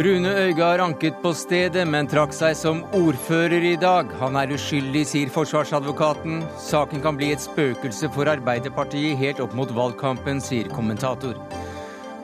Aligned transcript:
Rune 0.00 0.30
Øygard 0.32 0.80
anket 0.80 1.16
på 1.20 1.34
stedet, 1.36 1.82
men 1.84 2.06
trakk 2.08 2.32
seg 2.32 2.54
som 2.56 2.78
ordfører 2.96 3.64
i 3.68 3.74
dag. 3.76 4.08
Han 4.16 4.38
er 4.40 4.54
uskyldig, 4.54 5.02
sier 5.04 5.32
forsvarsadvokaten. 5.34 6.38
Saken 6.56 7.02
kan 7.04 7.18
bli 7.18 7.28
et 7.34 7.42
spøkelse 7.44 8.08
for 8.14 8.30
Arbeiderpartiet 8.32 9.18
helt 9.20 9.42
opp 9.44 9.52
mot 9.58 9.74
valgkampen, 9.76 10.40
sier 10.40 10.72
kommentator. 10.72 11.36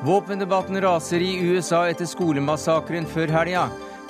Våpendebatten 0.08 0.80
raser 0.86 1.20
i 1.20 1.34
USA 1.50 1.82
etter 1.90 2.08
skolemassakren 2.08 3.04
før 3.12 3.34
helga. 3.36 3.66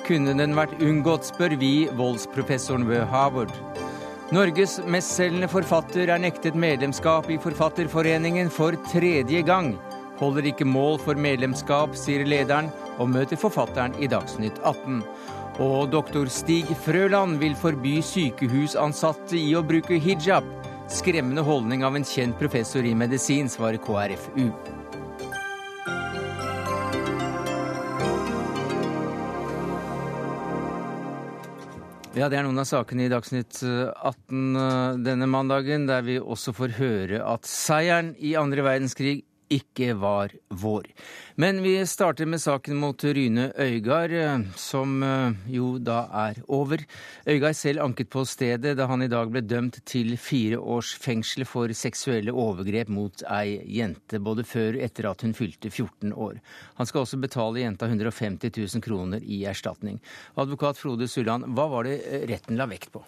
Kunne 0.07 0.37
den 0.39 0.55
vært 0.55 0.79
unngått, 0.79 1.27
spør 1.33 1.59
vi 1.59 1.73
voldsprofessoren 1.99 2.87
ved 2.87 3.03
Harvard. 3.11 3.51
Norges 4.31 4.79
mestselgende 4.87 5.51
forfatter 5.51 6.07
er 6.07 6.23
nektet 6.23 6.55
medlemskap 6.55 7.27
i 7.27 7.41
Forfatterforeningen 7.43 8.47
for 8.47 8.79
tredje 8.93 9.43
gang. 9.43 9.73
Holder 10.23 10.53
ikke 10.53 10.65
mål 10.65 11.01
for 11.03 11.19
medlemskap, 11.19 11.99
sier 11.99 12.23
lederen, 12.23 12.71
og 12.97 13.09
møter 13.13 13.39
forfatteren 13.39 13.95
i 14.01 14.09
Dagsnytt 14.11 14.59
18. 14.63 15.01
Og 15.63 15.89
doktor 15.89 16.29
Stig 16.29 16.69
Frøland 16.85 17.39
vil 17.41 17.55
forby 17.57 17.97
sykehusansatte 18.05 19.39
i 19.39 19.55
å 19.57 19.65
bruke 19.65 19.97
hijab. 20.01 20.45
Skremmende 20.87 21.43
holdning 21.43 21.81
av 21.83 21.97
en 21.97 22.05
kjent 22.05 22.37
professor 22.39 22.85
i 22.85 22.93
medisin, 22.95 23.49
svarer 23.49 23.81
KrFU. 23.81 24.51
Ja, 32.17 32.29
Det 32.29 32.39
er 32.39 32.45
noen 32.47 32.57
av 32.57 32.65
sakene 32.65 33.05
i 33.05 33.09
Dagsnytt 33.13 33.59
18 33.61 34.55
eh, 34.57 34.95
denne 35.05 35.27
mandagen, 35.29 35.85
der 35.85 36.01
vi 36.01 36.15
også 36.17 36.49
får 36.57 36.73
høre 36.79 37.19
at 37.21 37.45
seieren 37.45 38.15
i 38.17 38.31
andre 38.39 38.63
verdenskrig 38.65 39.19
ikke 39.53 39.93
var 39.97 40.33
vår. 40.49 40.87
Men 41.35 41.61
vi 41.63 41.73
starter 41.87 42.25
med 42.25 42.41
saken 42.41 42.77
mot 42.81 43.03
Ryne 43.03 43.51
Øygard, 43.57 44.11
eh, 44.11 44.45
som 44.59 45.03
eh, 45.03 45.35
jo 45.53 45.75
da 45.79 45.99
er 46.27 46.41
over. 46.47 46.83
Øygard 47.27 47.55
selv 47.59 47.83
anket 47.85 48.09
på 48.13 48.25
stedet 48.25 48.75
da 48.77 48.87
han 48.89 49.05
i 49.05 49.09
dag 49.11 49.29
ble 49.31 49.43
dømt 49.45 49.79
til 49.85 50.15
fire 50.17 50.59
års 50.59 50.93
fengsel 51.01 51.45
for 51.45 51.73
seksuelle 51.77 52.33
overgrep 52.33 52.89
mot 52.93 53.23
ei 53.29 53.59
jente, 53.77 54.19
både 54.19 54.47
før 54.47 54.79
og 54.79 54.87
etter 54.87 55.11
at 55.11 55.23
hun 55.25 55.37
fylte 55.37 55.71
14 55.71 56.13
år. 56.13 56.41
Han 56.81 56.89
skal 56.89 57.05
også 57.05 57.21
betale 57.21 57.63
jenta 57.63 57.87
150 57.87 58.51
000 58.57 58.83
kroner 58.83 59.23
i 59.23 59.43
erstatning. 59.49 60.01
Advokat 60.35 60.81
Frode 60.81 61.07
Sulland, 61.11 61.47
hva 61.55 61.69
var 61.71 61.87
det 61.87 62.01
retten 62.29 62.59
la 62.59 62.67
vekt 62.69 62.91
på? 62.93 63.05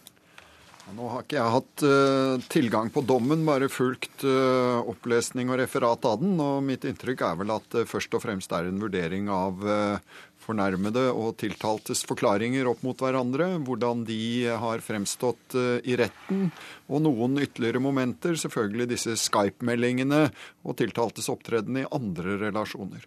Nå 0.95 1.09
har 1.11 1.23
ikke 1.23 1.37
jeg 1.37 1.53
hatt 1.53 1.83
uh, 1.85 2.45
tilgang 2.51 2.89
på 2.93 3.03
dommen, 3.05 3.43
bare 3.47 3.69
fulgt 3.71 4.23
uh, 4.25 4.79
opplesning 4.89 5.51
og 5.51 5.59
referat 5.61 6.05
av 6.09 6.17
den. 6.21 6.33
Og 6.41 6.63
mitt 6.65 6.87
inntrykk 6.87 7.23
er 7.27 7.37
vel 7.41 7.53
at 7.53 7.67
det 7.75 7.85
uh, 7.85 7.89
først 7.89 8.15
og 8.17 8.23
fremst 8.23 8.53
er 8.55 8.69
en 8.69 8.81
vurdering 8.81 9.29
av 9.33 9.61
eh, 9.69 10.15
fornærmede 10.39 11.05
og 11.11 11.35
tiltaltes 11.41 12.01
forklaringer 12.09 12.69
opp 12.71 12.81
mot 12.85 13.03
hverandre. 13.03 13.51
Hvordan 13.67 14.01
de 14.07 14.49
har 14.63 14.81
fremstått 14.85 15.57
i 15.83 15.99
retten. 15.99 16.49
Og 16.89 17.03
noen 17.05 17.37
ytterligere 17.43 17.83
momenter, 17.83 18.39
selvfølgelig 18.39 18.89
disse 18.95 19.17
Skype-meldingene 19.19 20.25
og 20.65 20.79
tiltaltes 20.81 21.29
opptreden 21.29 21.83
i 21.83 21.87
andre 21.99 22.39
relasjoner. 22.47 23.05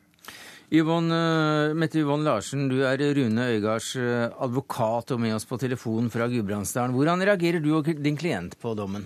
Yvonne, 0.72 1.12
eh, 1.12 1.74
Mette 1.76 1.98
Yvonne 2.00 2.24
Larsen, 2.24 2.68
du 2.70 2.78
er 2.80 2.96
Rune 2.96 3.44
Øygards 3.52 3.90
eh, 4.00 4.32
advokat 4.40 5.10
og 5.12 5.18
med 5.20 5.34
oss 5.36 5.44
på 5.44 5.58
telefon 5.60 6.08
fra 6.08 6.24
Gudbrandsdalen. 6.32 6.94
Hvordan 6.96 7.20
reagerer 7.28 7.60
du 7.60 7.74
og 7.76 7.84
din 7.84 8.16
klient 8.16 8.56
på 8.62 8.72
dommen? 8.72 9.04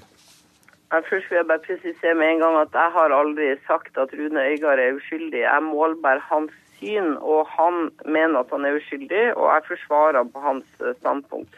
Først 0.94 1.26
vil 1.26 1.40
jeg 1.40 1.48
bare 1.48 1.64
presisere 1.66 2.14
med 2.14 2.28
en 2.30 2.44
gang 2.44 2.60
at 2.60 2.78
jeg 2.78 2.92
har 2.94 3.16
aldri 3.16 3.48
sagt 3.66 3.98
at 3.98 4.14
Rune 4.14 4.44
Øygard 4.52 4.78
er 4.78 4.94
uskyldig. 4.94 5.42
Jeg 5.42 5.66
målbærer 5.66 6.22
hans 6.30 6.54
syn, 6.78 7.16
og 7.18 7.50
han 7.50 7.90
mener 8.06 8.44
at 8.44 8.54
han 8.54 8.64
er 8.64 8.78
uskyldig, 8.78 9.34
og 9.34 9.50
jeg 9.50 9.66
forsvarer 9.72 10.22
på 10.22 10.46
hans 10.46 10.70
eh, 10.78 10.94
standpunkt. 11.02 11.50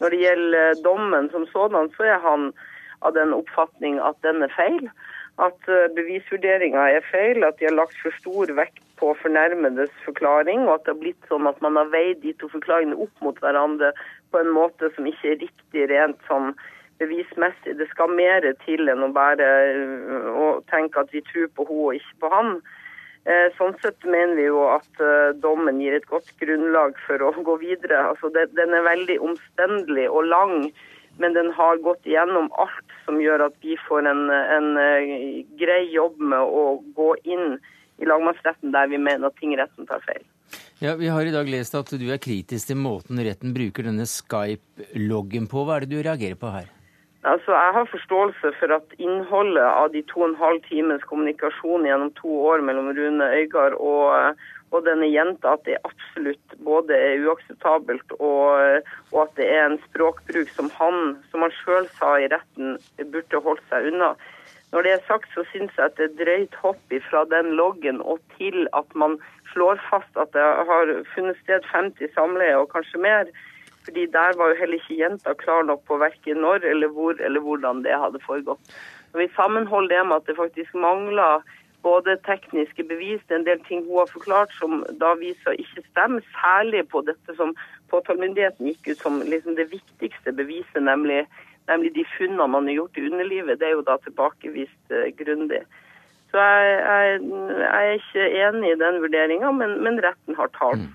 Når 0.00 0.12
det 0.12 0.22
gjelder 0.26 0.80
dommen 0.84 1.32
som 1.32 1.48
sådan, 1.56 1.88
så 1.96 2.10
er 2.12 2.20
han 2.20 2.50
av 3.00 3.16
den 3.16 3.32
oppfatning 3.32 3.96
at 3.96 4.20
den 4.28 4.44
er 4.44 4.52
feil. 4.52 4.92
At 5.42 5.66
bevisvurderinga 5.96 6.84
er 6.94 7.06
feil, 7.10 7.42
at 7.42 7.58
de 7.58 7.66
har 7.66 7.74
lagt 7.74 7.96
for 7.98 8.14
stor 8.20 8.52
vekt 8.54 8.84
på 9.00 9.14
fornærmedes 9.22 9.90
forklaring, 10.04 10.68
og 10.68 10.74
at 10.74 10.84
det 10.84 10.94
har 10.94 11.00
blitt 11.00 11.26
sånn 11.30 11.48
at 11.50 11.58
man 11.64 11.78
har 11.80 11.90
veid 11.92 12.22
de 12.22 12.34
to 12.38 12.48
forklaringene 12.52 13.00
opp 13.02 13.24
mot 13.24 13.40
hverandre 13.42 13.90
på 14.30 14.40
en 14.40 14.52
måte 14.54 14.90
som 14.94 15.08
ikke 15.10 15.34
er 15.34 15.42
riktig 15.42 15.88
rent 15.90 16.22
sånn 16.28 16.54
bevismessig. 17.02 17.74
Det 17.80 17.88
skal 17.90 18.14
mer 18.14 18.46
til 18.62 18.88
enn 18.90 19.02
å 19.02 19.10
bare 19.14 19.50
øh, 19.74 20.30
å 20.30 20.48
tenke 20.70 21.02
at 21.02 21.12
vi 21.14 21.24
tror 21.26 21.50
på 21.56 21.66
hun 21.68 21.84
og 21.88 21.98
ikke 21.98 22.18
på 22.22 22.32
han. 22.32 22.56
Eh, 23.24 23.46
sånn 23.58 23.74
sett 23.82 24.06
mener 24.06 24.36
vi 24.38 24.46
jo 24.46 24.64
at 24.70 25.04
dommen 25.42 25.80
gir 25.82 25.96
et 25.96 26.08
godt 26.10 26.30
grunnlag 26.40 26.98
for 27.06 27.22
å 27.24 27.32
gå 27.46 27.58
videre. 27.62 28.04
Altså, 28.12 28.30
den 28.34 28.76
er 28.76 28.86
veldig 28.86 29.18
omstendelig 29.30 30.06
og 30.10 30.28
lang, 30.30 30.68
men 31.18 31.34
den 31.34 31.50
har 31.56 31.82
gått 31.82 32.06
igjennom 32.06 32.50
alt 32.62 32.93
som 33.04 33.20
gjør 33.22 33.46
at 33.48 33.56
vi 33.64 33.78
får 33.88 34.08
en, 34.10 34.26
en 34.30 34.68
øh, 34.80 35.42
grei 35.60 35.82
jobb 35.92 36.20
med 36.20 36.40
å 36.40 36.64
gå 36.96 37.10
inn 37.24 37.58
i 38.02 38.08
lagmannsretten 38.08 38.74
der 38.74 38.88
vi 38.90 38.98
mener 38.98 39.30
at 39.30 39.38
tingretten 39.40 39.86
tar 39.90 40.02
feil. 40.06 40.24
Ja, 40.82 40.94
Vi 40.98 41.08
har 41.08 41.24
i 41.24 41.32
dag 41.34 41.48
lest 41.48 41.74
at 41.78 41.90
du 41.94 42.06
er 42.10 42.20
kritisk 42.22 42.68
til 42.68 42.78
måten 42.80 43.20
retten 43.22 43.54
bruker 43.56 43.86
denne 43.86 44.06
Skype-loggen 44.10 45.46
på. 45.50 45.62
Hva 45.64 45.78
er 45.78 45.86
det 45.86 45.94
du 45.94 46.02
reagerer 46.02 46.38
på 46.38 46.50
her? 46.52 46.66
Altså, 47.24 47.52
Jeg 47.56 47.72
har 47.76 47.86
forståelse 47.88 48.50
for 48.58 48.74
at 48.76 48.96
innholdet 48.98 49.64
av 49.64 49.92
de 49.94 50.02
to 50.10 50.20
og 50.20 50.28
en 50.32 50.40
halv 50.42 50.60
times 50.68 51.06
kommunikasjon 51.08 51.86
gjennom 51.88 52.10
to 52.18 52.28
år 52.50 52.60
mellom 52.60 52.90
Rune 52.98 53.30
Øygard 53.38 53.78
og, 53.80 54.42
og 54.74 54.86
denne 54.86 55.06
jenta, 55.06 55.54
at 55.54 55.64
det 55.68 55.80
absolutt 55.86 56.54
både 56.66 56.96
er 56.98 57.22
uakseptabelt 57.24 58.14
og, 58.18 58.82
og, 59.12 59.18
at 59.22 59.34
det 59.38 59.46
er 59.46 59.68
en 59.68 59.80
språkbruk 59.86 60.50
som 60.56 60.70
han, 60.78 61.16
som 61.30 61.46
han 61.46 61.54
sjøl 61.62 61.86
sa 61.98 62.16
i 62.18 62.30
retten, 62.32 62.78
burde 63.12 63.42
holdt 63.46 63.62
seg 63.70 63.92
unna. 63.92 64.14
Når 64.74 64.82
det 64.82 64.92
er 64.92 65.02
sagt, 65.06 65.30
så 65.30 65.44
syns 65.52 65.76
jeg 65.78 65.86
at 65.86 65.98
det 66.00 66.08
er 66.08 66.16
drøyt 66.18 66.56
hopp 66.58 66.94
fra 67.06 67.22
den 67.30 67.52
loggen 67.54 68.00
og 68.02 68.18
til 68.34 68.66
at 68.74 68.96
man 68.98 69.20
slår 69.52 69.78
fast 69.86 70.18
at 70.18 70.32
det 70.34 70.42
har 70.42 70.90
funnet 71.14 71.38
sted 71.44 71.66
50 71.70 72.10
samleie 72.16 72.56
og 72.58 72.72
kanskje 72.72 73.02
mer. 73.04 73.30
Fordi 73.84 74.06
der 74.10 74.34
var 74.40 74.50
jo 74.50 74.58
heller 74.58 74.80
ikke 74.80 74.98
jenta 74.98 75.34
klar 75.38 75.62
nok 75.68 75.84
på 75.86 76.00
verken 76.02 76.40
når 76.42 76.66
eller 76.66 76.90
hvor 76.90 77.14
eller 77.20 77.44
hvordan 77.44 77.84
det 77.84 77.94
hadde 77.94 78.22
foregått. 78.26 78.74
Når 79.12 79.22
vi 79.22 79.34
sammenholder 79.36 79.94
det 79.94 80.06
med 80.08 80.16
at 80.16 80.26
det 80.26 80.40
faktisk 80.40 80.74
mangler 80.74 81.44
både 81.84 82.16
tekniske 82.26 82.84
bevis, 82.88 83.22
det 83.28 83.36
er 83.36 83.42
en 83.42 83.48
del 83.48 83.64
ting 83.68 83.84
hun 83.86 84.00
har 84.00 84.10
forklart 84.12 84.52
som 84.58 84.82
da 85.00 85.14
viser 85.20 85.60
ikke 85.60 85.84
stemmer, 85.90 86.24
særlig 86.40 86.86
på 86.88 87.04
dette 87.06 87.36
som 87.36 87.52
påtalemyndigheten 87.92 88.70
gikk 88.72 88.94
ut 88.94 89.02
som 89.04 89.20
liksom 89.22 89.58
det 89.60 89.68
viktigste 89.72 90.32
beviset, 90.32 90.82
nemlig 90.82 91.26
nemlig 91.70 91.94
de 91.94 92.04
funnene 92.16 92.46
man 92.50 92.68
har 92.68 92.78
gjort 92.80 92.98
i 93.00 93.06
underlivet, 93.08 93.60
det 93.60 93.68
er 93.68 93.78
jo 93.78 93.86
da 93.86 93.96
tilbakevist 94.04 94.92
uh, 94.92 95.08
grundig. 95.20 95.62
Så 96.32 96.42
jeg, 96.42 96.74
jeg, 96.82 97.20
jeg, 97.62 97.70
er 97.78 97.96
ikke 98.00 98.24
enig 98.42 98.72
i 98.72 98.80
den 98.80 99.00
vurderinga, 99.04 99.52
men, 99.54 99.76
men, 99.86 100.00
retten 100.02 100.36
har 100.36 100.50
talt 100.56 100.82
mm. 100.82 100.92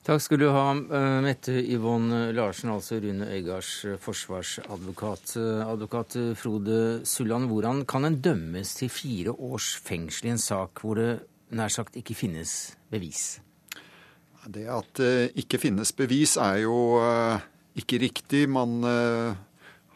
Takk 0.00 0.22
skal 0.24 0.40
du 0.40 0.46
ha, 0.48 0.70
eh, 0.72 1.18
Mette 1.20 1.52
Yvonne 1.52 2.30
Larsen, 2.32 2.70
altså 2.72 2.96
Rune 3.02 3.26
Øygards 3.28 3.84
eh, 3.84 3.98
forsvarsadvokat. 4.00 5.34
Advokat 5.66 6.16
Frode 6.40 7.02
Sulland, 7.04 7.50
hvordan 7.50 7.84
kan 7.84 8.08
en 8.08 8.16
dømmes 8.16 8.74
til 8.78 8.88
fire 8.88 9.34
års 9.36 9.74
fengsel 9.76 10.30
i 10.30 10.32
en 10.32 10.40
sak 10.40 10.80
hvor 10.80 10.96
det 10.96 11.20
nær 11.52 11.68
sagt 11.68 12.00
ikke 12.00 12.16
finnes 12.16 12.72
bevis? 12.90 13.42
Det 14.48 14.64
at 14.72 14.88
det 14.96 15.36
ikke 15.36 15.60
finnes 15.60 15.92
bevis 15.92 16.38
er 16.40 16.62
jo 16.64 16.96
ikke 17.76 18.00
riktig. 18.00 18.46
Man 18.48 18.80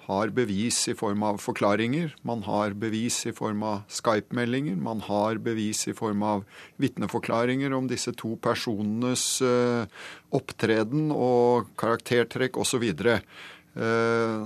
har 0.07 0.33
bevis 0.37 0.83
i 0.93 0.95
form 0.99 1.23
av 1.27 1.41
forklaringer, 1.43 2.15
man 2.23 2.45
har 2.45 2.77
bevis 2.77 3.23
i 3.27 3.33
form 3.37 3.63
av 3.65 3.83
Skype-meldinger, 3.89 4.77
man 4.77 5.01
har 5.07 5.41
bevis 5.43 5.87
i 5.89 5.97
form 5.97 6.23
av 6.27 6.45
vitneforklaringer 6.83 7.73
om 7.73 7.89
disse 7.89 8.13
to 8.21 8.35
personenes 8.45 9.25
uh, 9.45 9.89
opptreden 10.35 11.11
og 11.15 11.73
karaktertrekk 11.81 12.61
osv. 12.61 12.85
Eh, 13.75 14.43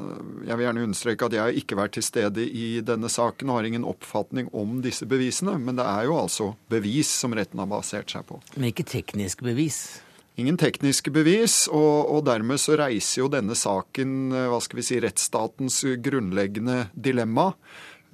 jeg 0.48 0.56
vil 0.56 0.64
gjerne 0.64 0.84
understreke 0.86 1.26
at 1.28 1.34
jeg 1.36 1.42
har 1.42 1.56
ikke 1.60 1.76
vært 1.76 1.98
til 1.98 2.04
stede 2.06 2.44
i 2.48 2.80
denne 2.80 3.10
saken 3.12 3.50
og 3.50 3.58
har 3.58 3.68
ingen 3.68 3.84
oppfatning 3.88 4.48
om 4.56 4.78
disse 4.84 5.04
bevisene, 5.08 5.58
men 5.60 5.76
det 5.76 5.84
er 5.84 6.08
jo 6.08 6.16
altså 6.16 6.52
bevis 6.72 7.10
som 7.12 7.36
retten 7.36 7.60
har 7.60 7.68
basert 7.68 8.08
seg 8.14 8.24
på. 8.28 8.40
Men 8.56 8.70
ikke 8.70 8.88
teknisk 8.88 9.44
bevis? 9.44 10.00
Ingen 10.38 10.58
tekniske 10.60 11.12
bevis, 11.14 11.66
og, 11.70 12.08
og, 12.08 12.22
dermed 12.28 12.60
så 12.62 12.78
reiser 12.78 13.24
jo 13.24 13.30
denne 13.32 13.56
saken 13.58 14.32
eh, 14.32 14.48
hva 14.52 14.60
skal 14.62 14.80
vi 14.80 14.86
si, 14.86 15.00
rettsstatens 15.02 15.82
grunnleggende 16.04 16.88
dilemma. 16.94 17.50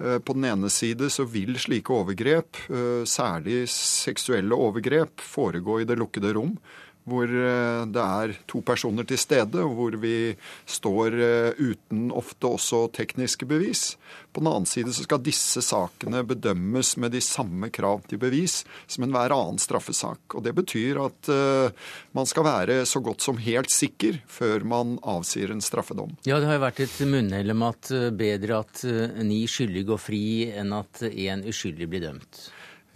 Eh, 0.01 0.17
på 0.19 0.35
den 0.37 0.47
ene 0.49 0.71
side 0.73 1.11
så 1.13 1.27
vil 1.29 1.55
slike 1.61 1.93
overgrep, 1.93 2.65
eh, 2.67 3.03
særlig 3.07 3.63
seksuelle 3.71 4.57
overgrep, 4.57 5.21
foregå 5.23 5.81
i 5.81 5.87
det 5.87 5.99
lukkede 6.01 6.33
rom 6.35 6.57
hvor 7.05 7.29
eh, 7.29 7.85
det 7.93 8.01
er 8.01 8.33
to 8.49 8.61
personer 8.65 9.05
til 9.07 9.19
stede, 9.21 9.61
og 9.61 9.75
hvor 9.77 9.97
vi 10.01 10.33
står 10.69 11.17
eh, 11.21 11.59
uten 11.61 12.09
ofte 12.15 12.49
også 12.57 12.85
tekniske 12.95 13.47
bevis. 13.49 13.93
På 14.33 14.41
den 14.41 14.49
annen 14.49 14.69
side 14.69 14.93
så 14.95 15.05
skal 15.05 15.21
disse 15.23 15.61
sakene 15.63 16.23
bedømmes 16.27 16.95
med 17.01 17.13
de 17.15 17.21
samme 17.23 17.69
krav 17.73 18.03
til 18.09 18.19
bevis 18.21 18.63
som 18.87 19.05
enhver 19.05 19.35
annen 19.35 19.61
straffesak. 19.61 20.35
Og 20.35 20.43
Det 20.43 20.55
betyr 20.57 20.99
at 21.05 21.29
uh, 21.31 21.71
man 22.17 22.27
skal 22.27 22.43
være 22.43 22.81
så 22.89 22.99
godt 22.99 23.23
som 23.23 23.39
helt 23.39 23.71
sikker 23.71 24.19
før 24.27 24.65
man 24.67 24.97
avsier 25.07 25.53
en 25.53 25.63
straffedom. 25.63 26.17
Ja, 26.27 26.41
det 26.41 26.49
har 26.49 26.59
jo 26.59 26.65
vært 26.65 26.83
et 26.83 26.99
munnhell 27.07 27.55
om 27.55 27.63
at 27.69 27.93
bedre 28.17 28.59
at 28.65 28.83
ni 29.23 29.45
skyldige 29.47 29.87
går 29.93 30.03
fri 30.03 30.25
enn 30.51 30.75
at 30.75 31.05
én 31.07 31.45
uskyldig 31.47 31.89
blir 31.91 32.07
dømt. 32.09 32.45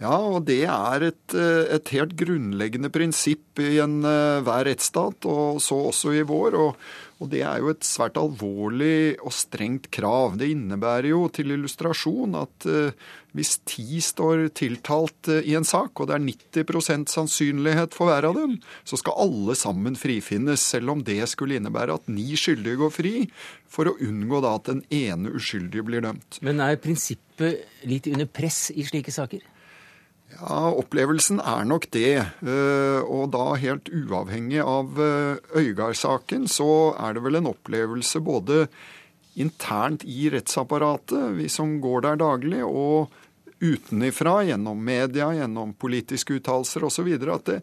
Ja, 0.00 0.16
og 0.16 0.46
det 0.48 0.62
er 0.64 1.02
et, 1.10 1.34
eh, 1.36 1.74
et 1.76 1.90
helt 1.92 2.14
grunnleggende 2.16 2.88
prinsipp 2.88 3.60
i 3.60 3.76
enhver 3.84 4.48
uh, 4.48 4.66
rettsstat, 4.70 5.26
og 5.28 5.60
så 5.60 5.76
også 5.90 6.14
i 6.16 6.22
vår. 6.24 6.56
Og, 6.56 6.86
og, 7.20 7.28
det 7.28 7.42
er 7.44 7.60
jo 7.60 7.68
et 7.68 7.84
svært 7.84 8.16
alvorlig 8.16 9.18
og 9.20 9.34
strengt 9.36 9.90
krav. 9.92 10.38
Det 10.40 10.48
innebærer 10.54 11.10
jo 11.10 11.26
til 11.28 11.52
illustrasjon 11.52 12.38
at 12.40 12.68
uh, 12.72 12.96
hvis 13.36 13.58
ti 13.68 14.00
står 14.00 14.46
tiltalt 14.56 15.28
uh, 15.28 15.42
i 15.44 15.52
en 15.60 15.68
sak, 15.68 15.92
og 16.00 16.08
det 16.08 16.16
er 16.16 16.64
90 16.64 17.04
sannsynlighet 17.12 17.92
for 17.92 18.08
hver 18.08 18.30
av 18.32 18.40
dem, 18.40 18.56
så 18.88 18.96
skal 18.96 19.20
alle 19.28 19.52
sammen 19.52 20.00
frifinnes, 20.00 20.64
selv 20.64 20.96
om 20.96 21.04
det 21.04 21.20
skulle 21.28 21.60
innebære 21.60 22.00
at 22.00 22.08
ni 22.08 22.40
skyldige 22.40 22.80
går 22.80 22.96
fri, 22.96 23.14
for 23.68 23.92
å 23.92 23.98
unngå 24.00 24.40
da 24.40 24.56
at 24.56 24.72
den 24.72 24.84
ene 24.88 25.36
uskyldige 25.36 25.84
blir 25.92 26.08
dømt. 26.08 26.40
Men 26.40 26.64
er 26.64 26.80
prinsippet 26.80 27.84
litt 27.84 28.08
under 28.08 28.24
press 28.24 28.70
i 28.72 28.88
slike 28.88 29.12
saker? 29.12 29.44
Ja, 30.38 30.70
Opplevelsen 30.78 31.40
er 31.42 31.66
nok 31.68 31.88
det. 31.94 32.20
Eh, 32.22 33.00
og 33.02 33.32
da 33.34 33.54
helt 33.60 33.90
uavhengig 33.92 34.62
av 34.62 35.00
eh, 35.02 35.40
Øygard-saken, 35.58 36.46
så 36.48 36.94
er 36.96 37.16
det 37.16 37.24
vel 37.26 37.40
en 37.40 37.50
opplevelse 37.50 38.22
både 38.24 38.64
internt 39.40 40.04
i 40.04 40.28
rettsapparatet, 40.32 41.36
vi 41.38 41.48
som 41.52 41.78
går 41.82 42.06
der 42.06 42.20
daglig, 42.20 42.62
og 42.66 43.10
utenifra, 43.60 44.40
gjennom 44.48 44.80
media, 44.84 45.30
gjennom 45.36 45.74
politiske 45.78 46.38
uttalelser 46.38 46.86
osv., 46.88 47.10
at 47.12 47.48
det, 47.48 47.58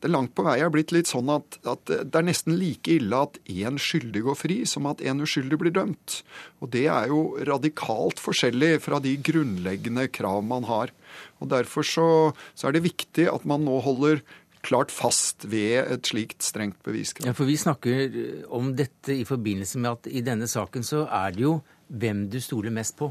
det 0.00 0.10
langt 0.10 0.34
på 0.36 0.44
vei 0.46 0.58
er 0.60 0.72
blitt 0.72 0.92
litt 0.94 1.10
sånn 1.10 1.32
at, 1.32 1.58
at, 1.68 1.82
det 1.88 2.16
er 2.16 2.26
nesten 2.26 2.56
like 2.60 2.92
ille 2.92 3.24
at 3.26 3.40
én 3.48 3.80
skyldig 3.80 4.22
går 4.28 4.38
fri, 4.38 4.58
som 4.68 4.88
at 4.90 5.02
én 5.04 5.20
uskyldig 5.24 5.60
blir 5.60 5.74
dømt. 5.76 6.20
Og 6.60 6.72
det 6.76 6.86
er 6.92 7.10
jo 7.12 7.22
radikalt 7.48 8.20
forskjellig 8.22 8.78
fra 8.84 9.00
de 9.02 9.16
grunnleggende 9.30 10.06
krav 10.12 10.44
man 10.46 10.68
har. 10.68 10.94
Og 11.40 11.50
Derfor 11.52 11.86
så, 11.86 12.06
så 12.54 12.68
er 12.68 12.76
det 12.76 12.86
viktig 12.86 13.28
at 13.32 13.46
man 13.48 13.64
nå 13.66 13.80
holder 13.84 14.22
klart 14.66 14.92
fast 14.92 15.46
ved 15.48 15.88
et 15.88 16.08
slikt 16.10 16.44
strengt 16.44 16.80
beviskrav. 16.84 17.30
Ja, 17.30 17.36
for 17.36 17.48
Vi 17.48 17.56
snakker 17.56 18.18
om 18.52 18.74
dette 18.76 19.16
i 19.16 19.24
forbindelse 19.28 19.80
med 19.80 19.94
at 19.94 20.10
i 20.10 20.24
denne 20.24 20.48
saken 20.50 20.84
så 20.86 21.06
er 21.06 21.32
det 21.36 21.46
jo 21.46 21.60
hvem 21.90 22.26
du 22.30 22.38
stoler 22.44 22.74
mest 22.74 22.98
på. 23.00 23.10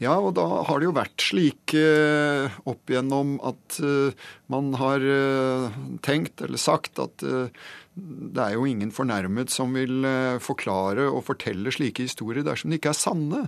Ja, 0.00 0.14
og 0.16 0.32
da 0.38 0.46
har 0.64 0.80
det 0.80 0.86
jo 0.88 0.96
vært 0.96 1.20
slik 1.20 1.74
eh, 1.76 2.48
opp 2.64 2.88
igjennom 2.88 3.34
at 3.44 3.76
eh, 3.84 4.16
man 4.48 4.72
har 4.80 5.04
eh, 5.04 5.76
tenkt 6.00 6.40
eller 6.40 6.60
sagt 6.60 7.02
at 7.04 7.20
eh, 7.20 7.52
det 8.00 8.40
er 8.40 8.54
jo 8.54 8.64
ingen 8.64 8.94
fornærmet 8.96 9.52
som 9.52 9.76
vil 9.76 10.06
eh, 10.08 10.38
forklare 10.40 11.04
og 11.10 11.26
fortelle 11.26 11.72
slike 11.74 12.06
historier 12.08 12.46
dersom 12.46 12.72
de 12.72 12.80
ikke 12.80 12.94
er 12.94 12.96
sanne. 12.96 13.42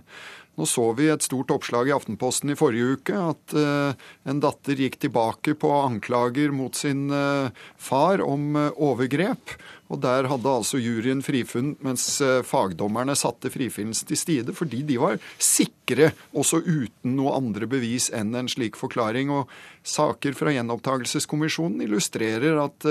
Nå 0.60 0.66
så 0.68 0.90
vi 0.92 1.06
et 1.08 1.24
stort 1.24 1.52
oppslag 1.54 1.88
i 1.88 1.94
Aftenposten 1.96 2.52
i 2.52 2.56
forrige 2.58 2.98
uke 2.98 3.16
at 3.16 3.54
uh, 3.56 4.08
en 4.28 4.40
datter 4.42 4.76
gikk 4.76 4.98
tilbake 5.00 5.54
på 5.56 5.70
anklager 5.78 6.52
mot 6.52 6.76
sin 6.76 7.06
uh, 7.08 7.48
far 7.80 8.20
om 8.20 8.58
uh, 8.58 8.68
overgrep. 8.76 9.56
Og 9.92 10.00
der 10.04 10.28
hadde 10.28 10.48
altså 10.48 10.78
juryen 10.80 11.20
frifunnet, 11.20 11.76
mens 11.84 12.04
fagdommerne 12.48 13.12
satte 13.18 13.50
frifinnelsen 13.52 14.08
til 14.08 14.16
stide 14.16 14.54
fordi 14.56 14.78
de 14.88 14.96
var 14.96 15.18
sikre, 15.36 16.14
også 16.32 16.62
uten 16.64 17.12
noe 17.18 17.34
andre 17.36 17.68
bevis 17.68 18.06
enn 18.16 18.32
en 18.38 18.48
slik 18.48 18.78
forklaring. 18.80 19.28
Og 19.28 19.52
saker 19.84 20.32
fra 20.38 20.54
Gjenopptakelseskommisjonen 20.56 21.84
illustrerer 21.84 22.56
at 22.62 22.88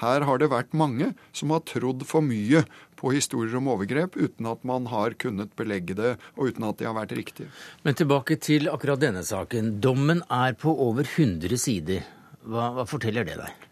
her 0.00 0.24
har 0.24 0.40
det 0.40 0.48
vært 0.48 0.72
mange 0.72 1.10
som 1.36 1.52
har 1.52 1.66
trodd 1.68 2.06
for 2.08 2.24
mye 2.24 2.64
på 2.98 3.12
historier 3.14 3.56
om 3.58 3.70
overgrep 3.72 4.18
uten 4.18 4.48
at 4.50 4.64
man 4.66 4.88
har 4.92 5.16
kunnet 5.20 5.54
belegge 5.58 5.96
det, 5.98 6.16
og 6.36 6.52
uten 6.52 6.66
at 6.68 6.80
de 6.80 6.88
har 6.88 6.96
vært 6.98 7.14
riktige. 7.18 7.50
Men 7.86 7.98
tilbake 7.98 8.38
til 8.42 8.70
akkurat 8.72 9.02
denne 9.02 9.24
saken. 9.26 9.76
Dommen 9.84 10.24
er 10.32 10.58
på 10.58 10.74
over 10.74 11.06
100 11.06 11.60
sider. 11.62 12.06
Hva, 12.48 12.72
hva 12.76 12.88
forteller 12.88 13.26
det 13.28 13.38
deg? 13.40 13.68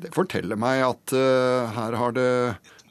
Det 0.00 0.12
forteller 0.16 0.56
meg 0.56 0.84
at 0.86 1.12
uh, 1.12 1.72
her 1.76 1.96
har 2.00 2.14
det 2.16 2.30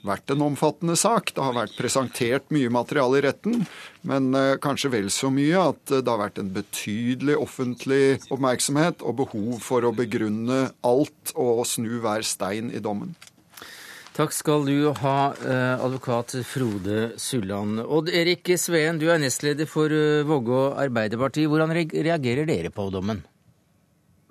vært 0.06 0.32
en 0.32 0.46
omfattende 0.46 0.96
sak. 1.00 1.34
Det 1.36 1.44
har 1.44 1.56
vært 1.58 1.76
presentert 1.78 2.46
mye 2.54 2.70
materiale 2.72 3.20
i 3.20 3.24
retten, 3.26 3.64
men 4.08 4.30
uh, 4.38 4.60
kanskje 4.62 4.94
vel 4.94 5.10
så 5.14 5.32
mye 5.34 5.64
at 5.72 5.82
det 5.90 6.06
har 6.06 6.22
vært 6.22 6.40
en 6.42 6.54
betydelig 6.56 7.36
offentlig 7.40 8.20
oppmerksomhet 8.30 9.04
og 9.04 9.20
behov 9.24 9.58
for 9.66 9.86
å 9.86 9.96
begrunne 9.96 10.70
alt 10.88 11.34
og 11.36 11.66
snu 11.68 11.98
hver 12.04 12.26
stein 12.28 12.72
i 12.72 12.84
dommen. 12.84 13.18
Takk 14.18 14.34
skal 14.34 14.66
du 14.66 14.90
ha, 15.00 15.18
eh, 15.38 15.84
advokat 15.86 16.34
Frode 16.44 17.12
Sulland. 17.22 17.80
Odd 17.86 18.10
Erik 18.10 18.50
Sveen, 18.58 18.98
du 19.00 19.06
er 19.14 19.20
nestleder 19.22 19.70
for 19.70 19.94
eh, 19.94 20.26
Vågå 20.26 20.74
Arbeiderparti. 20.82 21.46
Hvordan 21.46 21.72
reagerer 21.78 22.50
dere 22.50 22.72
på 22.74 22.90
dommen? 22.92 23.22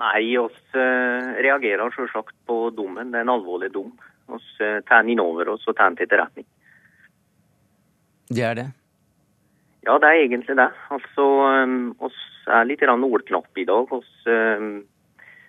Nei, 0.02 0.34
oss 0.36 0.58
eh, 0.74 1.30
reagerer 1.46 1.94
selvsagt 1.94 2.34
på 2.46 2.58
dommen. 2.74 3.12
Det 3.12 3.22
er 3.22 3.28
en 3.28 3.34
alvorlig 3.36 3.70
dom. 3.72 3.94
Vi 4.28 4.42
tar 4.84 5.06
den 5.06 5.14
innover 5.14 5.54
oss 5.54 5.64
og 5.70 5.76
tar 5.78 5.88
den 5.88 5.96
til 5.96 6.08
etterretning. 6.08 6.46
Det 8.28 8.44
er 8.44 8.58
det? 8.58 8.68
Ja, 9.86 9.96
det 10.02 10.10
er 10.10 10.24
egentlig 10.26 10.58
det. 10.58 10.68
Altså, 10.92 11.24
oss 12.04 12.18
er 12.50 12.66
litt 12.68 12.82
ordknappe 12.82 13.62
i 13.62 13.64
dag. 13.64 13.88
Oss 13.94 14.10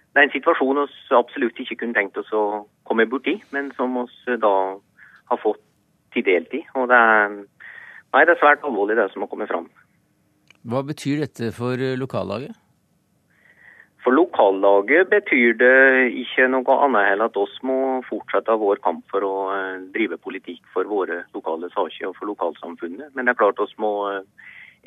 det 0.09 0.21
er 0.21 0.25
en 0.25 0.33
situasjon 0.33 0.79
vi 0.87 1.15
absolutt 1.17 1.59
ikke 1.61 1.81
kunne 1.83 1.97
tenkt 1.97 2.17
oss 2.17 2.31
å 2.33 2.65
komme 2.89 3.07
borti, 3.09 3.37
men 3.55 3.71
som 3.77 3.95
vi 4.01 4.37
da 4.41 4.55
har 5.29 5.41
fått 5.43 5.61
til 6.15 6.25
delt 6.25 6.53
i. 6.57 6.63
Og 6.75 6.89
det 6.89 6.97
er, 6.97 7.35
nei, 7.37 8.23
det 8.25 8.33
er 8.35 8.41
svært 8.41 8.65
alvorlig, 8.65 8.97
det 8.97 9.11
som 9.13 9.25
har 9.25 9.31
kommet 9.31 9.51
fram. 9.51 9.69
Hva 10.69 10.81
betyr 10.83 11.21
dette 11.23 11.53
for 11.55 11.79
lokallaget? 12.01 12.57
For 14.03 14.15
lokallaget 14.15 15.09
betyr 15.11 15.57
det 15.59 16.11
ikke 16.21 16.47
noe 16.51 16.75
annet 16.85 17.13
enn 17.13 17.23
at 17.25 17.35
oss 17.39 17.57
må 17.67 17.99
fortsette 18.07 18.55
vår 18.61 18.79
kamp 18.83 19.03
for 19.11 19.25
å 19.27 19.33
eh, 19.51 19.81
drive 19.95 20.17
politikk 20.23 20.63
for 20.73 20.87
våre 20.87 21.25
lokale 21.35 21.67
saker 21.73 22.07
og 22.07 22.15
for 22.15 22.31
lokalsamfunnet. 22.31 23.11
Men 23.13 23.27
det 23.27 23.35
er 23.35 23.41
klart 23.41 23.59
oss 23.59 23.75
må 23.81 23.91
eh, 24.13 24.23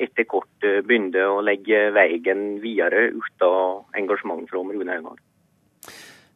etter 0.01 0.25
kort 0.25 0.65
begynne 0.65 1.27
å 1.29 1.43
legge 1.45 1.91
veien 1.93 2.57
videre 2.63 3.11
ut 3.13 3.45
av 3.45 3.99
engasjement 3.99 4.49
fra 4.49 4.65
Rune 4.65 4.97
Øygard. 4.97 5.21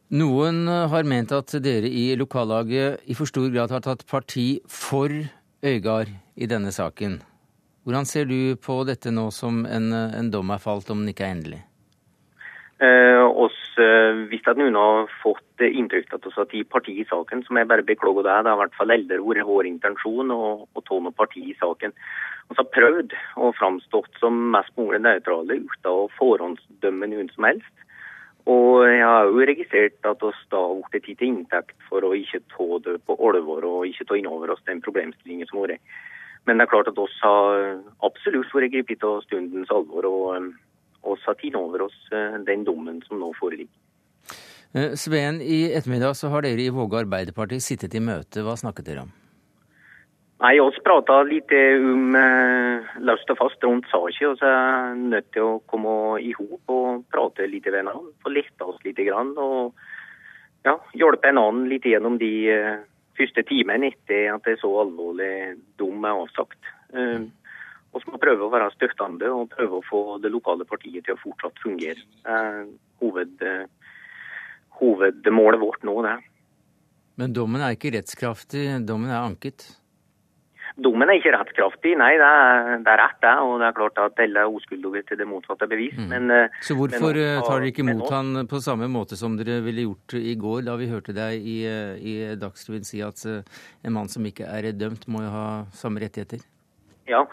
Noen 0.08 0.62
eh, 0.64 0.86
har 0.88 1.04
ment 1.04 1.32
at 1.36 1.52
dere 1.60 1.88
i 1.88 2.14
lokallaget 2.16 3.02
i 3.12 3.16
for 3.16 3.28
stor 3.28 3.50
grad 3.52 3.74
har 3.74 3.82
tatt 3.84 4.06
parti 4.08 4.56
for 4.64 5.12
Øygard 5.60 6.08
i 6.32 6.46
denne 6.48 6.72
saken. 6.72 7.18
Hvordan 7.84 8.06
ser 8.08 8.24
du 8.24 8.56
på 8.56 8.78
dette 8.88 9.12
nå 9.12 9.26
som 9.36 9.66
en, 9.68 9.90
eh, 9.92 10.14
en 10.16 10.30
dom 10.32 10.48
er 10.48 10.62
falt, 10.62 10.88
om 10.88 11.02
den 11.02 11.12
ikke 11.12 11.26
er 11.26 11.34
endelig? 11.36 11.60
Eh, 12.80 13.20
oss, 13.20 13.58
hvis 14.30 14.46
at 14.48 14.56
noen 14.56 14.78
har 14.78 15.10
fått 15.20 15.60
inntrykk 15.60 16.14
av 16.14 16.22
vi 16.24 16.32
har 16.32 16.46
tatt 16.46 16.70
parti 16.70 16.94
i 17.02 17.04
saken, 17.10 17.44
som 17.44 17.58
jeg 17.58 17.68
bare 17.68 17.84
beklager 17.84 18.24
det. 18.24 18.36
Det 18.46 18.48
har 18.48 18.56
i 18.56 18.62
hvert 18.62 18.78
fall 18.78 18.94
aldri 18.94 19.18
vært 19.18 19.46
vår 19.50 19.68
intensjon 19.68 20.30
å, 20.32 20.44
å 20.72 20.84
ta 20.88 21.00
noe 21.02 21.12
parti 21.12 21.42
i 21.50 21.56
saken. 21.60 21.92
Vi 22.48 22.56
har 22.56 22.70
prøvd 22.72 23.12
å 23.36 23.52
framstå 23.58 24.02
som 24.22 24.40
mest 24.54 24.72
mulig 24.78 25.02
nøytrale 25.04 25.58
uten 25.58 25.90
å 25.90 26.08
forhåndsdømme 26.16 27.10
noen 27.12 27.28
som 27.34 27.50
helst. 27.50 27.74
Og 28.48 28.86
jeg 28.88 29.04
har 29.04 29.26
jo 29.28 29.44
registrert 29.44 30.06
at 30.08 30.22
oss 30.24 30.38
da 30.52 30.60
har 30.62 30.78
blitt 30.78 31.04
tatt 31.04 31.18
til 31.20 31.28
inntekt 31.28 31.88
for 31.88 32.04
å 32.06 32.14
ikke 32.16 32.40
ta 32.54 32.68
det 32.86 32.94
på 33.04 33.16
alvor 33.28 33.66
og 33.68 33.88
ikke 33.88 34.06
ta 34.08 34.16
inn 34.16 34.30
over 34.30 34.54
oss 34.54 34.62
den 34.68 34.80
problemstillingen 34.84 35.50
som 35.50 35.60
har 35.60 35.74
vært. 35.74 35.98
Men 36.48 36.56
det 36.56 36.64
er 36.64 36.72
klart 36.72 36.88
at 36.88 37.00
oss 37.02 37.12
har 37.20 37.82
absolutt 38.08 38.54
vært 38.56 38.72
grepet 38.72 39.04
av 39.04 39.20
stundens 39.26 39.68
alvor, 39.74 40.08
og 40.08 41.12
oss 41.12 41.28
har 41.28 41.36
tatt 41.36 41.60
over 41.60 41.84
oss 41.90 41.98
eh, 42.08 42.40
den 42.48 42.64
dommen 42.64 43.02
som 43.04 43.20
nå 43.20 43.34
foreligger. 43.36 43.74
Eh, 44.72 44.96
Sveen, 44.96 45.42
i 45.44 45.68
ettermiddag 45.76 46.16
så 46.16 46.32
har 46.32 46.48
dere 46.48 46.64
i 46.64 46.72
Våge 46.72 47.02
Arbeiderparti 47.02 47.60
sittet 47.60 47.96
i 47.96 48.04
møte. 48.04 48.40
Hva 48.46 48.56
snakket 48.56 48.88
dere 48.88 49.04
om? 49.04 49.12
Nei, 50.38 50.54
oss 50.62 50.76
prata 50.86 51.16
litt 51.26 51.50
om 51.50 52.14
eh, 52.14 52.90
løst 53.02 53.30
og 53.32 53.40
fast 53.40 53.64
rundt 53.66 53.88
saken. 53.90 54.28
og 54.28 54.36
så 54.38 54.46
er 54.46 54.92
nødt 54.94 55.32
til 55.34 55.42
å 55.42 55.62
komme 55.66 55.94
i 56.22 56.30
hop 56.36 56.70
og 56.70 57.00
prate 57.10 57.48
litt 57.50 57.66
med 57.66 57.74
hverandre. 57.74 58.12
Få 58.22 58.30
letta 58.30 58.68
oss 58.70 58.78
litt. 58.84 59.00
Grann, 59.02 59.32
og 59.34 59.74
ja, 60.62 60.76
hjelpe 60.94 61.32
annen 61.32 61.66
litt 61.70 61.88
gjennom 61.90 62.20
de 62.22 62.30
eh, 62.54 62.76
første 63.18 63.42
timene 63.48 63.90
etter 63.90 64.30
at 64.30 64.46
det 64.46 64.54
er 64.54 64.62
så 64.62 64.70
alvorlig 64.84 65.32
dom 65.80 66.06
er 66.06 66.22
avsagt. 66.22 66.70
Eh, 66.94 67.26
så 67.98 68.12
må 68.12 68.22
prøve 68.22 68.46
å 68.46 68.52
være 68.52 68.70
støttende 68.76 69.32
og 69.34 69.50
prøve 69.50 69.80
å 69.80 69.86
få 69.88 70.02
det 70.22 70.30
lokale 70.30 70.68
partiet 70.68 71.02
til 71.08 71.16
å 71.16 71.22
fortsatt 71.24 71.58
fungere. 71.64 72.06
Eh, 72.30 72.62
hoved, 73.02 73.42
hovedmålet 74.78 75.66
vårt 75.66 75.82
nå 75.88 75.98
det. 76.06 76.14
Men 77.18 77.34
dommen 77.34 77.66
er 77.66 77.74
ikke 77.74 77.96
rettskraftig, 77.96 78.68
dommen 78.86 79.10
er 79.10 79.24
anket? 79.24 79.66
Dommen 80.78 81.10
er 81.10 81.18
ikke 81.18 81.32
rettskraftig, 81.34 81.96
nei. 81.98 82.12
Det 82.20 82.26
er, 82.26 82.68
det 82.86 82.92
er, 82.92 83.00
rett, 83.00 83.16
det. 83.24 83.32
Og 83.42 83.56
det 83.58 83.66
er 83.66 83.74
klart 83.74 83.96
at 83.98 84.20
alle 84.22 84.44
er 84.44 84.52
uskyldige 84.54 85.02
til 85.08 85.18
det 85.18 85.26
motsatte 85.26 85.66
bevis. 85.70 85.96
Mm. 85.98 86.10
Men, 86.12 86.30
eh, 86.30 86.60
Så 86.62 86.76
hvorfor 86.78 87.10
men, 87.16 87.22
eh, 87.24 87.40
tar 87.42 87.58
dere 87.58 87.70
ikke 87.72 87.82
imot 87.82 88.12
han 88.14 88.46
på 88.46 88.60
samme 88.62 88.86
måte 88.86 89.18
som 89.18 89.34
dere 89.36 89.58
ville 89.64 89.88
gjort 89.88 90.14
i 90.14 90.36
går, 90.38 90.62
da 90.68 90.76
vi 90.78 90.86
hørte 90.86 91.14
deg 91.16 91.42
i, 91.42 91.56
eh, 91.66 91.96
i 91.98 92.14
Dagsrevyen 92.38 92.86
si 92.86 93.02
at 93.02 93.18
en 93.26 93.92
mann 93.92 94.06
som 94.06 94.22
ikke 94.22 94.46
er 94.46 94.70
dømt, 94.70 95.08
må 95.08 95.24
jo 95.24 95.32
ha 95.34 95.48
samme 95.74 95.98
rettigheter? 95.98 96.46
Ja, 97.08 97.24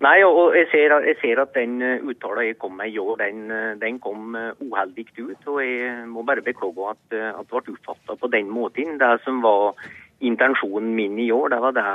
Nei, 0.00 0.22
og 0.22 0.54
jeg 0.54 0.66
ser, 0.70 0.92
jeg 1.06 1.16
ser 1.20 1.40
at 1.40 1.54
den 1.54 1.80
uttalen 1.80 2.46
jeg 2.46 2.58
kom 2.58 2.76
med 2.76 2.90
i 2.92 2.98
år, 2.98 3.16
den, 3.18 3.78
den 3.80 3.98
kom 3.98 4.34
uheldig 4.60 5.06
ut. 5.18 5.46
Og 5.46 5.60
jeg 5.62 6.08
må 6.08 6.24
bare 6.26 6.42
beklage 6.42 6.90
at, 6.90 7.04
at 7.12 7.46
det 7.46 7.62
ble 7.64 7.76
oppfatta 7.76 8.16
på 8.16 8.30
den 8.30 8.50
måten. 8.50 8.98
Det 8.98 9.22
som 9.24 9.40
var 9.42 9.74
intensjonen 10.20 10.94
min 10.94 11.18
i 11.18 11.30
år, 11.30 11.48
det 11.54 11.60
var 11.62 11.72
det 11.72 11.86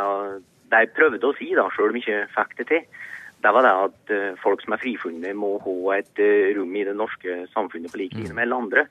det 0.72 0.84
jeg 0.84 0.96
prøvde 0.98 1.30
å 1.30 1.38
si, 1.38 1.52
da, 1.58 1.68
selv 1.76 1.94
om 1.94 2.00
jeg 2.00 2.06
ikke 2.06 2.34
fikk 2.36 2.58
det 2.60 2.68
til, 2.72 3.06
det 3.40 3.54
var 3.56 3.64
det 3.64 3.72
at 3.86 4.12
uh, 4.12 4.40
folk 4.42 4.64
som 4.64 4.76
er 4.76 4.82
frifunnet, 4.82 5.38
må 5.38 5.54
ha 5.64 5.96
et 5.96 6.20
uh, 6.20 6.50
rom 6.58 6.76
i 6.76 6.84
det 6.88 6.96
norske 7.00 7.38
samfunnet 7.54 7.94
på 7.94 8.02
lik 8.02 8.18
linje 8.18 8.36
med 8.36 8.50
alle 8.50 8.60
andre. 8.66 8.84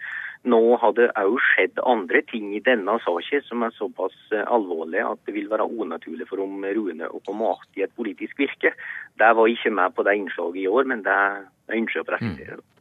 Nå 0.49 0.61
har 0.81 0.95
det 0.97 1.11
òg 1.19 1.37
skjedd 1.51 1.83
andre 1.85 2.23
ting 2.31 2.55
i 2.57 2.63
denne 2.65 2.95
saken 3.05 3.45
som 3.45 3.67
er 3.67 3.77
såpass 3.77 4.17
uh, 4.33 4.47
alvorlige 4.47 5.05
at 5.05 5.21
det 5.29 5.37
vil 5.37 5.51
være 5.53 5.69
unaturlig 5.69 6.31
for 6.31 6.41
om 6.45 6.65
Rune 6.65 7.11
å 7.13 7.21
komme 7.27 7.53
att 7.53 7.77
i 7.77 7.85
et 7.85 7.95
politisk 7.97 8.39
virke. 8.41 8.73
Det 9.21 9.31
var 9.37 9.53
ikke 9.53 9.75
med 9.75 9.95
på 9.95 10.07
det 10.09 10.17
innslaget 10.17 10.63
i 10.63 10.69
år, 10.69 10.85
men 10.85 11.05
det 11.05 11.21
ønsker 11.69 12.01
jeg 12.01 12.07
å 12.07 12.11
presisere. 12.15 12.61
Mm. 12.63 12.78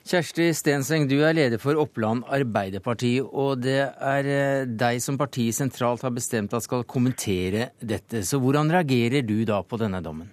Kjersti 0.00 0.48
Stenseng, 0.56 1.04
du 1.10 1.18
er 1.20 1.36
leder 1.36 1.60
for 1.60 1.76
Oppland 1.78 2.24
Arbeiderparti, 2.32 3.18
og 3.20 3.60
det 3.66 3.82
er 3.84 4.28
eh, 4.32 4.64
deg 4.64 5.00
som 5.04 5.18
partiet 5.20 5.58
sentralt 5.58 6.04
har 6.06 6.12
bestemt 6.14 6.54
at 6.56 6.64
skal 6.64 6.86
kommentere 6.88 7.70
dette. 7.78 8.24
Så 8.24 8.40
hvordan 8.40 8.72
reagerer 8.72 9.26
du 9.26 9.42
da 9.44 9.60
på 9.60 9.78
denne 9.80 10.00
dommen? 10.02 10.30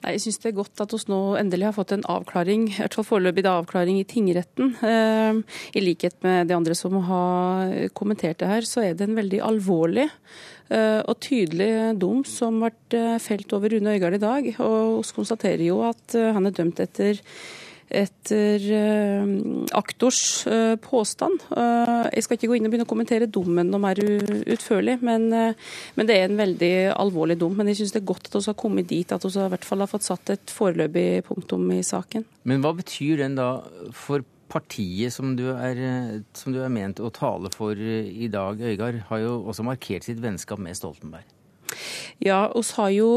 Nei, 0.00 0.14
Jeg 0.14 0.22
syns 0.22 0.38
det 0.40 0.52
er 0.52 0.58
godt 0.60 0.80
at 0.80 0.94
vi 0.94 1.00
nå 1.10 1.18
endelig 1.36 1.66
har 1.66 1.74
fått 1.76 1.92
en 1.96 2.06
avklaring, 2.08 2.68
i 2.70 2.76
hvert 2.78 2.94
fall 2.96 3.08
foreløpig 3.08 3.44
avklaring 3.50 3.98
i 4.00 4.06
tingretten. 4.08 4.76
Eh, 4.86 5.40
I 5.74 5.82
likhet 5.82 6.22
med 6.22 6.48
de 6.48 6.56
andre 6.56 6.76
som 6.78 6.94
har 7.10 7.74
kommentert 7.98 8.38
det 8.40 8.52
her, 8.52 8.68
så 8.68 8.86
er 8.86 8.94
det 8.94 9.08
en 9.08 9.18
veldig 9.18 9.40
alvorlig 9.50 10.06
eh, 10.06 11.00
og 11.02 11.18
tydelig 11.26 11.98
dom 11.98 12.22
som 12.22 12.62
ble 12.62 13.18
felt 13.18 13.50
over 13.58 13.74
Rune 13.74 13.98
Øygard 13.98 14.16
i 14.16 14.22
dag. 14.22 14.52
Og 14.62 15.02
vi 15.02 15.18
konstaterer 15.18 15.66
jo 15.66 15.82
at 15.90 16.14
han 16.14 16.46
er 16.46 16.54
dømt 16.54 16.80
etter 16.86 17.18
etter 17.90 18.64
eh, 18.74 19.32
aktors 19.76 20.46
eh, 20.46 20.76
påstand. 20.80 21.42
Eh, 21.50 22.06
jeg 22.14 22.24
skal 22.24 22.38
ikke 22.38 22.50
gå 22.50 22.58
inn 22.58 22.68
og 22.68 22.72
begynne 22.72 22.86
å 22.86 22.90
kommentere 22.90 23.28
dommen 23.30 23.70
noe 23.70 23.82
mer 23.82 24.00
utførlig, 24.00 24.98
men, 25.06 25.28
men, 25.30 26.08
det 26.08 26.16
er 26.16 26.28
en 26.28 26.40
veldig 26.40 26.74
alvorlig 26.94 27.38
dom. 27.40 27.56
Men 27.58 27.70
jeg 27.70 27.80
syns 27.80 27.96
det 27.96 28.02
er 28.02 28.10
godt 28.12 28.30
at 28.30 28.38
vi 28.38 28.44
har 28.46 28.58
kommet 28.60 28.90
dit 28.90 29.14
at 29.14 29.26
vi 29.26 29.32
i 29.34 29.48
hvert 29.54 29.66
fall 29.66 29.84
har 29.84 29.90
fått 29.90 30.06
satt 30.06 30.34
et 30.36 30.54
foreløpig 30.54 31.08
punktum 31.28 31.66
i 31.74 31.82
saken. 31.86 32.26
Men 32.48 32.62
hva 32.64 32.74
betyr 32.78 33.24
den 33.24 33.36
da 33.38 33.52
for 33.96 34.24
partiet 34.50 35.14
som 35.14 35.36
du, 35.38 35.44
er, 35.52 36.22
som 36.34 36.54
du 36.54 36.58
er 36.64 36.72
ment 36.72 36.98
å 36.98 37.12
tale 37.14 37.52
for 37.54 37.78
i 37.78 38.26
dag, 38.32 38.58
Øygard, 38.58 39.04
har 39.10 39.20
jo 39.22 39.36
også 39.50 39.66
markert 39.66 40.06
sitt 40.06 40.18
vennskap 40.22 40.58
med 40.62 40.78
Stoltenberg? 40.78 41.26
Ja, 42.18 42.48
oss 42.58 42.74
har 42.78 42.90
jo 42.90 43.10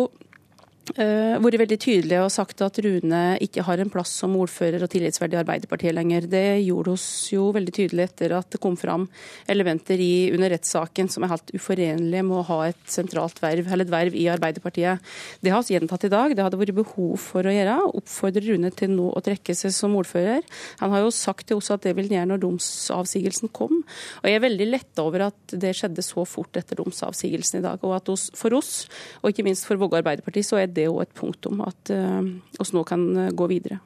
vært 0.92 1.60
veldig 1.62 1.78
tydelig 1.80 2.18
og 2.20 2.32
sagt 2.34 2.62
at 2.66 2.78
Rune 2.84 3.22
ikke 3.44 3.64
har 3.64 3.80
en 3.80 3.92
plass 3.92 4.12
som 4.20 4.36
ordfører 4.36 4.84
og 4.84 4.92
tillitsverdig 4.92 5.38
i 5.38 5.40
Arbeiderpartiet 5.40 5.96
lenger. 5.96 6.28
Det 6.28 6.60
gjorde 6.66 6.96
oss 6.98 7.08
jo 7.32 7.48
veldig 7.56 7.74
tydelig 7.74 8.08
etter 8.10 8.36
at 8.36 8.50
det 8.52 8.60
kom 8.64 8.76
fram 8.80 9.08
elementer 9.50 10.02
i, 10.04 10.30
under 10.36 10.52
rettssaken 10.54 11.08
som 11.12 11.24
er 11.24 11.32
helt 11.34 11.54
uforenlige 11.56 12.26
med 12.28 12.42
å 12.42 12.46
ha 12.50 12.60
et 12.68 12.82
sentralt 12.92 13.40
verv, 13.44 13.70
eller 13.70 13.88
et 13.88 13.94
verv 13.94 14.18
i 14.20 14.28
Arbeiderpartiet. 14.34 15.14
Det 15.40 15.54
har 15.54 15.64
vi 15.64 15.78
gjentatt 15.78 16.08
i 16.08 16.12
dag. 16.12 16.36
Det 16.36 16.44
hadde 16.44 16.60
vært 16.60 16.76
behov 16.76 17.16
for 17.22 17.48
å 17.48 17.56
gjøre. 17.56 17.78
Oppfordre 18.02 18.44
Rune 18.50 18.74
til 18.76 18.92
nå 18.98 19.08
å 19.14 19.24
trekke 19.24 19.56
seg 19.56 19.72
som 19.76 19.96
ordfører. 20.00 20.44
Han 20.84 20.94
har 20.94 21.06
jo 21.06 21.16
sagt 21.16 21.48
til 21.48 21.62
oss 21.62 21.72
at 21.74 21.88
det 21.88 21.96
vil 21.96 22.10
han 22.12 22.20
gjøre 22.20 22.32
når 22.34 22.44
domsavsigelsen 22.44 23.54
kom. 23.56 23.82
Og 24.22 24.30
jeg 24.30 24.40
er 24.40 24.46
veldig 24.48 24.70
letta 24.70 25.08
over 25.08 25.30
at 25.30 25.56
det 25.56 25.74
skjedde 25.78 26.04
så 26.06 26.28
fort 26.28 26.60
etter 26.60 26.82
domsavsigelsen 26.82 27.62
i 27.62 27.66
dag. 27.66 27.82
Og 27.88 27.96
at 27.96 28.12
for 28.36 28.58
oss, 28.58 28.74
og 29.22 29.32
ikke 29.32 29.48
minst 29.48 29.68
for 29.70 29.80
Vågå 29.80 30.02
Arbeiderparti, 30.02 30.44
så 30.46 30.60
er 30.60 30.73
det 30.76 30.90
òg 30.92 31.02
et 31.06 31.16
punktum 31.18 31.64
at 31.66 31.92
vi 31.94 32.60
oss 32.60 32.74
nå 32.76 32.84
kan 32.88 33.06
eh, 33.18 33.34
gå 33.34 33.48
videre. 33.52 33.80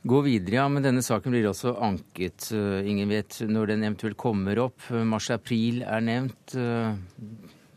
Gå 0.00 0.22
videre, 0.24 0.62
ja. 0.62 0.66
Men 0.72 0.84
denne 0.84 1.04
saken 1.04 1.34
blir 1.34 1.50
også 1.50 1.74
anket. 1.84 2.50
Eh, 2.56 2.88
ingen 2.88 3.10
vet 3.12 3.42
når 3.46 3.74
den 3.74 3.86
eventuelt 3.86 4.18
kommer 4.20 4.64
opp. 4.66 4.90
Mars-april 4.90 5.82
er 5.84 6.04
nevnt. 6.04 6.56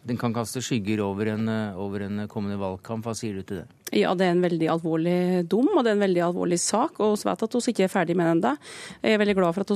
Den 0.03 0.19
kan 0.19 0.35
kaste 0.35 0.63
skygger 0.63 1.03
over 1.03 1.33
en, 1.35 1.47
over 1.79 2.07
en 2.07 2.25
kommende 2.31 2.59
valgkamp. 2.59 3.05
Hva 3.07 3.15
sier 3.17 3.39
du 3.39 3.43
til 3.47 3.63
det? 3.63 3.82
Ja, 3.93 4.13
det 4.17 4.25
er 4.25 4.33
en 4.33 4.41
veldig 4.41 4.67
alvorlig 4.73 5.43
dom, 5.49 5.67
og 5.75 5.83
det 5.83 5.91
er 5.91 5.97
en 5.97 6.03
veldig 6.03 6.23
alvorlig 6.25 6.57
sak. 6.61 6.97
Og 7.03 7.17
vi 7.19 7.27
vet 7.27 7.43
at 7.45 7.55
vi 7.57 7.73
ikke 7.73 7.85
er 7.85 7.91
ferdig 7.91 8.15
med 8.17 8.29
den 8.29 8.39
ennå. 8.39 8.53
Jeg 9.03 9.15
er 9.15 9.21
veldig 9.21 9.35
glad 9.37 9.55
for 9.55 9.65
at 9.65 9.73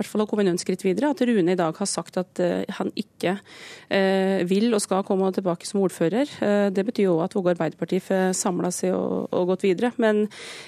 vi 0.00 0.06
fall 0.08 0.24
har 0.24 0.30
kommet 0.30 0.48
noen 0.48 0.60
skritt 0.60 0.82
videre. 0.84 1.12
At 1.14 1.22
Rune 1.22 1.54
i 1.54 1.58
dag 1.58 1.76
har 1.78 1.88
sagt 1.90 2.18
at 2.18 2.42
uh, 2.42 2.64
han 2.78 2.90
ikke 2.98 3.36
uh, 3.38 4.40
vil 4.50 4.74
og 4.74 4.82
skal 4.82 5.04
komme 5.06 5.30
tilbake 5.34 5.68
som 5.68 5.84
ordfører. 5.84 6.30
Uh, 6.40 6.66
det 6.74 6.86
betyr 6.88 7.06
jo 7.06 7.18
at 7.22 7.36
Vågå 7.36 7.52
Arbeiderparti 7.54 8.00
får 8.02 8.34
samla 8.38 8.72
seg 8.74 8.94
og, 8.96 9.30
og, 9.30 9.46
gått 9.52 9.66
videre. 9.68 9.92
Men, 10.02 10.24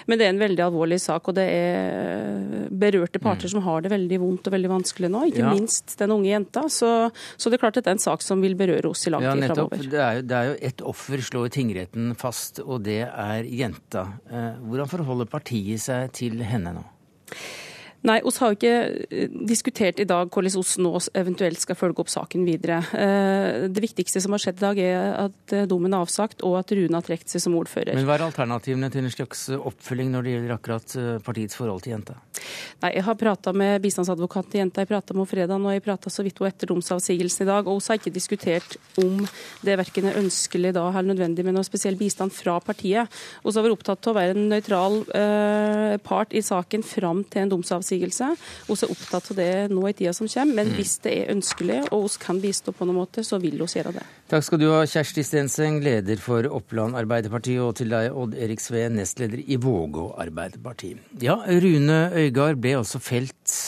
men, 0.07 0.19
det 0.21 0.29
er 0.29 0.35
en 0.35 0.45
veldig 0.45 0.67
alvorlig 0.69 1.01
sak, 1.03 1.33
og 1.33 1.39
det 1.39 1.49
er 1.51 2.71
berørte 2.71 3.23
parter 3.23 3.51
mm. 3.51 3.55
som 3.57 3.67
har 3.67 3.83
det 3.83 3.95
veldig 3.97 4.21
vondt 4.23 4.47
og 4.47 4.57
veldig 4.57 4.73
vanskelig 4.77 5.11
nå. 5.11 5.25
Ikke 5.33 5.43
ja. 5.43 5.55
minst 5.57 5.97
den 5.99 6.15
unge 6.15 6.31
jenta. 6.31 6.67
Så, 6.71 6.93
så, 7.35 7.51
det 7.51 7.59
er 7.59 7.65
klart 7.67 7.81
at 7.81 7.89
det 7.89 7.95
er 7.95 7.99
en 7.99 8.07
sak 8.07 8.23
som 8.23 8.45
vil 8.45 8.55
berøre 8.59 8.93
oss 8.93 9.07
i 9.09 9.15
lang 9.15 9.27
tid 9.27 9.49
ja, 9.49 9.51
framover. 9.51 9.85
Det 9.97 10.03
er, 10.03 10.21
jo, 10.21 10.27
det 10.31 10.39
er 10.39 10.51
jo 10.53 10.57
ett 10.71 10.87
offer, 10.95 11.27
slår 11.33 11.51
tingretten 11.57 12.15
fast. 12.19 12.63
og 12.63 12.76
og 12.77 12.85
det 12.85 13.01
er 13.09 13.49
jenta. 13.49 14.07
Eh, 14.29 14.59
hvordan 14.69 14.91
forholder 14.91 15.31
partiet 15.31 15.83
seg 15.83 16.13
til 16.17 16.43
henne 16.45 16.77
nå? 16.77 16.85
Nei, 18.07 18.21
oss 18.23 18.39
har 18.39 18.55
ikke 18.55 18.73
eh, 19.11 19.33
diskutert 19.49 19.99
i 19.99 20.07
dag 20.07 20.31
hvordan 20.31 20.61
oss 20.61 20.77
nå 20.79 20.93
eventuelt 21.19 21.59
skal 21.59 21.79
følge 21.79 22.05
opp 22.05 22.11
saken 22.13 22.45
videre. 22.47 22.79
Eh, 22.95 23.67
det 23.73 23.83
viktigste 23.83 24.23
som 24.23 24.37
har 24.37 24.43
skjedd 24.43 24.61
i 24.61 24.65
dag, 24.65 24.81
er 24.83 25.17
at 25.25 25.55
eh, 25.57 25.67
dommen 25.67 25.95
er 25.95 26.05
avsagt, 26.05 26.45
og 26.47 26.59
at 26.61 26.71
Rune 26.77 26.95
har 26.95 27.07
trukket 27.07 27.35
seg 27.35 27.43
som 27.43 27.57
ordfører. 27.59 27.97
Men 27.99 28.07
Hva 28.07 28.19
er 28.19 28.27
alternativene 28.29 28.91
til 28.95 29.03
en 29.03 29.15
slags 29.15 29.49
oppfølging 29.57 30.13
når 30.15 30.27
det 30.27 30.37
gjelder 30.37 30.55
akkurat 30.57 30.97
partiets 31.27 31.59
forhold 31.59 31.83
til 31.83 31.97
jenta? 31.97 32.19
Nei, 32.85 32.93
Jeg 32.95 33.07
har 33.09 33.19
prata 33.19 33.55
med 33.57 33.83
bistandsadvokaten 33.83 34.53
til 34.53 34.63
jenta, 34.63 34.85
jeg 34.85 34.93
prata 34.93 35.17
med 35.17 35.25
henne 35.25 35.33
fredag, 35.33 35.67
og 35.67 35.75
jeg 35.75 35.85
prata 35.89 36.13
så 36.13 36.27
vidt 36.27 36.39
hun 36.39 36.51
etter 36.51 36.71
domsavsigelsen 36.71 37.47
i 37.47 37.51
dag. 37.51 37.67
Og 37.67 37.81
vi 37.81 37.91
har 37.91 38.01
ikke 38.01 38.15
diskutert 38.15 38.79
om 39.03 39.25
det 39.67 39.79
verken 39.81 40.11
er 40.13 40.21
ønskelig 40.21 40.75
da 40.77 40.87
eller 40.93 41.11
nødvendig 41.11 41.43
med 41.47 41.57
noe 41.57 41.67
spesiell 41.67 41.99
bistand 41.99 42.35
fra 42.37 42.61
partiet. 42.63 43.11
Vi 43.43 43.51
har 43.51 43.67
vært 43.67 43.79
opptatt 43.81 44.07
av 44.07 44.15
å 44.15 44.19
være 44.21 44.37
en 44.37 44.49
nøytral 44.53 45.03
eh, 45.17 45.97
part 46.07 46.37
i 46.37 46.45
saken 46.45 46.87
fram 46.87 47.25
til 47.27 47.47
en 47.47 47.55
domsavsigelse 47.57 47.96
oppsigelse. 47.97 48.37
Vi 48.67 48.77
er 48.77 48.93
opptatt 48.93 49.31
av 49.31 49.39
det 49.41 49.51
nå 49.73 49.89
i 49.89 49.95
tida 49.97 50.13
som 50.13 50.29
kommer, 50.29 50.55
men 50.61 50.71
mm. 50.71 50.77
hvis 50.77 50.99
det 51.05 51.15
er 51.15 51.33
ønskelig 51.35 51.81
og 51.91 52.07
vi 52.07 52.23
kan 52.23 52.41
bistå 52.43 52.75
på 52.77 52.87
noen 52.87 53.01
måte, 53.01 53.25
så 53.25 53.41
vil 53.43 53.59
vi 53.59 53.67
gjøre 53.67 53.95
det. 53.97 54.05
Takk 54.31 54.45
skal 54.45 54.61
du 54.61 54.69
ha, 54.71 54.85
Kjersti 54.87 55.25
Stenseng, 55.25 55.81
leder 55.85 56.21
for 56.23 56.47
Oppland 56.51 56.97
Arbeiderparti, 56.99 57.59
og 57.63 57.77
til 57.81 57.93
deg, 57.95 58.13
Odd 58.13 58.37
Erik 58.37 58.63
Sve, 58.63 58.87
nestleder 58.93 59.43
i 59.43 59.59
Vågå 59.61 60.13
Arbeiderparti. 60.23 60.97
Ja, 61.23 61.41
Rune 61.47 62.01
Øygard 62.17 62.61
ble 62.63 62.77
altså 62.81 63.03
felt 63.03 63.59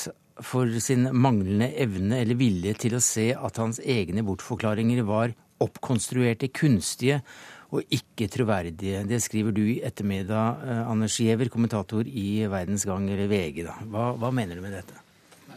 for 0.44 0.70
sin 0.82 1.08
manglende 1.18 1.72
evne 1.82 2.20
eller 2.22 2.38
vilje 2.38 2.76
til 2.84 2.94
å 2.94 3.02
se 3.02 3.32
at 3.34 3.58
hans 3.58 3.80
egne 3.82 4.22
bortforklaringer 4.26 5.02
var 5.06 5.34
oppkonstruerte, 5.58 6.52
kunstige 6.54 7.22
og 7.68 7.92
ikke 7.92 8.28
troverdige. 8.32 9.02
Det 9.08 9.20
skriver 9.22 9.52
du 9.52 9.62
i 9.66 9.80
ettermiddag, 9.84 10.62
eh, 10.64 10.90
Anders 10.90 11.18
Giæver, 11.20 11.50
kommentator 11.52 12.06
i 12.06 12.46
Verdens 12.48 12.84
Gang, 12.88 13.10
eller 13.10 13.28
VG. 13.28 13.64
Da. 13.66 13.74
Hva, 13.84 14.12
hva 14.16 14.30
mener 14.32 14.56
du 14.56 14.64
med 14.64 14.72
dette? 14.78 14.96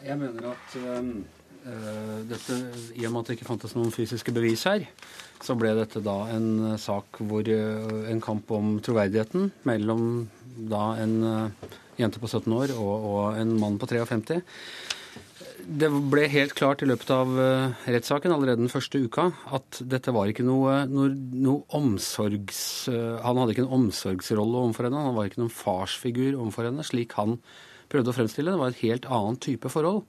Jeg 0.02 0.18
mener 0.18 0.50
at 0.50 0.76
uh, 0.82 2.22
dette, 2.28 2.58
i 2.98 3.06
og 3.06 3.14
med 3.14 3.22
at 3.22 3.28
det 3.30 3.38
ikke 3.38 3.48
fantes 3.52 3.76
noen 3.78 3.94
fysiske 3.94 4.34
bevis 4.34 4.66
her, 4.66 4.88
så 5.42 5.56
ble 5.56 5.76
dette 5.78 6.02
da 6.04 6.18
en 6.34 6.78
sak 6.82 7.22
hvor 7.22 7.46
en 7.46 8.22
kamp 8.22 8.50
om 8.54 8.80
troverdigheten 8.82 9.52
mellom 9.70 10.28
da 10.70 10.96
en 11.02 11.16
jente 12.02 12.22
på 12.22 12.30
17 12.30 12.54
år 12.54 12.74
og, 12.76 13.06
og 13.12 13.40
en 13.42 13.54
mann 13.62 13.78
på 13.82 13.90
53 13.90 14.42
det 15.66 15.90
ble 16.12 16.26
helt 16.32 16.54
klart 16.58 16.82
i 16.84 16.88
løpet 16.90 17.10
av 17.14 17.32
uh, 17.38 17.88
rettssaken 17.90 18.34
allerede 18.34 18.64
den 18.64 18.72
første 18.72 19.00
uka 19.02 19.30
at 19.56 19.82
dette 19.90 20.14
var 20.16 20.30
ikke 20.32 20.46
noe, 20.48 20.84
noe, 20.90 21.12
noe 21.14 21.66
omsorgs... 21.78 22.62
Uh, 22.92 23.20
han 23.24 23.40
hadde 23.40 23.56
ikke 23.56 23.66
en 23.66 23.76
omsorgsrolle 23.80 24.64
overfor 24.66 24.88
henne. 24.88 25.04
Han 25.08 25.18
var 25.18 25.30
ikke 25.30 25.42
noen 25.44 25.54
farsfigur 25.54 26.38
overfor 26.38 26.70
henne, 26.70 26.86
slik 26.88 27.18
han 27.20 27.38
prøvde 27.92 28.14
å 28.14 28.18
fremstille. 28.18 28.54
Det 28.54 28.62
var 28.62 28.74
et 28.74 28.86
helt 28.86 29.10
annet 29.12 29.44
type 29.46 29.72
forhold. 29.74 30.06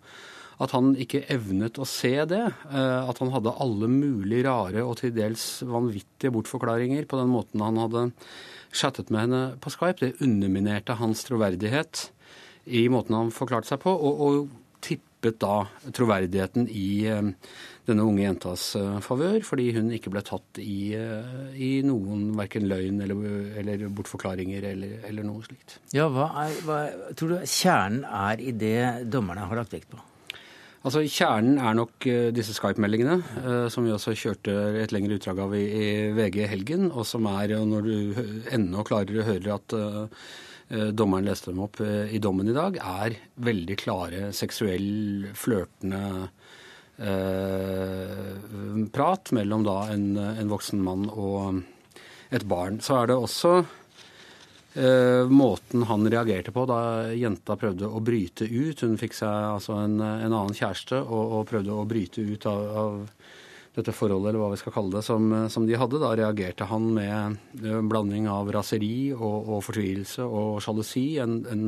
At 0.62 0.76
han 0.76 0.92
ikke 1.00 1.24
evnet 1.32 1.80
å 1.80 1.88
se 1.88 2.14
det. 2.30 2.44
Uh, 2.70 3.02
at 3.10 3.20
han 3.22 3.34
hadde 3.34 3.56
alle 3.64 3.90
mulige 3.92 4.46
rare 4.48 4.86
og 4.86 4.98
til 5.02 5.14
dels 5.16 5.46
vanvittige 5.66 6.32
bortforklaringer 6.34 7.06
på 7.10 7.20
den 7.20 7.32
måten 7.34 7.64
han 7.64 7.80
hadde 7.82 8.08
chattet 8.72 9.12
med 9.12 9.26
henne 9.26 9.44
på 9.60 9.74
Skype, 9.74 10.00
det 10.00 10.24
underminerte 10.24 10.96
hans 10.96 11.26
troverdighet 11.28 12.06
i 12.72 12.86
måten 12.88 13.18
han 13.18 13.32
forklarte 13.34 13.68
seg 13.68 13.82
på. 13.82 13.92
og, 13.92 14.20
og 14.22 14.58
tippet 14.82 15.38
da 15.42 15.62
troverdigheten 15.94 16.66
i 16.66 17.06
denne 17.06 18.04
unge 18.06 18.24
jentas 18.24 18.64
favør, 19.06 19.38
fordi 19.46 19.68
hun 19.76 19.92
ikke 19.94 20.10
ble 20.10 20.22
tatt 20.26 20.58
i, 20.62 20.94
i 21.54 21.70
noen 21.86 22.32
verken 22.38 22.66
løgn 22.70 23.02
eller, 23.04 23.20
eller 23.62 23.84
bortforklaringer 23.94 24.66
eller, 24.72 24.96
eller, 25.06 25.26
noe 25.26 25.44
slikt. 25.46 25.76
Ja, 25.94 26.08
hva, 26.10 26.26
er, 26.42 26.56
hva 26.66 26.80
tror 27.18 27.36
du 27.36 27.44
kjernen 27.46 28.02
er 28.06 28.42
i 28.42 28.54
det 28.54 29.06
dommerne 29.14 29.46
har 29.46 29.62
lagt 29.62 29.78
vekt 29.78 29.92
på? 29.94 30.02
Altså, 30.82 31.04
Kjernen 31.06 31.60
er 31.62 31.76
nok 31.78 32.06
disse 32.34 32.56
Skype-meldingene, 32.56 33.68
som 33.70 33.84
vi 33.86 33.92
også 33.94 34.16
kjørte 34.18 34.54
et 34.80 34.90
lengre 34.90 35.14
utdrag 35.14 35.38
av 35.44 35.52
i, 35.54 35.60
i 35.62 35.90
VG 36.16 36.40
i 36.42 36.48
helgen, 36.50 36.88
og 36.90 37.06
som 37.06 37.28
er, 37.30 37.54
når 37.62 37.86
du 37.86 38.22
enda 38.50 38.82
klarere 38.88 39.28
hører 39.28 39.52
at 39.60 39.76
Eh, 39.78 40.50
dommeren 40.72 41.26
leste 41.28 41.50
dem 41.50 41.60
opp 41.64 41.80
eh, 41.84 42.14
i 42.14 42.20
dommen 42.22 42.48
i 42.48 42.56
dag, 42.56 42.78
er 42.78 43.18
veldig 43.44 43.76
klare 43.80 44.30
seksuell, 44.36 45.28
flørtende 45.36 46.30
eh, 46.96 48.32
prat 48.94 49.32
mellom 49.36 49.66
da 49.66 49.76
en, 49.92 50.16
en, 50.16 50.48
voksen 50.52 50.80
mann 50.82 51.08
og 51.10 51.62
et 52.32 52.46
barn. 52.48 52.80
Så 52.80 53.02
er 53.02 53.10
det 53.10 53.18
også 53.20 53.52
eh, 54.80 55.28
måten 55.28 55.84
han 55.90 56.08
reagerte 56.08 56.54
på 56.56 56.64
da 56.70 56.80
jenta 57.12 57.58
prøvde 57.60 57.90
å 57.90 58.00
bryte 58.00 58.48
ut. 58.48 58.80
Hun 58.86 58.96
fikk 59.00 59.18
seg 59.20 59.52
altså 59.52 59.76
en, 59.82 60.00
en 60.00 60.32
annen 60.32 60.56
kjæreste 60.56 61.02
og, 61.02 61.38
og, 61.38 61.46
prøvde 61.52 61.76
å 61.76 61.88
bryte 61.88 62.24
ut 62.24 62.48
av, 62.48 62.64
av 62.84 63.00
dette 63.72 63.94
forholdet, 63.96 64.32
eller 64.32 64.42
hva 64.42 64.50
vi 64.52 64.60
skal 64.60 64.74
kalle 64.74 64.92
det, 64.98 65.04
som, 65.06 65.30
som 65.52 65.64
de 65.68 65.78
hadde. 65.80 66.00
Da 66.02 66.12
reagerte 66.18 66.68
han 66.68 66.90
med 66.92 67.62
en 67.64 67.88
blanding 67.88 68.28
av 68.28 68.50
raseri 68.52 69.12
og, 69.14 69.48
og 69.48 69.62
fortvilelse 69.64 70.26
og 70.26 70.60
sjalusi. 70.64 71.06
En, 71.22 71.38
en 71.48 71.64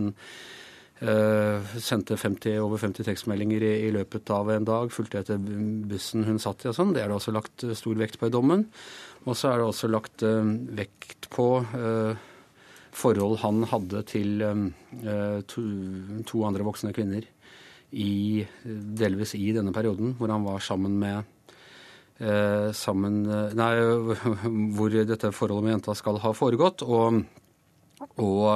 uh, 1.00 1.72
sendte 1.80 2.18
50, 2.20 2.58
over 2.60 2.82
50 2.82 3.08
tekstmeldinger 3.08 3.64
i, 3.64 3.72
i, 3.86 3.94
løpet 3.96 4.34
av 4.36 4.52
en 4.52 4.68
dag, 4.68 4.92
fulgte 4.92 5.22
etter 5.24 5.40
bussen 5.40 6.28
hun 6.28 6.40
satt 6.42 6.66
i 6.66 6.70
og 6.74 6.76
sånn. 6.76 6.92
Det 6.96 7.06
er 7.06 7.08
det 7.08 7.16
også 7.16 7.34
lagt 7.34 7.64
stor 7.80 7.98
vekt 8.00 8.20
på 8.20 8.28
i 8.28 8.36
dommen. 8.36 8.68
Og 9.24 9.40
så 9.40 9.54
er 9.54 9.62
det 9.62 9.68
også 9.70 9.92
lagt 9.92 10.26
uh, 10.28 10.44
vekt 10.76 11.30
på 11.32 11.48
uh, 11.64 12.30
forhold 12.94 13.40
han 13.42 13.64
hadde 13.72 14.04
til 14.06 14.44
to, 15.50 15.62
to, 16.30 16.42
andre 16.46 16.62
voksne 16.62 16.92
kvinner 16.94 17.24
i, 17.90 18.44
delvis 18.62 19.32
i 19.34 19.48
denne 19.56 19.72
perioden, 19.74 20.12
hvor 20.14 20.30
han 20.30 20.46
var 20.46 20.62
sammen 20.62 20.94
med 21.00 21.24
Eh, 21.24 21.33
sammen 22.74 23.24
eh, 23.26 23.54
Nei, 23.58 23.72
hvor 24.76 24.94
dette 24.94 25.32
forholdet 25.34 25.66
med 25.66 25.76
jenta 25.78 25.96
skal 25.98 26.20
ha 26.22 26.34
foregått. 26.36 26.84
Og, 26.86 27.24
og 28.22 28.46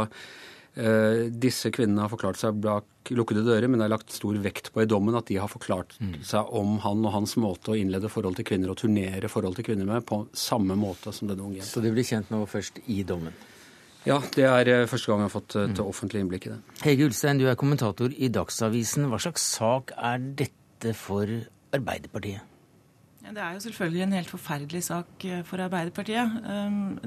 eh, 0.79 1.27
disse 1.33 1.73
kvinnene 1.75 2.05
har 2.05 2.13
forklart 2.13 2.41
seg 2.41 2.61
bak 2.63 3.13
lukkede 3.15 3.43
dører, 3.47 3.69
men 3.71 3.81
det 3.81 3.89
er 3.89 3.95
lagt 3.95 4.13
stor 4.13 4.37
vekt 4.45 4.71
på 4.75 4.83
i 4.85 4.89
dommen 4.89 5.17
at 5.17 5.31
de 5.31 5.39
har 5.41 5.49
forklart 5.51 5.97
mm. 5.97 6.19
seg 6.29 6.51
om 6.55 6.77
han 6.85 7.05
og 7.07 7.15
hans 7.15 7.39
måte 7.41 7.73
å 7.73 7.79
innlede 7.79 8.11
forhold 8.13 8.37
til 8.39 8.47
kvinner 8.51 8.75
og 8.75 8.81
turnere 8.83 9.31
forhold 9.33 9.57
til 9.57 9.71
kvinner 9.71 9.89
med 9.89 10.05
på 10.09 10.27
samme 10.37 10.77
måte 10.79 11.15
som 11.17 11.31
denne 11.31 11.47
unge 11.47 11.63
jenta. 11.63 11.71
Så 11.71 11.85
det 11.85 11.95
blir 11.95 12.07
kjent 12.07 12.29
nå 12.35 12.43
først 12.51 12.83
i 12.87 13.01
dommen? 13.09 13.37
Ja, 14.07 14.21
det 14.37 14.45
er 14.47 14.87
første 14.89 15.11
gang 15.11 15.25
jeg 15.25 15.29
har 15.29 15.35
fått 15.35 15.57
et 15.59 15.81
mm. 15.81 15.89
offentlig 15.89 16.23
innblikk 16.23 16.47
i 16.47 16.53
det. 16.53 16.61
Hege 16.85 17.09
Ulstein, 17.09 17.41
du 17.41 17.49
er 17.51 17.59
kommentator 17.59 18.13
i 18.15 18.31
Dagsavisen. 18.33 19.09
Hva 19.11 19.19
slags 19.25 19.49
sak 19.57 19.97
er 19.97 20.23
dette 20.45 20.95
for 20.97 21.33
Arbeiderpartiet? 21.75 22.58
Det 23.29 23.43
er 23.45 23.57
jo 23.57 23.65
selvfølgelig 23.67 24.05
en 24.07 24.17
helt 24.17 24.31
forferdelig 24.33 24.85
sak 24.87 25.25
eh, 25.29 25.41
for 25.47 25.61
Arbeiderpartiet. 25.61 26.39
Um, 26.49 27.01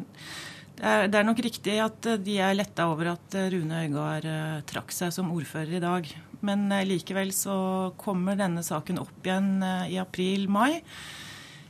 det 0.81 1.17
er 1.17 1.25
nok 1.25 1.41
riktig 1.43 1.75
at 1.81 2.05
eh, 2.09 2.19
de 2.21 2.37
er 2.41 2.57
letta 2.57 2.87
over 2.89 3.13
at 3.15 3.37
eh, 3.37 3.49
Rune 3.53 3.81
Øygard 3.85 4.27
trakk 4.69 4.93
seg 4.93 5.13
som 5.15 5.31
ordfører 5.33 5.79
i 5.79 5.83
dag. 5.83 6.11
Men 6.45 6.69
likevel 6.87 7.33
så 7.37 7.55
kommer 8.01 8.37
denne 8.37 8.63
saken 8.65 9.01
opp 9.01 9.27
igjen 9.27 9.61
i 9.61 9.99
april-mai 10.01 10.81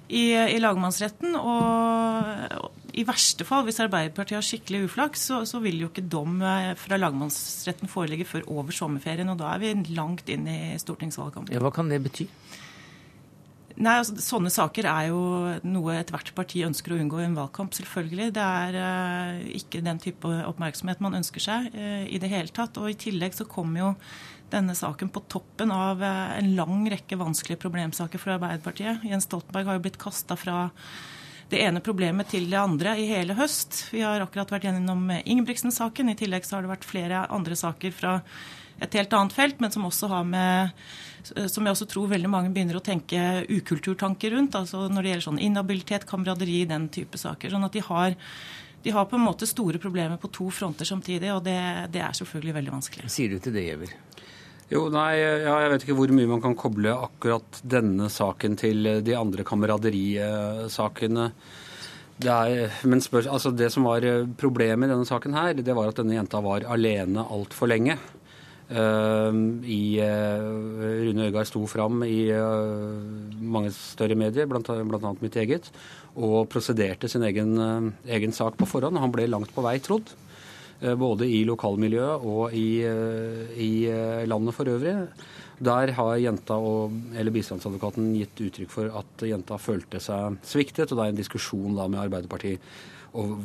i, 0.08 0.32
i, 0.32 0.62
lagmannsretten. 0.64 1.36
Og 1.36 2.96
i 2.96 3.04
verste 3.08 3.44
fall, 3.48 3.66
hvis 3.68 3.82
Arbeiderpartiet 3.84 4.40
har 4.40 4.48
skikkelig 4.48 4.86
uflaks, 4.88 5.26
så, 5.28 5.42
så, 5.48 5.60
vil 5.64 5.84
jo 5.84 5.92
ikke 5.92 6.08
dom 6.08 6.40
fra 6.80 7.00
lagmannsretten 7.00 7.92
foreligge 7.92 8.30
før 8.32 8.48
over 8.48 8.76
sommerferien. 8.76 9.32
Og 9.32 9.44
da 9.44 9.52
er 9.52 9.64
vi 9.64 9.76
langt 9.92 10.32
inn 10.32 10.48
i 10.48 10.62
stortingsvalgkampen. 10.80 11.52
Ja, 11.52 11.64
hva 11.64 11.76
kan 11.76 11.92
det 11.92 12.00
bety? 12.08 12.30
Nei, 13.80 13.94
altså, 14.02 14.18
Sånne 14.24 14.52
saker 14.52 14.88
er 14.90 15.08
jo 15.12 15.22
noe 15.68 15.96
ethvert 16.00 16.34
parti 16.36 16.64
ønsker 16.66 16.96
å 16.96 17.00
unngå 17.02 17.22
i 17.22 17.28
en 17.28 17.38
valgkamp, 17.38 17.74
selvfølgelig. 17.78 18.32
Det 18.36 18.44
er 18.44 18.78
uh, 18.82 19.40
ikke 19.60 19.84
den 19.86 20.02
type 20.02 20.34
oppmerksomhet 20.50 21.04
man 21.04 21.18
ønsker 21.22 21.44
seg 21.44 21.72
uh, 21.76 22.04
i 22.04 22.20
det 22.22 22.32
hele 22.32 22.52
tatt. 22.54 22.80
Og 22.82 22.92
i 22.92 23.00
tillegg 23.00 23.38
så 23.38 23.48
kommer 23.50 23.84
jo 23.84 23.94
denne 24.52 24.76
saken 24.76 25.12
på 25.14 25.24
toppen 25.32 25.72
av 25.76 26.04
uh, 26.04 26.36
en 26.36 26.52
lang 26.58 26.84
rekke 26.92 27.20
vanskelige 27.20 27.62
problemsaker 27.62 28.22
for 28.22 28.36
Arbeiderpartiet. 28.36 29.06
Jens 29.08 29.30
Stoltenberg 29.30 29.70
har 29.70 29.80
jo 29.80 29.86
blitt 29.88 30.02
kasta 30.02 30.40
fra 30.40 30.66
det 31.52 31.60
ene 31.66 31.84
problemet 31.84 32.30
til 32.32 32.48
det 32.52 32.60
andre 32.60 32.96
i 33.00 33.10
hele 33.10 33.36
høst. 33.36 33.86
Vi 33.92 34.04
har 34.04 34.24
akkurat 34.24 34.52
vært 34.54 34.70
gjennom 34.70 35.10
Ingebrigtsen-saken. 35.20 36.12
I 36.12 36.20
tillegg 36.20 36.48
så 36.48 36.58
har 36.58 36.66
det 36.66 36.72
vært 36.72 36.88
flere 36.88 37.26
andre 37.28 37.58
saker 37.60 37.96
fra 37.96 38.20
et 38.82 38.96
helt 38.98 39.14
annet 39.14 39.36
felt, 39.36 39.60
men 39.62 39.74
som 39.74 39.86
også 39.86 40.10
har 40.12 40.24
med 40.28 40.72
som 41.30 41.66
jeg 41.66 41.76
også 41.76 41.88
tror 41.90 42.12
veldig 42.12 42.32
mange 42.32 42.52
begynner 42.54 42.80
å 42.80 42.84
tenke 42.84 43.46
ukulturtanker 43.50 44.36
rundt. 44.36 44.58
altså 44.58 44.88
Når 44.90 45.02
det 45.02 45.14
gjelder 45.14 45.28
sånn 45.28 45.44
inhabilitet, 45.44 46.08
kameraderi, 46.10 46.64
den 46.70 46.90
type 46.94 47.20
saker. 47.22 47.54
Sånn 47.54 47.68
at 47.68 47.76
de 47.76 47.84
har, 47.86 48.16
de 48.84 48.94
har 48.96 49.10
på 49.10 49.20
en 49.20 49.26
måte 49.26 49.50
store 49.50 49.82
problemer 49.82 50.22
på 50.22 50.32
to 50.34 50.50
fronter 50.54 50.88
samtidig, 50.88 51.34
og 51.34 51.44
det, 51.48 51.58
det 51.94 52.04
er 52.06 52.18
selvfølgelig 52.18 52.58
veldig 52.60 52.76
vanskelig. 52.78 53.08
Hva 53.08 53.16
Sier 53.18 53.36
du 53.36 53.44
til 53.44 53.58
det, 53.58 53.68
Giæver? 53.70 53.98
Jo, 54.72 54.86
nei, 54.88 55.18
ja, 55.20 55.58
Jeg 55.66 55.72
vet 55.74 55.84
ikke 55.84 55.98
hvor 55.98 56.14
mye 56.16 56.30
man 56.30 56.44
kan 56.44 56.56
koble 56.56 56.94
akkurat 56.96 57.60
denne 57.68 58.08
saken 58.12 58.56
til 58.60 58.88
de 59.04 59.18
andre 59.20 59.44
kameraderisakene. 59.44 61.26
Det, 62.22 62.32
er, 62.32 62.72
men 62.88 63.02
spør, 63.04 63.28
altså 63.34 63.52
det 63.52 63.72
som 63.74 63.88
var 63.90 64.06
problemet 64.40 64.88
i 64.88 64.94
denne 64.94 65.08
saken 65.10 65.36
her, 65.36 65.58
det 65.58 65.76
var 65.76 65.92
at 65.92 66.00
denne 66.00 66.16
jenta 66.16 66.40
var 66.46 66.64
alene 66.72 67.26
altfor 67.26 67.68
lenge. 67.72 67.98
Eh, 68.72 69.38
i 69.68 69.82
eh, 70.00 70.44
Rune 71.04 71.28
Øygard 71.28 71.50
sto 71.50 71.66
fram 71.68 72.06
i 72.08 72.30
eh, 72.32 73.42
mange 73.44 73.74
større 73.76 74.16
medier, 74.16 74.48
bl.a. 74.48 75.14
mitt 75.20 75.36
eget, 75.36 75.68
og 76.16 76.48
prosederte 76.52 77.10
sin 77.12 77.26
egen, 77.28 77.58
egen, 78.08 78.36
sak 78.36 78.56
på 78.60 78.70
forhånd. 78.70 79.00
Han 79.02 79.12
ble 79.12 79.28
langt 79.28 79.52
på 79.56 79.66
vei 79.66 79.80
trodd. 79.84 80.16
Både 80.98 81.28
i 81.30 81.44
lokalmiljøet 81.46 82.24
og 82.26 82.56
i, 82.58 82.82
i 83.62 83.74
landet 84.26 84.56
for 84.58 84.66
øvrig. 84.66 84.96
Der 85.62 85.92
har 85.94 86.16
jenta 86.18 86.56
og, 86.58 86.96
eller 87.14 87.36
bistandsadvokaten 87.36 88.08
gitt 88.18 88.42
uttrykk 88.48 88.72
for 88.74 88.90
at 88.98 89.26
jenta 89.30 89.60
følte 89.62 90.02
seg 90.02 90.40
sviktet, 90.42 90.90
og 90.90 90.98
det 90.98 91.06
er 91.06 91.14
en 91.14 91.20
diskusjon 91.20 91.78
da 91.78 91.86
med 91.86 92.02
Arbeiderpartiet 92.02 92.66
og 93.18 93.36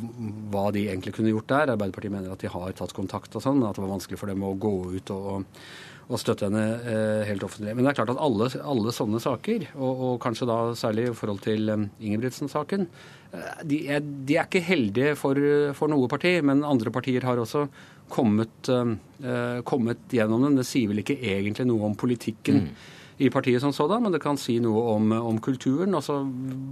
hva 0.53 0.69
de 0.75 0.87
egentlig 0.87 1.17
kunne 1.17 1.33
gjort 1.33 1.51
der. 1.51 1.75
Arbeiderpartiet 1.75 2.15
mener 2.15 2.33
at 2.33 2.43
de 2.43 2.51
har 2.53 2.75
tatt 2.79 2.95
kontakt 2.97 3.35
og 3.35 3.43
sånn, 3.43 3.65
at 3.67 3.77
det 3.77 3.83
var 3.83 3.95
vanskelig 3.97 4.21
for 4.21 4.31
dem 4.31 4.45
å 4.47 4.55
gå 4.63 4.73
ut 4.95 5.13
og, 5.15 5.59
og 6.07 6.23
støtte 6.23 6.47
henne 6.47 6.65
eh, 6.87 7.25
helt 7.27 7.43
offentlig. 7.47 7.75
Men 7.75 7.87
det 7.87 7.93
er 7.93 7.99
klart 7.99 8.15
at 8.15 8.23
alle, 8.23 8.49
alle 8.63 8.95
sånne 8.95 9.21
saker, 9.23 9.69
og, 9.75 9.91
og, 9.93 10.15
kanskje 10.23 10.49
da 10.51 10.61
særlig 10.79 11.09
i 11.11 11.17
forhold 11.19 11.43
til 11.47 11.75
um, 11.75 11.89
Ingebrigtsen-saken, 11.99 12.87
eh, 13.33 13.53
de, 13.67 13.83
de, 13.99 14.39
er 14.39 14.47
ikke 14.47 14.63
heldige 14.69 15.17
for, 15.19 15.41
for, 15.79 15.91
noe 15.91 16.11
parti, 16.11 16.37
men 16.47 16.63
andre 16.67 16.95
partier 16.95 17.27
har 17.27 17.43
også 17.43 17.67
kommet, 18.13 18.71
eh, 18.71 19.63
kommet 19.67 20.15
gjennom 20.15 20.47
den. 20.47 20.61
Det 20.61 20.69
sier 20.69 20.93
vel 20.93 21.03
ikke 21.03 21.19
egentlig 21.19 21.67
noe 21.67 21.91
om 21.91 21.99
politikken. 21.99 22.69
Mm. 22.69 22.93
i 23.17 23.31
partiet 23.33 23.63
som 23.63 23.73
sådan, 23.73 24.03
men 24.05 24.13
det 24.13 24.19
kan 24.21 24.37
si 24.37 24.59
noe 24.61 24.81
om, 24.93 25.13
om 25.17 25.39
kulturen. 25.41 25.95
Og 25.97 26.03
så 26.05 26.19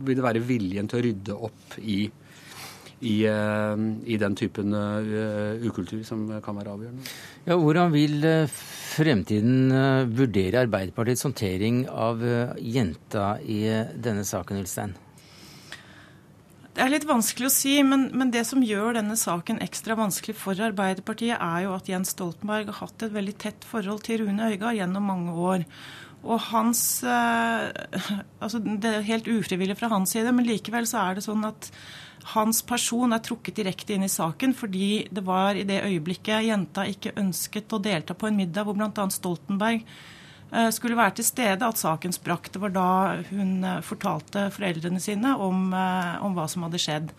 vil 0.04 0.18
det 0.18 0.26
være 0.26 0.42
viljen 0.44 0.90
til 0.92 0.98
å 0.98 1.04
rydde 1.06 1.36
opp 1.48 1.78
i 1.80 2.02
i, 3.04 3.14
eh, 3.28 3.84
i 4.08 4.18
den 4.20 4.34
typen 4.38 4.74
uh, 4.74 5.60
ukultur 5.64 6.02
som 6.06 6.26
kan 6.44 6.56
være 6.58 6.74
avgjørende. 6.74 7.14
Ja, 7.44 7.56
hvordan 7.60 7.92
vil 7.94 8.24
eh, 8.24 8.58
fremtiden 8.94 9.74
vurdere 10.14 10.64
Arbeiderpartiets 10.64 11.24
håndtering 11.26 11.84
av 11.90 12.22
jenta 12.62 13.34
i 13.42 13.64
denne 14.00 14.24
saken, 14.26 14.60
Ulstein? 14.62 14.94
Det 16.74 16.82
er 16.82 16.90
litt 16.90 17.06
vanskelig 17.06 17.46
å 17.46 17.54
si, 17.54 17.74
men, 17.86 18.08
men, 18.18 18.32
det 18.34 18.42
som 18.48 18.62
gjør 18.64 18.96
denne 18.96 19.14
saken 19.18 19.60
ekstra 19.62 19.94
vanskelig 19.98 20.34
for 20.38 20.58
Arbeiderpartiet, 20.58 21.36
er 21.36 21.66
jo 21.66 21.74
at 21.76 21.90
Jens 21.90 22.14
Stoltenberg 22.14 22.72
har 22.72 22.80
hatt 22.80 23.04
et 23.06 23.14
veldig 23.14 23.36
tett 23.44 23.66
forhold 23.68 24.02
til 24.06 24.24
Rune 24.24 24.50
Øyga 24.50 24.72
gjennom 24.74 25.06
mange 25.10 25.36
år. 25.38 25.66
Og 26.24 26.40
hans 26.48 26.80
altså 27.04 28.58
Det 28.64 28.90
er 28.90 29.06
helt 29.06 29.28
ufrivillig 29.28 29.76
fra 29.76 29.90
hans 29.92 30.14
side, 30.16 30.32
men 30.32 30.48
likevel 30.48 30.88
så 30.88 31.02
er 31.04 31.18
det 31.18 31.26
sånn 31.26 31.44
at 31.46 31.68
hans 32.32 32.62
person 32.64 33.12
er 33.12 33.22
trukket 33.24 33.58
direkte 33.60 33.94
inn 33.96 34.06
i 34.06 34.12
saken 34.12 34.54
fordi 34.56 35.06
det 35.12 35.24
var 35.26 35.58
i 35.58 35.66
det 35.68 35.82
øyeblikket 35.84 36.46
jenta 36.46 36.86
ikke 36.88 37.16
ønsket 37.20 37.72
å 37.76 37.82
delta 37.84 38.16
på 38.16 38.30
en 38.30 38.38
middag 38.38 38.64
hvor 38.64 38.78
bl.a. 38.78 39.08
Stoltenberg 39.12 39.82
eh, 39.84 40.70
skulle 40.72 40.96
være 40.98 41.18
til 41.18 41.28
stede, 41.28 41.66
at 41.66 41.80
saken 41.80 42.16
sprakk. 42.16 42.48
Det 42.54 42.62
var 42.62 42.72
da 42.72 42.88
hun 43.28 43.58
eh, 43.60 43.82
fortalte 43.84 44.48
foreldrene 44.54 45.02
sine 45.04 45.36
om, 45.36 45.68
eh, 45.76 46.16
om 46.24 46.38
hva 46.38 46.48
som 46.48 46.64
hadde 46.64 46.80
skjedd. 46.80 47.12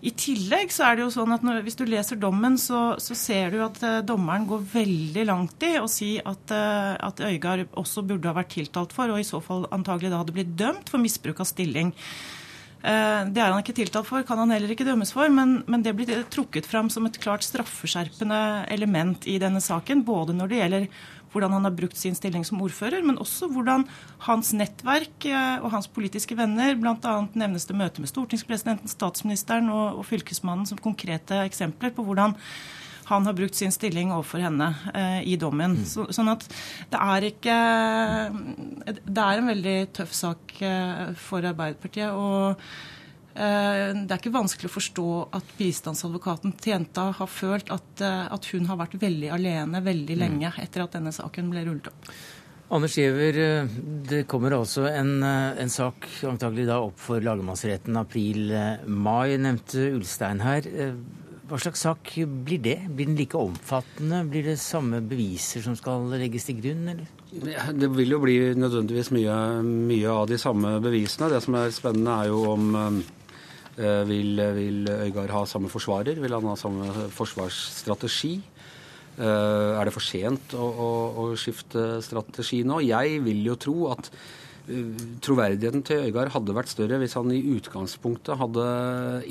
I 0.00 0.10
tillegg 0.16 0.70
så 0.72 0.86
er 0.86 0.96
det 0.96 1.02
jo 1.04 1.12
sånn 1.12 1.34
at 1.34 1.42
når, 1.44 1.60
hvis 1.66 1.76
du 1.76 1.84
leser 1.84 2.16
dommen, 2.16 2.56
så, 2.60 2.94
så 3.02 3.16
ser 3.18 3.52
du 3.52 3.60
at 3.66 3.76
eh, 3.84 4.00
dommeren 4.06 4.46
går 4.48 4.64
veldig 4.72 5.24
langt 5.28 5.66
i 5.68 5.74
å 5.76 5.88
si 5.92 6.14
at, 6.16 6.54
eh, 6.56 6.94
at 6.96 7.20
Øygard 7.20 7.66
også 7.76 8.06
burde 8.08 8.30
ha 8.30 8.36
vært 8.38 8.54
tiltalt 8.56 8.96
for, 8.96 9.12
og 9.12 9.20
i 9.20 9.28
så 9.28 9.42
fall 9.44 9.68
antagelig 9.76 10.12
da 10.14 10.22
hadde 10.22 10.36
blitt 10.36 10.56
dømt 10.56 10.88
for 10.88 11.02
misbruk 11.02 11.44
av 11.44 11.50
stilling. 11.52 11.92
Uh, 12.80 13.28
det 13.28 13.42
er 13.42 13.52
han 13.52 13.60
ikke 13.60 13.76
tiltalt 13.76 14.08
for, 14.08 14.24
kan 14.24 14.40
han 14.40 14.54
heller 14.54 14.72
ikke 14.72 14.86
dømmes 14.88 15.12
for, 15.12 15.28
men, 15.32 15.60
men 15.70 15.84
det 15.84 15.92
blir 15.98 16.24
trukket 16.32 16.68
fram 16.68 16.88
som 16.92 17.04
et 17.08 17.20
klart 17.20 17.44
straffeskjerpende 17.44 18.42
element 18.72 19.28
i 19.28 19.36
denne 19.42 19.60
saken, 19.64 20.04
både 20.06 20.36
når 20.36 20.52
det 20.52 20.62
gjelder 20.62 20.86
hvordan 21.32 21.52
han 21.52 21.64
har 21.68 21.74
brukt 21.76 21.96
sin 21.96 22.16
stilling 22.18 22.44
som 22.46 22.60
ordfører, 22.62 23.04
men 23.06 23.20
også 23.22 23.48
hvordan 23.52 23.86
hans 24.26 24.52
nettverk 24.56 25.28
eh, 25.30 25.62
og 25.62 25.70
hans 25.74 25.86
politiske 25.90 26.36
venner, 26.38 26.74
bl.a. 26.78 27.14
nevnes 27.38 27.68
det 27.68 27.78
møte 27.78 28.02
med 28.02 28.10
stortingspresidenten, 28.10 28.90
statsministeren 28.90 29.70
og, 29.72 30.00
og 30.00 30.06
fylkesmannen 30.10 30.66
som 30.68 30.80
konkrete 30.82 31.44
eksempler 31.46 31.94
på 31.94 32.06
hvordan 32.06 32.34
han 33.10 33.26
har 33.26 33.34
brukt 33.34 33.58
sin 33.58 33.72
stilling 33.74 34.12
overfor 34.14 34.42
henne 34.44 34.68
eh, 34.94 35.22
i 35.26 35.36
dommen. 35.40 35.80
Mm. 35.80 35.86
Så, 35.88 36.06
sånn 36.14 36.30
at 36.30 36.44
det 36.92 37.00
er 37.00 37.26
ikke 37.26 37.56
Det 38.86 39.24
er 39.24 39.40
en 39.40 39.50
veldig 39.50 39.76
tøff 39.96 40.14
sak 40.16 40.56
eh, 40.62 41.12
for 41.18 41.44
Arbeiderpartiet. 41.46 42.10
og 42.10 42.60
Eh, 43.30 43.92
det 43.94 44.10
er 44.10 44.18
ikke 44.18 44.34
vanskelig 44.34 44.66
å 44.66 44.74
forstå 44.74 45.06
at 45.38 45.54
bistandsadvokaten 45.54 46.56
til 46.58 46.74
jenta 46.74 47.06
har 47.14 47.30
følt 47.30 47.70
at, 47.70 48.02
eh, 48.02 48.26
at, 48.26 48.48
hun 48.50 48.66
har 48.66 48.80
vært 48.80 48.98
veldig 48.98 49.30
alene 49.30 49.80
veldig 49.86 50.16
mm. 50.16 50.20
lenge 50.20 50.50
etter 50.58 50.84
at 50.84 50.96
denne 50.98 51.12
saken 51.14 51.52
ble 51.52 51.62
rullet 51.68 51.90
opp. 51.92 52.10
Anders 52.70 52.94
Giæver, 52.94 53.66
det 54.06 54.24
kommer 54.30 54.54
altså 54.54 54.84
en, 54.86 55.24
en, 55.24 55.72
sak 55.72 56.06
antagelig 56.28 56.68
da 56.68 56.76
opp 56.84 57.00
for 57.02 57.22
lagmannsretten 57.22 57.98
april-mai, 57.98 59.34
nevnte 59.42 59.88
Ulstein 59.96 60.42
her. 60.44 60.68
Hva 61.50 61.58
slags 61.58 61.82
sak 61.82 62.12
blir 62.46 62.62
det? 62.62 62.76
Blir 62.86 63.10
den 63.10 63.18
like 63.18 63.38
omfattende? 63.38 64.22
Blir 64.30 64.52
det 64.52 64.60
samme 64.62 65.02
beviser 65.02 65.66
som 65.66 65.74
skal 65.78 66.06
legges 66.14 66.46
til 66.46 66.60
grunn, 66.62 66.86
eller? 66.94 67.10
Det 67.30 67.88
vil 67.94 68.10
jo 68.10 68.18
bli 68.18 68.36
nødvendigvis 68.58 69.12
mye, 69.14 69.34
mye 69.62 70.10
av 70.10 70.26
de 70.26 70.38
samme 70.40 70.78
bevisene. 70.82 71.30
Det 71.30 71.38
som 71.44 71.56
er 71.60 71.74
spennende, 71.74 72.16
er 72.24 72.32
jo 72.32 72.42
om 72.56 73.02
Eh, 73.80 74.02
vil, 74.08 74.40
vil 74.56 74.88
Øygard 74.90 75.32
ha 75.32 75.44
samme 75.48 75.70
forsvarer? 75.72 76.18
Vil 76.20 76.34
han 76.34 76.48
ha 76.50 76.56
samme 76.58 76.90
forsvarsstrategi? 77.14 78.34
Eh, 79.20 79.70
er 79.78 79.86
det 79.86 79.94
for 79.94 80.04
sent 80.04 80.54
å, 80.56 80.66
å, 80.66 80.90
å 81.22 81.24
skifte 81.38 82.02
strategi 82.04 82.60
nå? 82.66 82.80
Jeg 82.84 83.22
vil 83.24 83.40
jo 83.46 83.56
tro 83.60 83.76
at 83.94 84.10
eh, 84.10 85.06
troverdigheten 85.24 85.84
til 85.86 86.08
Øygard 86.10 86.34
hadde 86.34 86.56
vært 86.56 86.72
større 86.72 86.98
hvis 87.00 87.16
han 87.16 87.32
i 87.32 87.40
utgangspunktet 87.54 88.40
hadde 88.42 88.66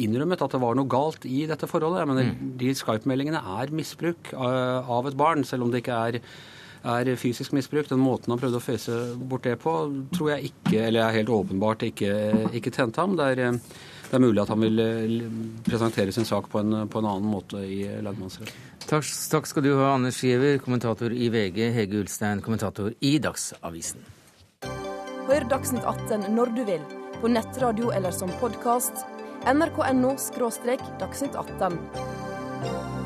innrømmet 0.02 0.46
at 0.46 0.56
det 0.56 0.64
var 0.64 0.80
noe 0.80 0.90
galt 0.90 1.28
i 1.30 1.44
dette 1.50 1.70
forholdet. 1.70 2.02
Jeg 2.02 2.12
mener, 2.14 2.32
mm. 2.32 2.54
De 2.64 2.74
Skype-meldingene 2.80 3.44
er 3.60 3.76
misbruk 3.76 4.34
av 4.40 5.12
et 5.12 5.20
barn, 5.20 5.46
selv 5.46 5.68
om 5.68 5.74
det 5.74 5.84
ikke 5.84 6.00
er, 6.08 6.22
er 6.84 7.14
fysisk 7.20 7.54
misbruk. 7.56 7.90
Den 7.90 8.02
måten 8.04 8.34
han 8.34 8.42
prøvde 8.42 8.60
å 8.60 8.64
føyse 8.64 8.98
bort 9.20 9.48
det 9.48 9.58
på, 9.62 9.76
tror 10.16 10.34
jeg 10.36 10.52
ikke, 10.52 10.82
eller 10.88 11.06
er 11.06 11.18
helt 11.20 11.32
åpenbart 11.34 11.88
ikke, 11.90 12.12
ikke 12.56 12.74
tjente 12.76 13.02
ham. 13.02 13.18
Det 13.20 13.32
er 13.36 13.58
det 14.10 14.18
er 14.18 14.24
mulig 14.24 14.42
at 14.42 14.50
han 14.50 14.64
vil 14.64 14.82
eh, 14.82 15.26
presentere 15.68 16.14
sin 16.14 16.26
sak 16.26 16.50
på 16.50 16.64
en, 16.64 16.88
på 16.90 17.02
en 17.02 17.08
annen 17.12 17.30
måte 17.30 17.62
i 17.62 17.84
lagmannsretten. 18.02 18.66
Takk, 18.90 19.06
takk, 19.06 19.50
skal 19.50 19.66
du 19.66 19.76
ha, 19.78 19.92
Anders 19.94 20.18
Giæver, 20.26 20.58
kommentator 20.66 21.14
i 21.14 21.30
VG, 21.30 21.68
Hege 21.76 22.02
Ulstein, 22.02 22.42
kommentator 22.42 22.96
i 23.06 23.18
Dagsavisen. 23.22 24.02
Hør 25.30 25.46
Dagsnytt 25.52 25.86
18 25.86 26.32
når 26.34 26.56
du 26.58 26.64
vil, 26.72 26.82
på 27.22 27.30
nettradio 27.30 27.94
eller 27.94 28.16
som 28.16 28.34
podkast. 28.42 29.06
nrk.no– 29.46 30.16
dagsnytt 31.04 31.38
18. 31.38 32.98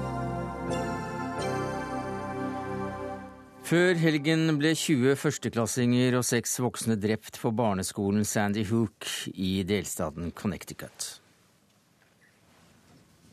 Før 3.64 3.96
helgen 3.96 4.58
ble 4.60 4.74
20 4.76 5.14
førsteklassinger 5.16 6.18
og 6.18 6.26
seks 6.28 6.58
voksne 6.60 6.98
drept 7.00 7.38
på 7.40 7.48
barneskolen 7.56 8.26
Sandy 8.28 8.66
Hook 8.68 9.08
i 9.40 9.64
delstaten 9.64 10.34
Connecticut. 10.36 11.22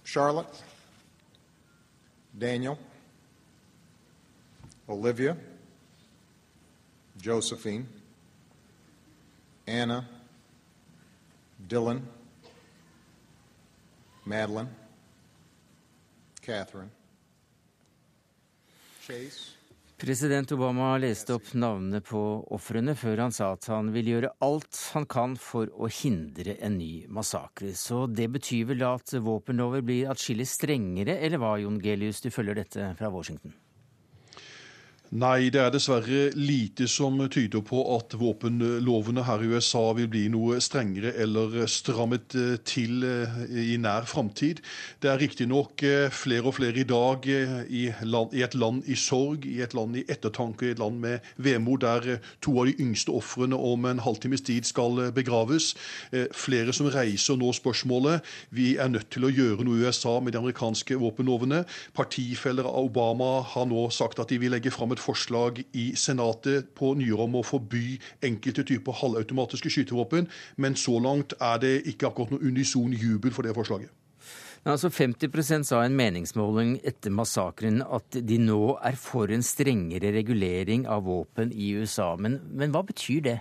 Charlotte, 0.07 0.63
Daniel, 2.31 2.79
Olivia, 4.87 5.35
Josephine, 7.27 7.87
Anna, 9.67 10.05
Dylan, 11.59 12.07
Madeline, 14.25 14.71
Catherine, 16.41 16.91
Chase 19.03 19.60
President 20.01 20.53
Obama 20.53 20.95
leste 20.97 21.35
opp 21.37 21.51
navnene 21.53 21.99
på 22.01 22.21
ofrene 22.57 22.95
før 22.97 23.21
han 23.27 23.35
sa 23.37 23.51
at 23.53 23.67
han 23.69 23.91
vil 23.93 24.07
gjøre 24.15 24.31
alt 24.47 24.79
han 24.95 25.05
kan 25.05 25.35
for 25.37 25.69
å 25.77 25.91
hindre 25.93 26.55
en 26.57 26.79
ny 26.81 27.05
massakre. 27.13 27.75
Så 27.77 28.07
det 28.09 28.31
betyr 28.33 28.71
vel 28.73 28.87
at 28.89 29.13
våpenlover 29.21 29.85
blir 29.85 30.09
atskillig 30.09 30.49
strengere, 30.49 31.19
eller 31.21 31.43
hva, 31.43 31.59
Jon 31.61 31.77
Gelius, 31.85 32.23
du 32.25 32.31
følger 32.33 32.63
dette 32.63 32.95
fra 32.97 33.13
Washington? 33.13 33.53
Nei, 35.11 35.49
det 35.51 35.59
er 35.59 35.73
dessverre 35.75 36.29
lite 36.39 36.87
som 36.87 37.17
tyder 37.35 37.65
på 37.67 37.81
at 37.97 38.13
våpenlovene 38.15 39.25
her 39.27 39.41
i 39.43 39.49
USA 39.51 39.81
vil 39.99 40.07
bli 40.07 40.29
noe 40.31 40.61
strengere 40.63 41.11
eller 41.19 41.65
strammet 41.67 42.37
eh, 42.39 42.53
til 42.63 43.03
eh, 43.03 43.41
i 43.51 43.75
nær 43.83 44.07
framtid. 44.07 44.61
Det 45.03 45.11
er 45.11 45.19
riktignok 45.19 45.83
eh, 45.83 46.15
flere 46.15 46.47
og 46.47 46.55
flere 46.61 46.79
i 46.79 46.87
dag 46.87 47.27
i, 47.27 47.89
land, 48.07 48.37
i, 48.39 48.45
et 48.47 48.55
land 48.55 48.87
i 48.87 48.95
sorg, 48.95 49.49
i 49.51 49.57
et 49.67 49.75
land 49.75 49.99
i 49.99 50.05
ettertanke, 50.07 50.69
i 50.69 50.77
et 50.77 50.79
land 50.79 51.03
med 51.03 51.27
vemod, 51.43 51.83
der 51.83 52.23
to 52.39 52.55
av 52.63 52.71
de 52.71 52.77
yngste 52.79 53.11
ofrene 53.11 53.59
om 53.59 53.91
en 53.91 54.05
halvtimes 54.07 54.47
tid 54.47 54.71
skal 54.71 55.09
begraves. 55.17 55.73
Flere 56.39 56.71
som 56.77 56.87
reiser 56.95 57.41
nå 57.41 57.51
spørsmålet. 57.59 58.23
Vi 58.55 58.77
er 58.79 58.95
nødt 58.95 59.11
til 59.11 59.27
å 59.27 59.35
gjøre 59.35 59.67
noe 59.67 59.81
i 59.81 59.91
USA 59.91 60.21
med 60.23 60.37
de 60.37 60.43
amerikanske 60.45 61.03
våpenlovene. 61.03 61.65
Partifeller 61.99 62.71
av 62.71 62.93
Obama 62.93 63.41
har 63.57 63.67
nå 63.67 63.89
sagt 63.91 64.23
at 64.23 64.31
de 64.31 64.39
vil 64.39 64.55
legge 64.55 64.71
fram 64.71 64.95
et 64.95 65.00
et 65.01 65.07
forslag 65.07 65.63
i 65.73 65.91
Senatet 65.97 66.75
på 66.77 66.93
nyere 66.99 67.25
om 67.25 67.41
å 67.41 67.47
forby 67.47 67.97
enkelte 68.27 68.67
typer 68.69 69.01
halvautomatiske 69.01 69.73
skytevåpen, 69.73 70.29
men 70.61 70.77
så 70.77 70.99
langt 71.01 71.35
er 71.41 71.59
det 71.63 71.75
ikke 71.89 72.11
akkurat 72.11 72.37
noe 72.37 72.45
unison 72.45 72.93
jubel 72.93 73.33
for 73.33 73.47
det 73.47 73.57
forslaget. 73.57 73.91
Altså 74.69 74.91
50% 74.93 75.65
sa 75.65 75.79
en 75.87 75.95
meningsmåling 75.97 76.75
etter 76.85 77.13
massakren 77.17 77.81
at 77.81 78.13
de 78.13 78.37
nå 78.43 78.77
er 78.85 78.99
for 79.01 79.33
en 79.33 79.43
strengere 79.43 80.13
regulering 80.13 80.85
av 80.85 81.07
våpen 81.09 81.49
i 81.49 81.73
USA. 81.81 82.13
Men, 82.21 82.43
men 82.53 82.75
hva 82.75 82.85
betyr 82.85 83.25
det? 83.25 83.39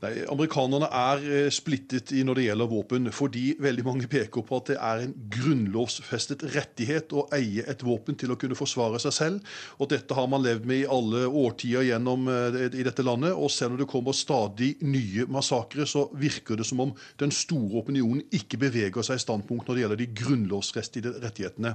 Nei, 0.00 0.22
Amerikanerne 0.32 0.88
er 0.96 1.24
eh, 1.28 1.46
splittet 1.52 2.08
i 2.16 2.22
når 2.24 2.38
det 2.38 2.44
gjelder 2.46 2.68
våpen, 2.70 3.08
fordi 3.12 3.50
veldig 3.60 3.82
mange 3.84 4.06
peker 4.08 4.44
på 4.48 4.56
at 4.56 4.70
det 4.70 4.76
er 4.80 5.02
en 5.04 5.10
grunnlovsfestet 5.34 6.44
rettighet 6.54 7.12
å 7.12 7.26
eie 7.36 7.66
et 7.68 7.84
våpen 7.84 8.16
til 8.16 8.32
å 8.32 8.38
kunne 8.40 8.56
forsvare 8.56 8.96
seg 9.02 9.12
selv. 9.12 9.50
Og 9.76 9.90
Dette 9.92 10.16
har 10.16 10.30
man 10.32 10.40
levd 10.40 10.64
med 10.70 10.82
i 10.82 10.88
alle 10.88 11.26
årtier 11.28 11.84
gjennom 11.84 12.30
eh, 12.32 12.56
i 12.70 12.86
dette 12.86 13.04
landet. 13.04 13.34
og 13.36 13.52
Selv 13.52 13.74
når 13.74 13.82
det 13.82 13.88
kommer 13.92 14.16
stadig 14.16 14.70
nye 14.80 15.26
massakrer, 15.28 15.84
så 15.84 16.06
virker 16.16 16.56
det 16.56 16.68
som 16.70 16.80
om 16.86 16.94
den 17.20 17.34
store 17.34 17.82
opinionen 17.82 18.24
ikke 18.32 18.62
beveger 18.64 19.04
seg 19.04 19.20
i 19.20 19.24
standpunkt 19.26 19.68
når 19.68 19.76
det 19.76 19.84
gjelder 19.84 20.00
de 20.00 20.08
grunnlovsrestede 20.22 21.14
rettighetene. 21.26 21.74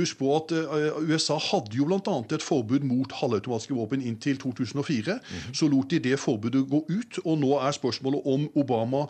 Husk 0.00 0.18
på 0.18 0.34
at 0.40 0.56
eh, 0.58 0.98
USA 1.06 1.38
hadde 1.52 1.78
jo 1.78 1.86
bl.a. 1.86 2.18
et 2.34 2.48
forbud 2.48 2.82
mot 2.90 3.14
halvautomatiske 3.22 3.78
våpen 3.78 4.02
inntil 4.02 4.42
2004. 4.42 4.82
Mm 5.14 5.22
-hmm. 5.22 5.54
Så 5.54 5.70
lot 5.70 5.90
de 5.90 6.02
det 6.02 6.18
forbudet 6.18 6.66
gå 6.66 6.84
ut. 6.90 7.22
og 7.24 7.38
nå 7.38 7.59
er 7.66 7.76
spørsmålet 7.76 8.26
om 8.28 8.46
Obama 8.60 9.04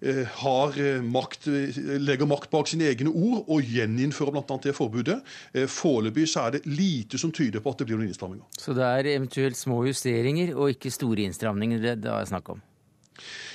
eh, 0.00 0.22
har 0.42 0.78
eh, 0.80 1.00
makt, 1.04 1.48
eh, 1.48 1.80
legger 2.02 2.28
makt 2.30 2.50
bak 2.52 2.70
sine 2.70 2.88
egne 2.90 3.12
ord 3.12 3.48
og 3.48 3.72
gjeninnfører 3.74 4.34
bl.a. 4.34 4.58
det 4.64 4.74
forbudet. 4.76 5.20
Foreløpig 5.70 6.28
så 6.30 6.46
er 6.46 6.56
det 6.56 6.64
lite 6.68 7.20
som 7.20 7.32
tyder 7.34 7.62
på 7.64 7.72
at 7.72 7.80
det 7.80 7.88
blir 7.88 8.00
noen 8.00 8.10
innstramminger. 8.10 8.46
Så 8.58 8.76
det 8.76 8.84
er 8.84 9.10
eventuelt 9.16 9.58
små 9.58 9.82
justeringer 9.88 10.54
og 10.56 10.74
ikke 10.74 10.92
store 10.94 11.26
innstramninger 11.28 11.82
det 11.84 12.10
er 12.10 12.30
snakk 12.30 12.54
om? 12.54 12.62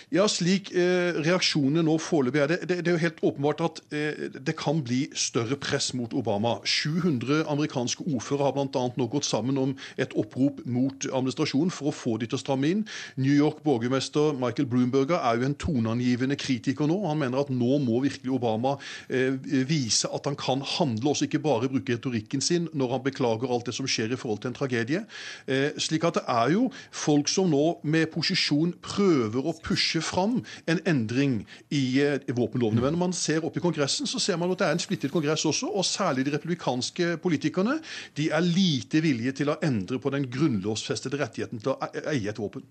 Ja, 0.10 0.24
slik 0.26 0.72
eh, 0.74 1.14
reaksjonene 1.22 1.84
nå 1.86 2.00
foreløpig 2.02 2.40
er 2.42 2.50
det, 2.50 2.56
det, 2.66 2.80
det, 2.82 2.90
er 2.90 2.96
jo 2.96 3.02
helt 3.04 3.20
åpenbart 3.30 3.60
at 3.62 3.80
eh, 3.94 4.32
det 4.42 4.56
kan 4.58 4.80
bli 4.82 5.04
større 5.14 5.54
press 5.62 5.92
mot 5.94 6.16
Obama. 6.18 6.56
700 6.66 7.44
amerikanske 7.46 8.08
ordførere 8.10 8.48
har 8.48 8.56
bl.a. 8.56 8.86
nå 8.98 9.06
gått 9.14 9.28
sammen 9.28 9.60
om 9.62 9.76
et 10.02 10.16
opprop 10.18 10.64
mot 10.66 11.06
administrasjonen 11.06 11.70
for 11.70 11.92
å 11.92 11.94
få 11.94 12.16
de 12.18 12.26
til 12.26 12.40
å 12.40 12.42
stramme 12.42 12.72
inn. 12.72 12.82
New 13.22 13.36
York 13.36 13.60
borgermester 13.62 14.34
Michael 14.34 14.66
Bloomberger 14.72 15.22
er 15.22 15.38
jo 15.38 15.46
en 15.46 15.58
toneangivende 15.62 16.40
kritiker 16.42 16.90
nå. 16.90 16.98
Han 17.06 17.22
mener 17.22 17.44
at 17.44 17.54
nå 17.54 17.78
må 17.86 18.02
virkelig 18.08 18.34
Obama 18.40 18.80
eh, 19.14 19.38
vise 19.70 20.10
at 20.10 20.26
han 20.26 20.40
kan 20.42 20.66
handle, 20.66 21.14
også 21.14 21.30
ikke 21.30 21.44
bare 21.46 21.70
bruke 21.70 22.00
retorikken 22.00 22.42
sin 22.42 22.66
når 22.74 22.96
han 22.96 23.06
beklager 23.06 23.54
alt 23.54 23.70
det 23.70 23.78
som 23.78 23.86
skjer 23.86 24.18
i 24.18 24.22
forhold 24.26 24.42
til 24.42 24.56
en 24.56 24.58
tragedie. 24.58 25.06
Eh, 25.46 25.78
slik 25.78 26.10
at 26.10 26.18
det 26.18 26.26
er 26.34 26.58
jo 26.58 26.66
folk 27.06 27.30
som 27.30 27.54
nå 27.54 27.78
med 27.86 28.10
posisjon 28.18 28.74
prøver 28.82 29.46
å 29.46 29.58
pushe 29.62 29.99
ikke 30.00 30.08
fram 30.10 30.40
en 30.70 30.82
endring 30.90 31.42
i 31.76 31.84
våpenlovene. 32.36 32.82
Men 32.82 32.96
når 32.96 33.04
man 33.04 33.16
ser 33.16 33.46
opp 33.46 33.58
i 33.58 33.64
Kongressen, 33.64 34.10
så 34.10 34.22
ser 34.22 34.40
man 34.40 34.52
at 34.54 34.62
det 34.62 34.68
er 34.70 34.78
en 34.78 34.84
splittet 34.84 35.14
kongress 35.14 35.46
også, 35.50 35.70
og 35.70 35.86
særlig 35.88 36.26
de 36.28 36.36
republikanske 36.38 37.18
politikerne. 37.24 37.80
De 38.18 38.30
er 38.32 38.46
lite 38.46 39.04
villige 39.06 39.36
til 39.42 39.54
å 39.54 39.60
endre 39.66 40.02
på 40.02 40.12
den 40.16 40.28
grunnlovsfestede 40.32 41.20
rettigheten 41.22 41.64
til 41.64 41.76
å 41.76 41.80
eie 42.10 42.30
et 42.30 42.40
våpen. 42.40 42.66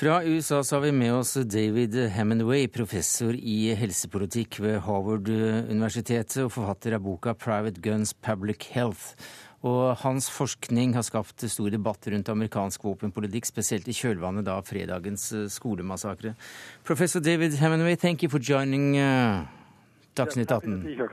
Fra 0.00 0.20
USA 0.24 0.62
så 0.64 0.78
har 0.78 0.86
vi 0.86 0.94
med 0.96 1.12
oss 1.12 1.34
David 1.50 1.96
Hemingway, 2.14 2.68
professor 2.72 3.34
i 3.36 3.74
helsepolitikk 3.76 4.60
ved 4.62 4.78
Harvard-universitetet 4.86 6.46
og 6.46 6.54
forfatter 6.54 6.96
av 6.96 7.04
boka 7.04 7.34
'Private 7.34 7.82
Guns 7.84 8.14
Public 8.14 8.70
Health'. 8.72 9.12
Og 9.60 9.96
hans 10.00 10.30
forskning 10.32 10.94
har 10.96 11.04
skapt 11.04 11.44
stor 11.52 11.68
debatt 11.68 12.06
rundt 12.08 12.28
amerikansk 12.32 12.84
våpenpolitikk, 12.84 13.44
spesielt 13.44 13.88
i 13.88 13.96
kjølvannet 13.96 14.48
av 14.48 14.64
fredagens 14.64 15.26
skolemassakre. 15.52 16.32
Professor 16.84 17.20
David 17.20 17.58
Hemenway, 17.60 17.96
thank 17.96 18.22
you 18.22 18.30
for 18.30 18.40
joining 18.40 18.96
uh, 18.96 19.44
Dagsnytt 20.16 20.50
18. 20.50 21.10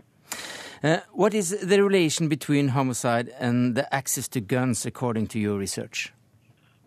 Uh, 0.84 0.98
what 1.12 1.34
is 1.34 1.50
the 1.62 1.82
relation 1.82 2.30
between 2.30 2.70
homicide 2.70 3.34
and 3.40 3.76
the 3.76 3.94
access 3.94 4.28
to 4.30 4.40
guns, 4.40 4.86
according 4.86 5.28
to 5.28 5.40
your 5.40 5.58
research? 5.58 6.14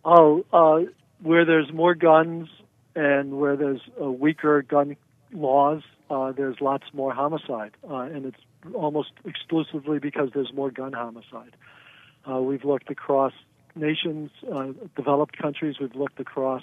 Oh, 0.04 0.44
uh, 0.52 0.88
where 1.22 1.44
there's 1.44 1.70
more 1.72 1.94
guns 1.94 2.48
and 2.94 3.38
where 3.38 3.56
there's 3.56 3.82
weaker 3.98 4.62
gun 4.62 4.96
laws, 5.32 5.82
uh, 6.10 6.32
there's 6.32 6.60
lots 6.60 6.84
more 6.92 7.12
homicide, 7.12 7.72
uh, 7.88 7.96
and 7.96 8.24
it's 8.26 8.40
almost 8.74 9.12
exclusively 9.24 9.98
because 9.98 10.30
there's 10.34 10.52
more 10.52 10.70
gun 10.70 10.92
homicide. 10.92 11.56
Uh, 12.30 12.40
we've 12.40 12.64
looked 12.64 12.90
across 12.90 13.32
nations, 13.74 14.30
developed 14.96 15.38
countries. 15.38 15.78
We've 15.80 15.94
looked 15.94 16.20
across 16.20 16.62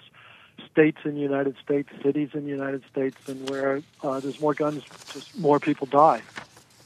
states 0.72 0.98
in 1.06 1.16
the 1.16 1.22
United 1.22 1.56
States, 1.64 1.90
cities 2.04 2.30
in 2.34 2.44
the 2.44 2.50
United 2.50 2.84
States, 2.92 3.18
and 3.28 3.50
where 3.50 3.82
there's 4.02 4.40
more 4.40 4.54
guns, 4.54 4.84
just 5.14 5.38
more 5.38 5.60
people 5.60 5.88
die, 5.88 6.22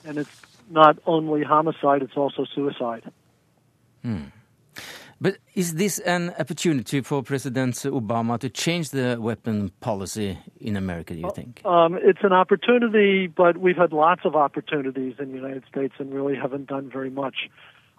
and 0.06 0.18
it's 0.18 0.42
not 0.70 0.98
only 1.06 1.44
homicide; 1.44 2.02
it's 2.02 2.18
also 2.18 2.46
suicide. 2.46 3.04
Hmm. 4.04 4.26
But 5.24 5.38
is 5.54 5.76
this 5.76 6.00
an 6.00 6.34
opportunity 6.40 7.02
for 7.02 7.22
President 7.22 7.76
Obama 7.76 8.40
to 8.40 8.50
change 8.50 8.90
the 8.90 9.18
weapon 9.22 9.70
policy 9.80 10.40
in 10.60 10.76
America, 10.76 11.14
do 11.14 11.20
you 11.20 11.32
think? 11.36 11.62
Um, 11.64 12.00
it's 12.02 12.24
an 12.24 12.34
opportunity, 12.34 13.28
but 13.28 13.58
we've 13.58 13.78
had 13.78 13.94
lots 13.94 14.22
of 14.26 14.36
opportunities 14.36 15.14
in 15.20 15.30
the 15.30 15.38
United 15.38 15.64
States 15.70 15.94
and 16.00 16.12
really 16.12 16.36
haven't 16.36 16.66
done 16.66 16.90
very 16.90 17.12
much. 17.12 17.52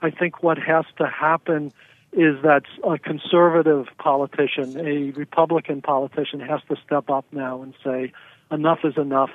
I 0.02 0.10
think 0.10 0.42
what 0.42 0.58
has 0.58 0.84
to 0.98 1.06
happen 1.06 1.72
is 2.12 2.42
that 2.42 2.64
a 2.82 2.98
conservative 2.98 3.86
politician, 3.98 4.76
a 4.80 5.12
Republican 5.12 5.80
politician, 5.80 6.40
has 6.40 6.60
to 6.70 6.76
step 6.84 7.08
up 7.08 7.24
now 7.30 7.62
and 7.62 7.72
say, 7.84 8.12
enough 8.50 8.80
is 8.82 8.96
enough. 8.96 9.30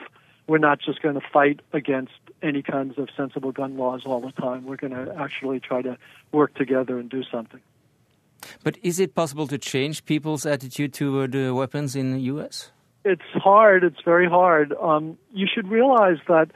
We're 0.46 0.58
not 0.58 0.82
just 0.82 1.02
going 1.02 1.16
to 1.16 1.26
fight 1.32 1.62
against 1.72 2.20
any 2.44 2.64
kinds 2.64 2.98
of 2.98 3.08
sensible 3.16 3.54
gun 3.54 3.78
laws 3.78 4.02
all 4.06 4.20
the 4.20 4.34
time. 4.34 4.66
We're 4.66 4.76
going 4.76 4.94
to 4.94 5.16
actually 5.18 5.62
try 5.62 5.82
to 5.84 5.98
work 6.34 6.54
together 6.54 7.00
and 7.00 7.10
do 7.10 7.24
something. 7.32 7.62
But 8.64 8.78
is 8.84 9.00
it 9.00 9.16
possible 9.16 9.48
to 9.48 9.58
change 9.58 10.06
people's 10.06 10.46
attitude 10.46 10.94
toward 10.94 11.36
uh, 11.36 11.54
weapons 11.54 11.96
in 11.96 12.14
the 12.14 12.22
U.S.? 12.34 12.72
It's 13.06 13.22
hard. 13.34 13.84
It's 13.84 14.02
very 14.04 14.28
hard. 14.28 14.74
Um, 14.74 15.18
you 15.32 15.48
should 15.52 15.68
realize 15.70 16.18
that 16.28 16.52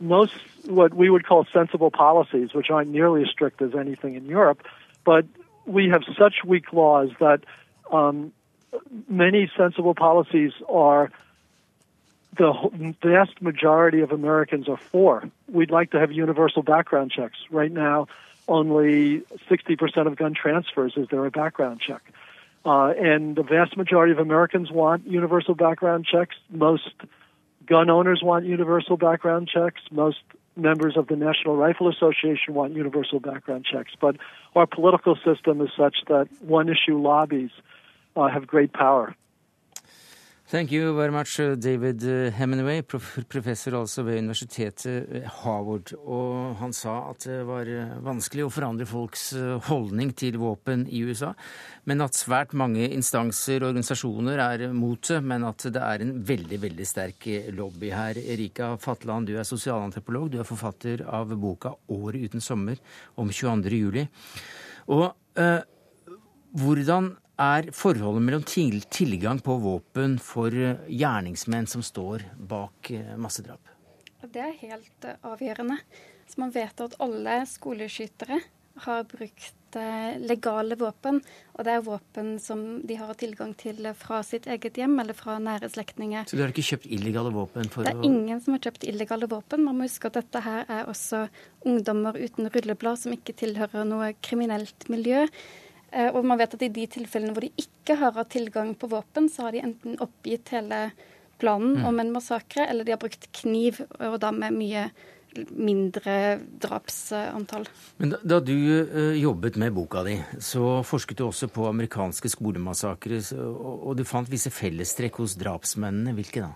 most 0.00 0.34
what 0.66 0.94
we 0.94 1.10
would 1.10 1.26
call 1.26 1.46
sensible 1.52 1.90
policies, 1.90 2.52
which 2.52 2.70
aren't 2.70 2.90
nearly 2.90 3.22
as 3.22 3.28
strict 3.28 3.62
as 3.62 3.74
anything 3.74 4.14
in 4.14 4.26
Europe, 4.26 4.62
but 5.04 5.24
we 5.66 5.88
have 5.88 6.02
such 6.18 6.36
weak 6.44 6.72
laws 6.72 7.10
that 7.20 7.44
um, 7.92 8.32
many 9.08 9.50
sensible 9.56 9.94
policies 9.94 10.52
are 10.68 11.10
the 12.36 12.94
vast 13.02 13.40
majority 13.40 14.00
of 14.00 14.10
Americans 14.10 14.68
are 14.68 14.76
for. 14.76 15.28
We'd 15.48 15.70
like 15.70 15.92
to 15.92 16.00
have 16.00 16.10
universal 16.10 16.62
background 16.62 17.12
checks. 17.12 17.36
Right 17.50 17.70
now, 17.70 18.08
only 18.48 19.22
60% 19.50 20.06
of 20.06 20.16
gun 20.16 20.34
transfers 20.34 20.94
is 20.96 21.08
there 21.10 21.24
a 21.24 21.30
background 21.30 21.80
check. 21.80 22.02
Uh, 22.64 22.92
and 22.98 23.36
the 23.36 23.42
vast 23.42 23.76
majority 23.76 24.12
of 24.12 24.18
Americans 24.18 24.70
want 24.70 25.06
universal 25.06 25.54
background 25.54 26.06
checks. 26.10 26.34
Most 26.50 26.90
gun 27.66 27.90
owners 27.90 28.22
want 28.22 28.46
universal 28.46 28.96
background 28.96 29.48
checks. 29.52 29.80
Most 29.90 30.18
members 30.56 30.96
of 30.96 31.08
the 31.08 31.16
National 31.16 31.56
Rifle 31.56 31.88
Association 31.88 32.54
want 32.54 32.74
universal 32.74 33.20
background 33.20 33.66
checks. 33.70 33.92
But 34.00 34.16
our 34.54 34.66
political 34.66 35.16
system 35.16 35.60
is 35.60 35.70
such 35.76 35.96
that 36.08 36.28
one 36.40 36.68
issue 36.68 36.98
lobbies 36.98 37.50
uh, 38.16 38.28
have 38.28 38.46
great 38.46 38.72
power. 38.72 39.14
Thank 40.46 40.72
you 40.72 40.94
very 40.94 41.10
much, 41.10 41.40
uh, 41.40 41.54
David 41.54 42.04
uh, 42.04 42.30
Hemingway, 42.30 42.82
professor 42.82 43.78
altså 43.78 44.02
ved 44.04 44.18
universitetet 44.18 45.06
uh, 45.08 45.22
Harvard. 45.40 45.94
Og 46.04 46.58
han 46.60 46.74
sa 46.76 46.98
at 47.14 47.24
det 47.24 47.38
var 47.48 47.70
vanskelig 48.04 48.44
å 48.44 48.50
forandre 48.52 48.84
folks 48.84 49.30
holdning 49.70 50.12
til 50.12 50.36
våpen 50.42 50.84
i 50.92 51.00
USA, 51.08 51.32
men 51.88 52.04
at 52.04 52.20
svært 52.20 52.52
mange 52.52 52.84
instanser 52.92 53.64
og 53.64 53.70
organisasjoner 53.72 54.44
er 54.44 54.66
mot 54.76 55.00
det, 55.08 55.22
men 55.24 55.48
at 55.48 55.64
det 55.64 55.80
er 55.80 56.04
en 56.04 56.12
veldig, 56.28 56.60
veldig 56.68 56.90
sterk 56.92 57.30
lobby 57.56 57.94
her. 57.96 58.20
Erika 58.20 58.74
Fatland, 58.76 59.32
du 59.32 59.40
er 59.40 59.48
sosialantropolog, 59.48 60.28
du 60.28 60.42
er 60.44 60.50
forfatter 60.52 61.06
av 61.08 61.32
boka 61.32 61.72
'Året 61.88 62.28
uten 62.28 62.44
sommer' 62.44 62.84
om 63.16 63.32
22. 63.32 63.80
juli. 63.80 64.08
Og 64.92 65.08
uh, 65.40 65.60
hvordan 66.52 67.14
er 67.40 67.70
forholdet 67.74 68.22
mellom 68.22 68.44
tilgang 68.46 69.40
på 69.42 69.56
våpen 69.62 70.18
for 70.22 70.54
eh, 70.54 70.78
gjerningsmenn 70.88 71.66
som 71.66 71.82
står 71.82 72.26
bak 72.38 72.90
eh, 72.94 73.16
massedrap? 73.18 73.72
Det 74.24 74.40
er 74.40 74.54
helt 74.62 75.08
eh, 75.08 75.18
avgjørende. 75.26 75.80
Så 76.30 76.40
man 76.40 76.54
vet 76.54 76.80
at 76.80 76.96
alle 77.02 77.42
skoleskytere 77.48 78.40
har 78.84 79.04
brukt 79.06 79.60
legale 79.74 80.76
våpen. 80.78 81.16
Og 81.58 81.66
det 81.66 81.72
er 81.74 81.82
våpen 81.82 82.28
som 82.38 82.60
de 82.86 82.94
har 82.94 83.10
tilgang 83.18 83.50
til 83.58 83.88
fra 83.98 84.20
sitt 84.22 84.46
eget 84.46 84.78
hjem 84.78 84.94
eller 85.02 85.16
fra 85.18 85.34
nære 85.42 85.66
slektninger. 85.74 86.28
Så 86.30 86.38
du 86.38 86.44
har 86.44 86.52
ikke 86.54 86.62
kjøpt 86.62 86.86
illegale 86.94 87.32
våpen? 87.34 87.66
det 87.66 87.90
er 87.90 88.06
ingen 88.06 88.38
som 88.42 88.54
har 88.54 88.62
kjøpt 88.68 88.86
illegale 88.86 89.26
våpen. 89.30 89.66
Man 89.66 89.80
må 89.80 89.88
huske 89.88 90.10
at 90.10 90.20
dette 90.20 90.42
her 90.46 90.70
er 90.70 90.86
også 90.90 91.24
ungdommer 91.66 92.14
uten 92.14 92.50
rulleblad 92.54 93.02
som 93.02 93.18
ikke 93.18 93.34
tilhører 93.42 93.86
noe 93.88 94.12
kriminelt 94.22 94.86
miljø. 94.94 95.26
Eh, 95.94 96.10
og 96.10 96.26
man 96.26 96.40
vet 96.40 96.56
at 96.56 96.66
i 96.66 96.72
de 96.74 96.86
tilfellene 96.90 97.34
hvor 97.34 97.46
de 97.46 97.52
ikke 97.60 97.98
har 98.00 98.14
hatt 98.18 98.32
tilgang 98.34 98.74
på 98.78 98.90
våpen, 98.90 99.30
så 99.30 99.46
har 99.46 99.54
de 99.54 99.64
enten 99.64 99.98
oppgitt 100.02 100.50
hele 100.54 100.88
planen 101.38 101.78
mm. 101.80 101.88
om 101.88 102.00
en 102.02 102.14
massakre, 102.14 102.66
eller 102.70 102.86
de 102.86 102.94
har 102.94 103.02
brukt 103.02 103.28
kniv, 103.34 103.80
og 103.98 104.18
da 104.22 104.30
med 104.34 104.54
mye 104.56 104.88
mindre 105.34 106.38
drapsantall. 106.62 107.66
Men 107.98 108.12
da, 108.12 108.20
da 108.22 108.36
du 108.38 108.54
uh, 108.54 109.14
jobbet 109.18 109.56
med 109.58 109.74
boka 109.74 110.04
di, 110.06 110.14
så 110.38 110.78
forsket 110.86 111.18
du 111.18 111.24
også 111.26 111.48
på 111.50 111.66
amerikanske 111.66 112.30
skolemassakrer, 112.30 113.32
og, 113.42 113.72
og 113.90 113.96
du 113.98 114.04
fant 114.06 114.30
visse 114.30 114.52
fellestrekk 114.54 115.18
hos 115.24 115.34
drapsmennene. 115.40 116.14
Hvilke 116.14 116.44
da? 116.44 116.52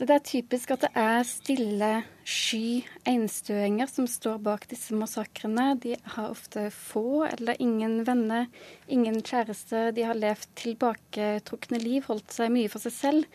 Så 0.00 0.06
det 0.08 0.14
er 0.14 0.22
typisk 0.24 0.70
at 0.72 0.84
det 0.86 0.88
er 0.96 1.18
stille, 1.28 1.88
sky 2.24 2.86
einstøinger 3.04 3.90
som 3.92 4.06
står 4.08 4.38
bak 4.40 4.62
disse 4.70 4.96
massakrene. 4.96 5.74
De 5.76 5.92
har 6.14 6.30
ofte 6.32 6.70
få 6.72 7.26
eller 7.26 7.60
ingen 7.60 7.98
venner, 8.08 8.46
ingen 8.88 9.18
kjæreste. 9.20 9.90
De 9.92 10.06
har 10.08 10.16
levd 10.16 10.48
tilbaketrukne 10.56 11.82
liv, 11.84 12.08
holdt 12.08 12.32
seg 12.32 12.48
mye 12.54 12.72
for 12.72 12.80
seg 12.80 12.96
selv. 12.96 13.28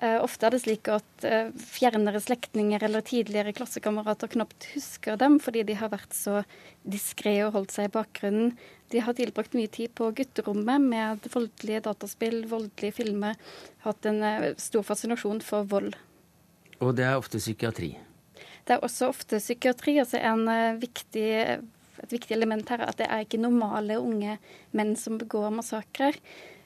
Uh, 0.00 0.18
ofte 0.24 0.46
er 0.48 0.54
det 0.54 0.62
slik 0.62 0.88
at 0.90 1.26
uh, 1.28 1.50
fjernere 1.68 2.20
slektninger 2.22 2.82
eller 2.86 3.04
tidligere 3.06 3.52
klassekamerater 3.54 4.30
knapt 4.32 4.70
husker 4.72 5.18
dem, 5.20 5.36
fordi 5.42 5.64
de 5.68 5.76
har 5.78 5.92
vært 5.92 6.16
så 6.16 6.40
diskré 6.82 7.34
og 7.44 7.52
holdt 7.58 7.74
seg 7.74 7.90
i 7.90 7.92
bakgrunnen. 7.92 8.54
De 8.92 9.02
har 9.04 9.16
tilbrakt 9.16 9.56
mye 9.56 9.70
tid 9.72 9.92
på 9.98 10.08
gutterommet 10.16 10.86
med 10.86 11.28
voldelige 11.32 11.84
dataspill, 11.84 12.40
voldelige 12.48 12.96
filmer. 13.02 13.36
Hatt 13.84 14.08
en 14.08 14.24
uh, 14.24 14.48
stor 14.60 14.86
fascinasjon 14.88 15.44
for 15.44 15.68
vold. 15.68 15.92
Og 16.80 16.96
det 16.98 17.06
er 17.06 17.20
ofte 17.20 17.38
psykiatri? 17.42 17.92
Det 18.66 18.78
er 18.78 18.82
også 18.86 19.12
ofte 19.12 19.42
psykiatri. 19.42 19.98
altså 20.00 20.18
en 20.22 20.48
viktig 20.80 21.30
et 22.02 22.14
viktig 22.14 22.34
element 22.34 22.68
her 22.72 22.82
er 22.82 22.90
at 22.90 22.98
det 22.98 23.06
er 23.10 23.22
ikke 23.24 23.40
normale 23.40 23.98
unge 24.00 24.38
menn 24.74 24.94
som 24.98 25.18
begår 25.20 25.52
massakrer. 25.54 26.16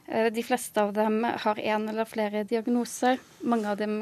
Eh, 0.08 0.30
de 0.32 0.42
fleste 0.42 0.82
av 0.82 0.92
dem 0.94 1.24
har 1.24 1.58
én 1.58 1.88
eller 1.88 2.06
flere 2.08 2.44
diagnoser. 2.44 3.18
Mange 3.40 3.70
av 3.70 3.80
dem 3.80 3.98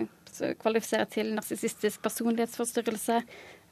kvalifiserer 0.60 1.08
til 1.10 1.32
narsissistisk 1.36 2.02
personlighetsforstyrrelse. 2.02 3.20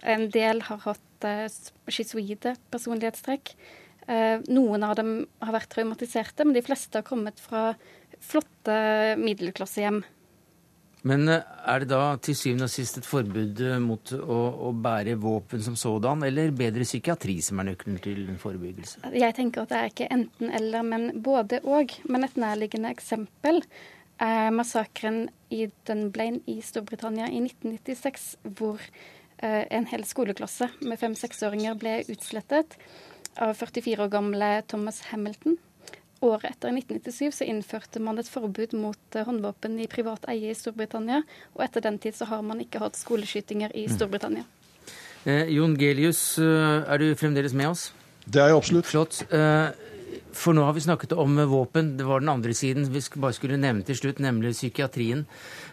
En 0.03 0.29
del 0.35 0.62
har 0.66 0.79
hatt 0.85 1.27
uh, 1.27 1.47
schizoide 1.90 2.55
personlighetstrekk. 2.71 3.53
Uh, 4.07 4.38
noen 4.51 4.87
av 4.87 4.95
dem 4.99 5.12
har 5.42 5.57
vært 5.57 5.73
traumatiserte, 5.75 6.47
men 6.47 6.55
de 6.55 6.62
fleste 6.62 6.99
har 7.01 7.07
kommet 7.07 7.42
fra 7.42 7.73
flotte 8.23 8.77
middelklassehjem. 9.18 10.03
Men 11.09 11.27
eh, 11.29 11.47
er 11.67 11.83
det 11.83 11.91
da 11.91 12.03
til 12.23 12.37
syvende 12.38 12.69
og 12.69 12.73
sist 12.73 13.01
et 13.01 13.07
forbud 13.09 13.62
eh, 13.67 13.79
mot 13.83 14.12
å, 14.17 14.41
å, 14.69 14.73
bære 14.85 15.17
våpen 15.21 15.65
som 15.65 15.79
sådan, 15.79 16.23
eller 16.27 16.55
bedre 16.57 16.87
psykiatri 16.87 17.41
som 17.43 17.59
er 17.59 17.73
nøkkelen 17.73 17.99
til 18.05 18.29
forebyggelse? 18.43 19.03
Jeg 19.19 19.37
tenker 19.38 19.65
at 19.65 19.73
det 19.73 19.81
er 19.81 19.91
ikke 19.91 20.12
enten-eller, 20.15 20.87
men 20.87 21.09
både 21.25 21.62
og. 21.67 21.97
Men 22.07 22.29
et 22.29 22.38
nærliggende 22.38 22.93
eksempel 22.95 23.62
er 24.23 24.55
massakren 24.55 25.27
i 25.51 25.67
Dunblane 25.88 26.45
i 26.47 26.61
Storbritannia 26.62 27.27
i 27.33 27.43
1996, 27.43 28.29
hvor 28.59 28.79
eh, 29.43 29.65
en 29.75 29.91
hel 29.91 30.07
skoleklasse 30.07 30.71
med 30.87 31.03
fem-seksåringer 31.03 31.79
ble 31.83 31.99
utslettet 32.12 32.79
av 33.43 33.57
44 33.59 34.07
år 34.07 34.12
gamle 34.12 34.55
Thomas 34.71 35.03
Hamilton. 35.11 35.59
Året 36.23 36.53
etter, 36.53 36.71
i 36.71 36.79
1997, 36.79 37.33
så 37.35 37.47
innførte 37.51 38.01
man 38.03 38.21
et 38.23 38.31
forbud 38.31 38.77
mot 38.79 39.17
eh, 39.17 39.27
håndvåpen 39.27 39.81
i 39.83 39.89
privat 39.91 40.29
eie 40.31 40.53
i 40.53 40.57
Storbritannia. 40.57 41.23
Og 41.57 41.65
etter 41.67 41.83
den 41.83 41.99
tid 42.03 42.15
så 42.15 42.29
har 42.31 42.45
man 42.47 42.63
ikke 42.63 42.83
hatt 42.83 42.99
skoleskytinger 42.99 43.75
i 43.75 43.89
mm. 43.89 43.97
Storbritannia. 43.97 44.47
Eh, 45.27 45.51
Jon 45.55 45.75
Gelius, 45.79 46.23
eh, 46.39 46.85
er 46.87 47.03
du 47.03 47.09
fremdeles 47.19 47.57
med 47.59 47.73
oss? 47.73 47.89
Det 48.23 48.39
er 48.39 48.53
jeg 48.53 48.61
absolutt. 48.61 48.87
Flott. 48.87 49.19
Eh, 49.35 49.91
for 50.33 50.57
nå 50.57 50.65
har 50.65 50.73
vi 50.77 50.85
snakket 50.85 51.13
om 51.19 51.37
våpen. 51.51 51.97
Det 51.99 52.07
var 52.07 52.23
den 52.23 52.33
andre 52.33 52.55
siden 52.55 52.87
vi 52.93 53.03
bare 53.17 53.37
skulle 53.37 53.59
nevne 53.61 53.85
til 53.87 53.99
slutt, 53.99 54.23
nemlig 54.23 54.55
psykiatrien. 54.57 55.27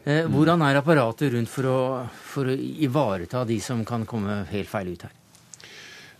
Eh, 0.03 0.25
hvordan 0.27 0.65
er 0.65 0.81
apparatet 0.81 1.33
rundt 1.33 1.51
for 1.51 1.69
å, 1.69 1.79
for 2.09 2.49
å 2.49 2.57
ivareta 2.57 3.45
de 3.47 3.59
som 3.63 3.85
kan 3.85 4.05
komme 4.09 4.43
helt 4.51 4.71
feil 4.71 4.93
ut 4.93 5.07
her? 5.07 5.15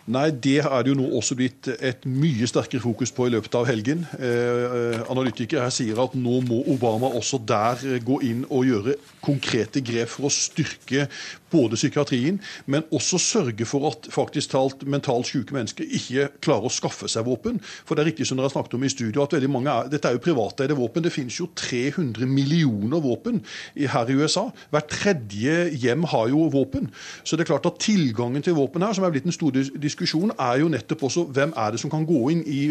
Nei, 0.09 0.29
det 0.31 0.59
er 0.63 0.83
det 0.83 0.89
jo 0.89 0.97
nå 0.97 1.09
også 1.19 1.35
blitt 1.37 1.67
et 1.75 2.05
mye 2.09 2.47
sterkere 2.49 2.81
fokus 2.81 3.11
på 3.13 3.27
i 3.27 3.33
løpet 3.35 3.55
av 3.59 3.67
helgen. 3.69 4.05
Eh, 4.17 5.03
analytikere 5.11 5.67
her 5.67 5.73
sier 5.73 5.99
at 6.01 6.15
nå 6.17 6.39
må 6.47 6.63
Obama 6.71 7.11
også 7.19 7.37
der 7.45 7.99
gå 8.05 8.21
inn 8.25 8.45
og 8.49 8.65
gjøre 8.65 8.95
konkrete 9.21 9.83
grep 9.85 10.09
for 10.09 10.29
å 10.29 10.33
styrke 10.33 11.07
både 11.49 11.77
psykiatrien, 11.77 12.37
men 12.69 12.85
også 12.93 13.19
sørge 13.21 13.65
for 13.67 13.87
at 13.89 14.07
faktisk 14.13 14.53
talt 14.53 14.85
mentalt 14.89 15.29
syke 15.29 15.55
mennesker 15.55 15.87
ikke 15.97 16.27
klarer 16.45 16.69
å 16.69 16.73
skaffe 16.73 17.09
seg 17.09 17.25
våpen. 17.27 17.57
For 17.85 17.97
det 17.97 18.03
er 18.03 18.09
riktig 18.11 18.27
som 18.29 18.37
dere 18.37 18.49
har 18.49 18.53
snakket 18.53 18.77
om 18.77 18.85
i 18.85 18.91
studio, 18.93 19.23
at 19.23 19.33
veldig 19.35 19.51
mange 19.51 19.73
er, 19.73 19.89
dette 19.91 20.09
er 20.09 20.17
jo 20.17 20.23
privateide 20.23 20.77
våpen. 20.77 21.05
Det 21.05 21.13
finnes 21.13 21.39
jo 21.39 21.49
300 21.57 22.29
millioner 22.29 23.01
våpen 23.03 23.41
her 23.75 24.09
i 24.09 24.17
USA. 24.19 24.47
Hvert 24.73 24.93
tredje 24.93 25.57
hjem 25.81 26.05
har 26.13 26.29
jo 26.33 26.45
våpen. 26.53 26.89
Så 27.23 27.37
det 27.37 27.45
er 27.45 27.53
klart 27.53 27.69
at 27.69 27.81
tilgangen 27.81 28.45
til 28.45 28.57
våpen 28.57 28.85
her, 28.85 28.93
som 28.97 29.07
er 29.07 29.13
blitt 29.13 29.27
en 29.29 29.35
stor 29.35 29.53
diskusjon, 29.53 29.88
er 29.89 30.59
jo 30.61 30.69
nettopp 30.71 31.03
også 31.09 31.25
hvem 31.33 31.53
er 31.57 31.71
det 31.71 31.81
som 31.81 31.91
kan 31.91 32.05
gå 32.07 32.19
inn 32.33 32.43
i, 32.45 32.61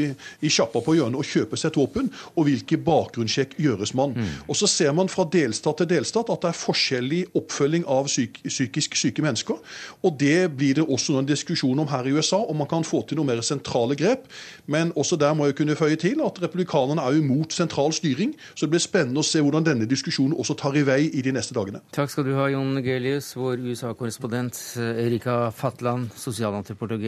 i 0.40 0.52
sjappa 0.52 0.82
på 0.84 0.94
hjørnet 0.98 1.18
og 1.18 1.26
kjøpe 1.26 1.58
seg 1.58 1.72
et 1.72 1.80
våpen, 1.80 2.10
og 2.36 2.48
hvilke 2.48 2.78
bakgrunnssjekk 2.84 3.56
gjøres 3.58 3.94
man. 3.98 4.14
Mm. 4.16 4.30
Og 4.48 4.56
så 4.58 4.68
ser 4.70 4.92
man 4.96 5.10
fra 5.12 5.26
delstat 5.28 5.82
til 5.82 5.90
delstat 5.90 6.30
at 6.32 6.44
det 6.44 6.52
er 6.52 6.58
forskjellig 6.58 7.22
oppfølging 7.38 7.86
av 7.88 8.08
psyk 8.08 8.40
psykisk 8.48 8.96
syke 8.98 9.24
mennesker. 9.24 9.58
Og 10.04 10.16
det 10.20 10.50
blir 10.56 10.78
det 10.78 10.86
også 10.86 11.18
en 11.18 11.28
diskusjon 11.28 11.78
om 11.78 11.88
her 11.90 12.06
i 12.08 12.14
USA, 12.16 12.40
om 12.40 12.60
man 12.62 12.70
kan 12.70 12.86
få 12.86 13.02
til 13.06 13.18
noen 13.18 13.30
mer 13.32 13.42
sentrale 13.46 13.96
grep. 13.98 14.26
Men 14.66 14.92
også 14.96 15.18
der 15.20 15.34
må 15.36 15.48
jeg 15.48 15.58
kunne 15.58 15.76
føye 15.78 15.98
til 16.00 16.22
at 16.24 16.40
republikanerne 16.42 17.02
er 17.02 17.16
jo 17.16 17.24
imot 17.24 17.54
sentral 17.56 17.92
styring. 17.96 18.34
Så 18.54 18.66
det 18.66 18.76
blir 18.76 18.84
spennende 18.84 19.22
å 19.22 19.26
se 19.26 19.42
hvordan 19.42 19.66
denne 19.66 19.88
diskusjonen 19.88 20.36
også 20.38 20.56
tar 20.58 20.76
i 20.78 20.84
vei 20.86 21.00
i 21.08 21.24
de 21.24 21.34
neste 21.34 21.56
dagene. 21.56 21.82
Takk 21.94 22.12
skal 22.12 22.26
du 22.28 22.34
ha, 22.38 22.48
Jon 22.52 22.78
Gelius, 22.84 23.32
vår 23.38 23.62
USA-korrespondent. 23.68 24.60
Erika 24.78 25.48
Fatland, 25.54 26.12
sosialantropolog, 26.18 27.04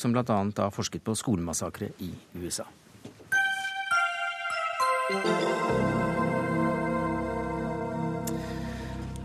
som 0.00 0.12
bl.a. 0.12 0.38
har 0.56 0.70
forsket 0.74 1.04
på 1.04 1.14
skolemassakre 1.18 1.92
i 1.98 2.12
USA. 2.40 2.66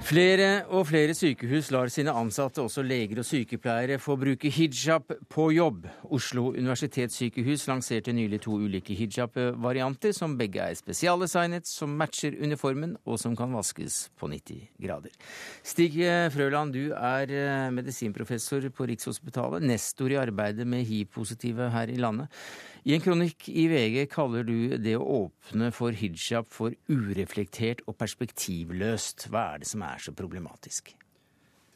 Flere 0.07 0.61
og 0.71 0.85
flere 0.87 1.11
sykehus 1.11 1.67
lar 1.73 1.89
sine 1.91 2.13
ansatte, 2.15 2.61
også 2.63 2.79
leger 2.85 3.19
og 3.19 3.25
sykepleiere, 3.27 3.97
få 3.99 4.15
bruke 4.15 4.47
hijab 4.55 5.09
på 5.27 5.47
jobb. 5.51 5.89
Oslo 6.15 6.45
universitetssykehus 6.53 7.65
lanserte 7.67 8.13
nylig 8.15 8.39
to 8.45 8.55
ulike 8.55 8.95
hijab-varianter, 8.95 10.13
som 10.15 10.37
begge 10.39 10.63
er 10.63 10.77
spesialdesignet, 10.79 11.67
som 11.67 11.97
matcher 11.99 12.37
uniformen, 12.39 12.95
og 13.03 13.19
som 13.19 13.35
kan 13.35 13.51
vaskes 13.51 14.05
på 14.15 14.31
90 14.31 14.63
grader. 14.85 15.11
Stig 15.59 15.99
Frøland, 16.31 16.71
du 16.77 16.95
er 16.95 17.27
eh, 17.27 17.67
medisinprofessor 17.75 18.69
på 18.71 18.87
Rikshospitalet, 18.87 19.67
nestor 19.67 20.15
i 20.15 20.21
arbeidet 20.23 20.63
med 20.71 20.87
hiv-positive 20.87 21.67
her 21.75 21.91
i 21.91 21.99
landet. 21.99 22.31
I 22.85 22.93
en 22.95 23.01
kronikk 23.03 23.47
i 23.49 23.65
VG 23.71 24.05
kaller 24.11 24.45
du 24.47 24.77
det 24.77 24.95
å 24.97 25.07
åpne 25.25 25.71
for 25.75 25.95
hijab 25.97 26.49
for 26.53 26.75
ureflektert 26.91 27.81
og 27.87 27.97
perspektivløst. 27.99 29.27
Hva 29.31 29.53
er 29.53 29.63
det 29.63 29.69
som 29.71 29.85
er 29.87 30.03
så 30.03 30.13
problematisk? 30.15 30.93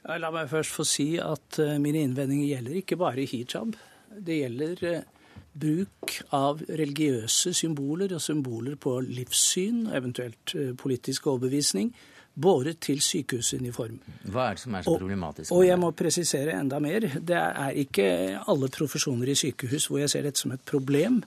La 0.05 0.31
meg 0.33 0.49
først 0.49 0.73
få 0.73 0.85
si 0.87 1.09
at 1.21 1.59
uh, 1.61 1.75
mine 1.81 2.01
innvendinger 2.05 2.55
gjelder 2.55 2.77
ikke 2.79 2.97
bare 3.01 3.25
hijab. 3.29 3.75
Det 4.11 4.39
gjelder 4.39 4.85
uh, 4.89 5.35
bruk 5.61 6.15
av 6.33 6.63
religiøse 6.69 7.53
symboler 7.57 8.15
og 8.15 8.23
symboler 8.23 8.79
på 8.81 8.97
livssyn, 9.05 9.85
eventuelt 9.93 10.55
uh, 10.57 10.71
politisk 10.79 11.29
overbevisning, 11.29 11.93
båret 12.33 12.79
til 12.83 13.01
sykehusuniform. 13.03 13.99
Hva 14.31 14.49
er 14.49 14.57
det 14.57 14.63
som 14.63 14.75
er 14.77 14.85
så 14.85 14.95
problematisk? 14.95 15.51
Og, 15.51 15.65
jeg 15.67 15.79
må 15.81 15.91
presisere 15.97 16.55
enda 16.57 16.79
mer. 16.83 17.07
Det 17.19 17.37
er 17.37 17.79
ikke 17.83 18.07
alle 18.49 18.69
profesjoner 18.71 19.33
i 19.33 19.37
sykehus 19.37 19.89
hvor 19.89 20.01
jeg 20.03 20.13
ser 20.13 20.27
dette 20.27 20.41
som 20.41 20.53
et 20.55 20.63
problem. 20.67 21.21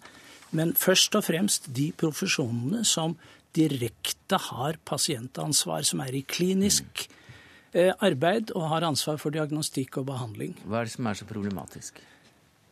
Men 0.55 0.75
først 0.79 1.17
og 1.19 1.27
fremst 1.27 1.69
de 1.77 1.91
profesjonene 1.99 2.85
som 2.89 3.17
direkte 3.55 4.39
har 4.51 4.79
pasientansvar, 4.87 5.85
som 5.87 6.03
er 6.03 6.17
i 6.17 6.25
klinisk 6.27 7.07
mm. 7.75 8.01
arbeid 8.03 8.55
og 8.55 8.69
har 8.73 8.87
ansvar 8.87 9.21
for 9.23 9.35
diagnostikk 9.35 10.01
og 10.03 10.09
behandling. 10.11 10.57
Hva 10.65 10.83
er 10.83 10.89
det 10.89 10.97
som 10.97 11.11
er 11.11 11.19
så 11.19 11.29
problematisk? 11.29 12.01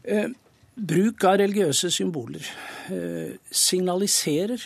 Eh, 0.03 0.31
bruk 0.75 1.25
av 1.29 1.39
religiøse 1.43 1.91
symboler 1.95 2.47
eh, 2.91 3.35
signaliserer 3.51 4.65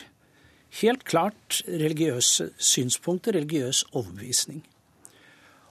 helt 0.80 1.04
klart 1.08 1.62
religiøse 1.68 2.50
synspunkter, 2.58 3.32
religiøs 3.36 3.84
overbevisning. 3.92 4.62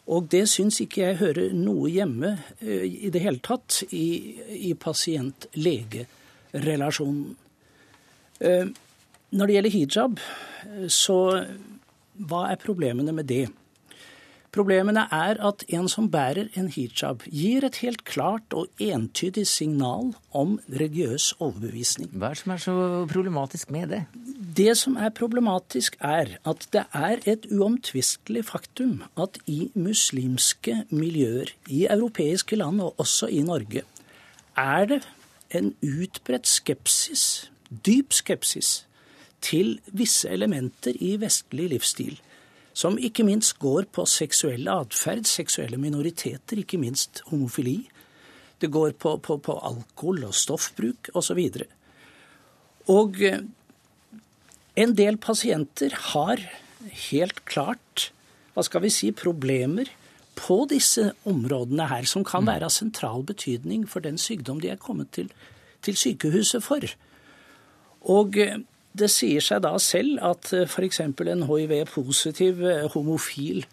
Og 0.05 0.31
det 0.31 0.49
syns 0.49 0.81
ikke 0.83 1.01
jeg 1.01 1.17
hører 1.21 1.53
noe 1.57 1.89
hjemme 1.89 2.37
eh, 2.61 3.05
i 3.07 3.09
det 3.13 3.21
hele 3.23 3.39
tatt 3.45 3.83
i, 3.89 4.35
i 4.69 4.73
pasient-lege-relasjonen. 4.77 7.37
Eh, 8.39 8.67
når 9.35 9.45
det 9.45 9.53
gjelder 9.55 9.73
hijab, 9.73 10.19
så 10.91 11.45
hva 12.15 12.51
er 12.51 12.55
problemene 12.61 13.11
med 13.15 13.25
det? 13.29 13.49
Problemene 14.55 15.03
er 15.11 15.35
at 15.43 15.65
en 15.75 15.89
som 15.91 16.05
bærer 16.11 16.47
en 16.55 16.69
hijab, 16.71 17.25
gir 17.27 17.65
et 17.67 17.81
helt 17.83 18.05
klart 18.07 18.53
og 18.55 18.69
entydig 18.79 19.43
signal 19.51 20.13
om 20.31 20.53
religiøs 20.71 21.33
overbevisning. 21.43 22.13
Hva 22.15 22.29
er 22.31 22.37
det 22.37 22.43
som 22.45 22.53
er 22.55 22.61
så 22.63 22.75
problematisk 23.11 23.73
med 23.75 23.91
det? 23.91 24.01
Det 24.55 24.77
som 24.79 24.95
er 24.95 25.11
problematisk, 25.11 25.97
er 25.99 26.37
at 26.47 26.67
det 26.71 26.85
er 26.95 27.19
et 27.27 27.49
uomtvistelig 27.51 28.45
faktum 28.47 29.01
at 29.19 29.41
i 29.51 29.67
muslimske 29.75 30.85
miljøer, 30.87 31.51
i 31.67 31.83
europeiske 31.91 32.55
land 32.55 32.79
og 32.85 32.95
også 33.03 33.27
i 33.27 33.41
Norge, 33.43 33.83
er 34.55 34.85
det 34.87 35.01
en 35.51 35.73
utbredt 35.83 36.47
skepsis, 36.47 37.49
dyp 37.85 38.15
skepsis, 38.15 38.85
til 39.43 39.75
visse 39.91 40.29
elementer 40.31 40.95
i 41.03 41.17
vestlig 41.21 41.67
livsstil 41.75 42.15
som 42.75 42.97
ikke 42.99 43.23
minst 43.23 43.55
går 43.63 43.87
på 43.95 44.03
seksuell 44.09 44.67
atferd, 44.71 45.23
seksuelle 45.29 45.79
minoriteter, 45.79 46.59
ikke 46.59 46.79
minst 46.81 47.23
homofili. 47.29 47.85
Det 48.59 48.67
går 48.71 48.97
på, 48.99 49.15
på, 49.23 49.37
på 49.39 49.55
alkohol 49.63 50.25
og 50.27 50.35
stoffbruk 50.35 51.09
osv. 51.15 51.39
Og, 51.39 51.61
så 51.63 52.91
og 52.91 53.21
eh, 53.23 53.39
en 54.75 54.95
del 54.97 55.17
pasienter 55.23 55.95
har 56.11 56.41
helt 57.09 57.45
klart, 57.47 58.09
hva 58.53 58.63
skal 58.67 58.83
vi 58.83 58.91
si, 58.93 59.11
problemer 59.15 59.89
på 60.35 60.65
disse 60.67 61.13
områdene 61.27 61.87
her, 61.87 62.07
som 62.11 62.25
kan 62.27 62.43
mm. 62.43 62.51
være 62.51 62.67
av 62.67 62.75
sentral 62.75 63.23
betydning 63.23 63.85
for 63.87 64.03
den 64.03 64.19
sykdom 64.19 64.59
de 64.59 64.73
er 64.73 64.81
kommet 64.81 65.13
til, 65.15 65.31
til 65.85 65.95
sykehuset 65.95 66.63
for. 66.63 66.83
Og 68.11 68.35
eh, 68.35 68.59
det 68.99 69.09
sier 69.13 69.43
seg 69.43 69.63
da 69.65 69.75
selv 69.81 70.19
at 70.23 70.51
eh, 70.55 70.67
f.eks. 70.67 71.01
en 71.03 71.47
hiv-positiv 71.49 72.61
eh, 72.65 72.85
homofil 72.93 73.65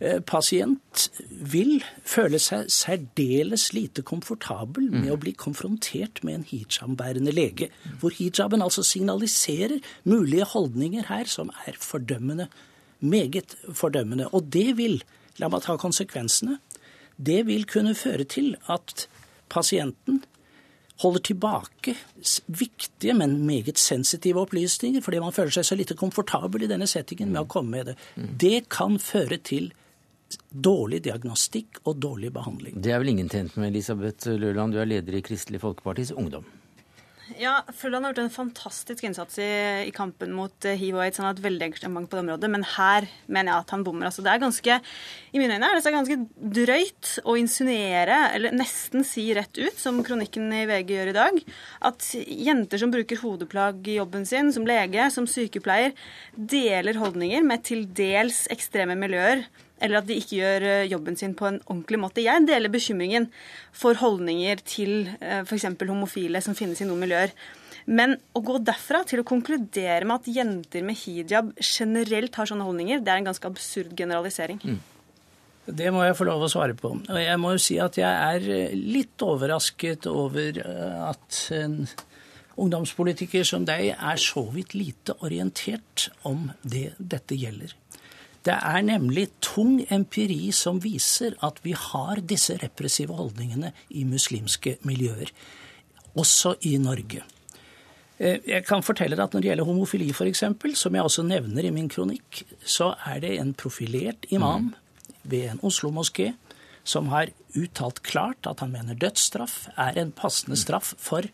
eh, 0.00 0.20
pasient 0.26 1.06
vil 1.28 1.78
føle 2.08 2.40
seg 2.42 2.70
særdeles 2.72 3.70
lite 3.76 4.04
komfortabel 4.06 4.88
med 4.88 5.08
mm. 5.08 5.12
å 5.14 5.20
bli 5.20 5.34
konfrontert 5.38 6.22
med 6.26 6.40
en 6.40 6.48
hijab-bærende 6.50 7.34
lege, 7.36 7.70
hvor 8.00 8.14
hijaben 8.16 8.64
altså 8.64 8.84
signaliserer 8.86 9.78
mulige 10.08 10.48
holdninger 10.54 11.08
her 11.10 11.30
som 11.30 11.52
er 11.66 11.78
fordømmende, 11.80 12.48
meget 13.00 13.56
fordømmende. 13.72 14.28
Og 14.36 14.50
det 14.52 14.74
vil, 14.80 15.00
la 15.40 15.48
meg 15.52 15.64
ta 15.64 15.76
konsekvensene, 15.80 16.58
det 17.20 17.42
vil 17.48 17.66
kunne 17.68 17.92
føre 17.98 18.24
til 18.24 18.54
at 18.72 19.04
pasienten 19.52 20.22
holder 21.00 21.22
tilbake 21.30 21.94
viktige, 22.46 23.14
men 23.16 23.38
meget 23.48 23.80
sensitive 23.80 24.42
opplysninger 24.44 25.04
fordi 25.04 25.20
man 25.22 25.34
føler 25.36 25.54
seg 25.54 25.68
så 25.68 25.78
lite 25.78 25.96
komfortabel 25.98 26.66
i 26.66 26.70
denne 26.70 26.88
settingen 26.90 27.32
med 27.32 27.44
å 27.44 27.50
komme 27.50 27.78
med 27.78 27.92
det. 27.92 27.96
Det 28.40 28.68
kan 28.72 28.98
føre 29.00 29.40
til 29.40 29.70
dårlig 30.50 31.02
diagnostikk 31.06 31.80
og 31.84 31.98
dårlig 32.02 32.30
behandling. 32.34 32.78
Det 32.82 32.92
er 32.94 33.02
vel 33.02 33.14
ingen 33.14 33.30
tjent 33.32 33.56
med, 33.56 33.72
Elisabeth 33.72 34.30
Løland, 34.30 34.74
du 34.74 34.82
er 34.82 34.90
leder 34.90 35.18
i 35.18 35.24
Kristelig 35.26 35.62
Folkepartis 35.62 36.12
Ungdom? 36.12 36.46
Ja, 37.38 37.60
Frøland 37.76 38.06
har 38.06 38.12
gjort 38.12 38.22
en 38.24 38.32
fantastisk 38.32 39.04
innsats 39.06 39.38
i, 39.38 39.48
i 39.86 39.92
kampen 39.94 40.32
mot 40.34 40.66
uh, 40.66 40.72
hiv 40.74 40.96
og 40.96 41.04
aids. 41.04 41.20
Han 41.20 41.28
har 41.28 41.36
et 41.36 41.44
veldig 41.44 41.66
engasjement 41.68 42.08
på 42.10 42.16
det 42.16 42.24
området, 42.24 42.50
men 42.50 42.66
her 42.66 43.06
mener 43.28 43.52
jeg 43.52 43.64
at 43.64 43.74
han 43.76 43.84
bommer. 43.86 44.08
Altså, 44.08 44.24
det 44.26 44.32
er 44.32 44.42
ganske, 44.42 44.78
I 45.30 45.42
mine 45.42 45.58
øyne 45.58 45.68
er 45.68 45.78
det 45.78 45.94
ganske 45.94 46.18
drøyt 46.60 47.12
å 47.28 47.36
insinuere, 47.38 48.18
eller 48.34 48.56
nesten 48.56 49.06
si 49.06 49.28
rett 49.36 49.60
ut, 49.60 49.78
som 49.78 50.02
kronikken 50.06 50.50
i 50.56 50.64
VG 50.70 50.94
gjør 50.96 51.12
i 51.12 51.16
dag, 51.20 51.40
at 51.92 52.10
jenter 52.50 52.82
som 52.82 52.94
bruker 52.94 53.22
hodeplagg 53.22 53.86
i 53.86 54.00
jobben 54.00 54.26
sin, 54.28 54.50
som 54.56 54.66
lege, 54.68 55.10
som 55.14 55.28
sykepleier, 55.30 55.94
deler 56.34 56.98
holdninger 56.98 57.46
med 57.46 57.66
til 57.68 57.86
dels 57.94 58.46
ekstreme 58.50 58.98
miljøer 58.98 59.46
eller 59.80 60.00
at 60.00 60.08
de 60.08 60.18
ikke 60.20 60.38
gjør 60.38 60.66
eh, 60.68 60.88
jobben 60.90 61.16
sin 61.18 61.34
på 61.36 61.48
en 61.48 61.58
ordentlig 61.66 62.00
måte. 62.02 62.24
Jeg 62.24 62.44
deler 62.48 62.72
bekymringen 62.72 63.30
for 63.76 63.98
holdninger 64.00 64.62
til 64.66 65.10
eh, 65.20 65.40
f.eks. 65.42 65.66
homofile 65.80 66.42
som 66.44 66.56
finnes 66.58 66.80
i 66.80 66.88
noen 66.88 67.02
miljøer. 67.02 67.34
Men 67.90 68.18
å 68.36 68.42
gå 68.44 68.58
derfra 68.62 69.02
til 69.08 69.22
å 69.22 69.26
konkludere 69.26 70.06
med 70.06 70.20
at 70.20 70.30
jenter 70.30 70.84
med 70.86 70.98
hijab 71.00 71.54
generelt 71.64 72.36
har 72.36 72.50
sånne 72.50 72.66
holdninger, 72.66 73.00
det 73.00 73.12
er 73.12 73.22
en 73.22 73.30
ganske 73.30 73.50
absurd 73.50 73.96
generalisering. 73.98 74.60
Mm. 74.62 74.80
Det 75.70 75.90
må 75.94 76.02
jeg 76.02 76.16
få 76.18 76.26
lov 76.26 76.44
å 76.44 76.50
svare 76.50 76.74
på. 76.76 76.92
Og 76.98 77.18
jeg 77.20 77.40
må 77.40 77.54
jo 77.54 77.62
si 77.62 77.76
at 77.82 77.96
jeg 78.00 78.10
er 78.10 78.46
eh, 78.52 78.76
litt 78.76 79.24
overrasket 79.24 80.08
over 80.10 80.60
at 81.10 81.42
en 81.56 81.82
ungdomspolitiker 82.60 83.46
som 83.46 83.64
deg 83.64 83.94
er 83.94 84.20
så 84.20 84.42
vidt 84.52 84.74
lite 84.76 85.16
orientert 85.24 86.10
om 86.28 86.50
det 86.60 86.90
dette 86.98 87.38
gjelder. 87.38 87.72
Det 88.46 88.56
er 88.56 88.84
nemlig 88.86 89.26
tung 89.44 89.82
empiri 89.92 90.48
som 90.56 90.80
viser 90.80 91.36
at 91.44 91.60
vi 91.64 91.74
har 91.76 92.22
disse 92.24 92.56
repressive 92.62 93.16
holdningene 93.18 93.74
i 93.90 94.06
muslimske 94.08 94.78
miljøer, 94.88 95.28
også 96.16 96.54
i 96.66 96.78
Norge. 96.80 97.20
Eh, 98.20 98.40
jeg 98.48 98.64
kan 98.68 98.84
fortelle 98.84 99.16
deg 99.16 99.24
at 99.24 99.34
Når 99.34 99.40
det 99.40 99.50
gjelder 99.50 99.68
homofili, 99.68 100.10
f.eks., 100.12 100.44
som 100.74 100.94
jeg 100.94 101.02
også 101.02 101.22
nevner 101.22 101.64
i 101.64 101.74
min 101.74 101.88
kronikk, 101.88 102.44
så 102.64 102.94
er 103.06 103.20
det 103.20 103.38
en 103.38 103.54
profilert 103.54 104.26
imam 104.30 104.74
ved 105.22 105.50
en 105.50 105.60
Oslo-moské 105.62 106.32
som 106.84 107.08
har 107.12 107.32
uttalt 107.56 108.02
klart 108.02 108.46
at 108.48 108.60
han 108.60 108.72
mener 108.72 108.96
dødsstraff 108.96 109.68
er 109.76 109.98
en 110.00 110.12
passende 110.12 110.56
straff 110.56 110.94
for, 110.98 111.28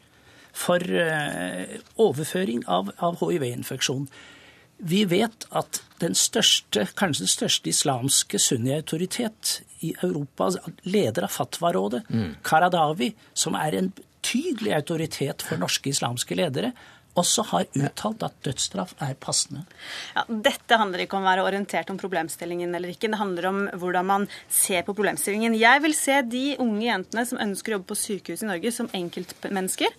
for 0.52 0.82
uh, 0.82 1.76
overføring 2.02 2.64
av, 2.66 2.90
av 2.98 3.18
hiv-infeksjon. 3.20 4.08
Vi 4.78 5.04
vet 5.08 5.46
at 5.56 5.80
den 6.02 6.14
største, 6.14 6.84
kanskje 6.98 7.24
den 7.24 7.32
største 7.32 7.70
islamske 7.72 8.40
sunni-autoritet 8.42 9.60
i 9.86 9.94
Europa, 10.02 10.50
altså 10.50 10.74
leder 10.84 11.24
av 11.24 11.32
Fatwa-rådet, 11.32 12.02
mm. 12.08 12.34
Karadawi, 12.44 13.14
som 13.34 13.56
er 13.56 13.78
en 13.78 13.90
betydelig 13.96 14.74
autoritet 14.76 15.44
for 15.46 15.60
norske 15.60 15.90
islamske 15.92 16.36
ledere, 16.36 16.72
også 17.16 17.44
har 17.50 17.66
uttalt 17.72 18.24
at 18.26 18.36
dødsstraff 18.44 18.94
er 19.02 19.14
passende. 19.20 19.64
Ja, 20.16 20.24
dette 20.28 20.78
handler 20.80 21.04
ikke 21.04 21.18
om 21.18 21.24
å 21.24 21.30
være 21.30 21.46
orientert 21.46 21.90
om 21.92 21.98
problemstillingen 22.00 22.74
eller 22.76 22.92
ikke. 22.92 23.10
Det 23.12 23.20
handler 23.20 23.48
om 23.50 23.60
hvordan 23.80 24.08
man 24.08 24.26
ser 24.52 24.84
på 24.86 24.94
problemstillingen. 24.96 25.56
Jeg 25.58 25.82
vil 25.84 25.96
se 25.96 26.20
de 26.26 26.44
unge 26.62 26.84
jentene 26.86 27.26
som 27.28 27.40
ønsker 27.42 27.72
å 27.72 27.78
jobbe 27.78 27.90
på 27.92 27.98
sykehus 28.00 28.44
i 28.44 28.50
Norge, 28.50 28.72
som 28.74 28.90
enkeltmennesker. 28.96 29.94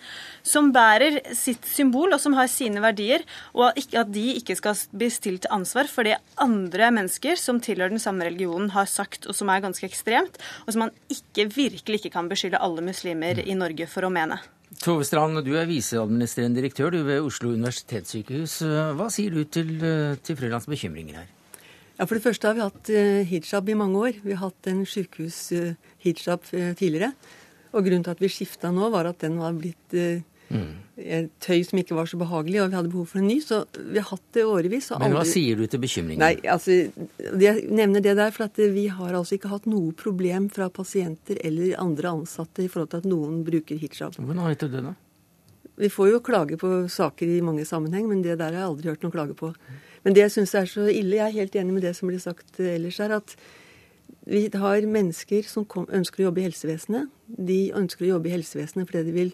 Som 0.47 0.71
bærer 0.75 1.19
sitt 1.37 1.65
symbol, 1.69 2.13
og 2.13 2.21
som 2.23 2.37
har 2.37 2.49
sine 2.51 2.83
verdier. 2.83 3.25
Og 3.57 3.71
at 3.71 4.13
de 4.13 4.27
ikke 4.37 4.57
skal 4.59 4.77
bli 4.93 5.09
stilt 5.13 5.45
til 5.45 5.53
ansvar 5.53 5.89
for 5.91 6.07
det 6.07 6.17
andre 6.41 6.91
mennesker 6.95 7.39
som 7.39 7.61
tilhører 7.63 7.95
den 7.95 8.03
samme 8.03 8.27
religionen, 8.27 8.71
har 8.75 8.89
sagt, 8.89 9.27
og 9.27 9.37
som 9.37 9.49
er 9.53 9.63
ganske 9.63 9.87
ekstremt. 9.87 10.39
Og 10.65 10.73
som 10.73 10.87
man 10.87 10.93
ikke, 11.13 11.49
virkelig 11.53 12.01
ikke 12.01 12.15
kan 12.17 12.29
beskylde 12.31 12.61
alle 12.61 12.85
muslimer 12.85 13.41
i 13.43 13.57
Norge 13.57 13.89
for 13.89 14.07
å 14.07 14.13
mene. 14.13 14.39
Tove 14.83 15.05
Strand, 15.07 15.39
du 15.45 15.53
er 15.55 15.69
viseadministrerende 15.69 16.59
direktør 16.59 16.91
du 16.91 16.99
ved 17.07 17.23
Oslo 17.23 17.53
universitetssykehus. 17.55 18.59
Hva 18.99 19.07
sier 19.13 19.33
du 19.33 19.47
til, 19.47 19.73
til 20.21 20.37
Frølands 20.37 20.67
bekymringer 20.69 21.21
her? 21.21 21.33
Ja, 21.97 22.05
For 22.05 22.13
det 22.13 22.25
første 22.27 22.45
har 22.45 22.53
vi 22.53 22.61
hatt 22.61 22.89
eh, 22.93 23.23
hijab 23.25 23.69
i 23.71 23.77
mange 23.77 23.97
år. 23.97 24.17
Vi 24.21 24.35
har 24.35 24.51
hatt 24.51 24.67
en 24.69 24.83
sykehus-hijab 24.85 26.51
eh, 26.53 26.73
tidligere. 26.77 27.09
Og 27.73 27.87
grunnen 27.87 28.05
til 28.05 28.13
at 28.13 28.21
vi 28.21 28.29
skifta 28.29 28.69
nå, 28.73 28.91
var 28.93 29.09
at 29.09 29.23
den 29.23 29.39
var 29.41 29.55
blitt 29.57 29.95
eh, 29.97 30.21
Mm. 30.49 31.31
Tøy 31.43 31.59
som 31.67 31.79
ikke 31.81 31.95
var 31.97 32.07
så 32.09 32.17
behagelig, 32.17 32.61
og 32.63 32.71
vi 32.71 32.77
hadde 32.79 32.91
behov 32.91 33.09
for 33.11 33.21
en 33.21 33.27
ny. 33.29 33.37
Så 33.43 33.61
vi 33.77 33.99
har 33.99 34.07
hatt 34.09 34.23
det 34.33 34.45
årevis. 34.47 34.89
Men 35.01 35.15
hva 35.17 35.25
sier 35.27 35.59
du 35.59 35.65
til 35.69 35.81
bekymringen? 35.83 36.23
Nei, 36.23 36.37
altså, 36.49 36.77
Jeg 37.39 37.67
nevner 37.69 38.03
det 38.03 38.15
der, 38.17 38.31
for 38.35 38.47
at 38.47 38.57
vi 38.57 38.87
har 38.87 39.13
altså 39.13 39.37
ikke 39.37 39.51
hatt 39.51 39.67
noe 39.69 39.93
problem 39.97 40.49
fra 40.53 40.69
pasienter 40.73 41.41
eller 41.45 41.75
andre 41.81 42.15
ansatte 42.15 42.65
i 42.65 42.71
forhold 42.71 42.93
til 42.93 43.03
at 43.03 43.11
noen 43.11 43.43
bruker 43.47 43.77
hijab. 43.77 44.17
Hvordan 44.17 44.41
har 44.45 44.57
du 44.57 44.67
det, 44.67 44.85
da? 44.89 44.95
Vi 45.77 45.91
får 45.93 46.09
jo 46.09 46.23
klage 46.25 46.57
på 46.57 46.71
saker 46.89 47.29
i 47.35 47.43
mange 47.45 47.65
sammenheng, 47.65 48.07
men 48.09 48.23
det 48.25 48.39
der 48.39 48.49
har 48.49 48.63
jeg 48.63 48.71
aldri 48.71 48.89
hørt 48.89 49.03
noen 49.05 49.13
klage 49.13 49.37
på. 49.37 49.51
Men 50.03 50.15
det 50.15 50.23
jeg 50.23 50.33
syns 50.33 50.55
er 50.57 50.65
så 50.71 50.87
ille, 50.89 51.19
jeg 51.19 51.27
er 51.27 51.35
helt 51.35 51.55
enig 51.59 51.75
med 51.75 51.85
det 51.85 51.93
som 51.93 52.09
blir 52.09 52.21
sagt 52.23 52.57
ellers 52.63 52.97
her, 53.03 53.13
at 53.19 53.35
vi 54.27 54.47
har 54.51 54.87
mennesker 54.89 55.45
som 55.47 55.67
ønsker 55.69 56.23
å 56.23 56.27
jobbe 56.27 56.41
i 56.41 56.47
helsevesenet. 56.47 57.11
De 57.27 57.59
ønsker 57.77 58.07
å 58.07 58.15
jobbe 58.15 58.31
i 58.31 58.33
helsevesenet 58.33 58.89
fordi 58.89 59.05
de 59.05 59.13
vil 59.15 59.31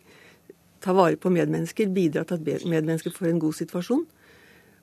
ta 0.84 0.94
vare 0.96 1.20
på 1.20 1.32
medmennesker, 1.34 1.92
bidra 1.96 2.26
til 2.28 2.40
at 2.40 2.68
medmennesker 2.68 3.14
får 3.16 3.32
en 3.32 3.42
god 3.42 3.58
situasjon. 3.62 4.06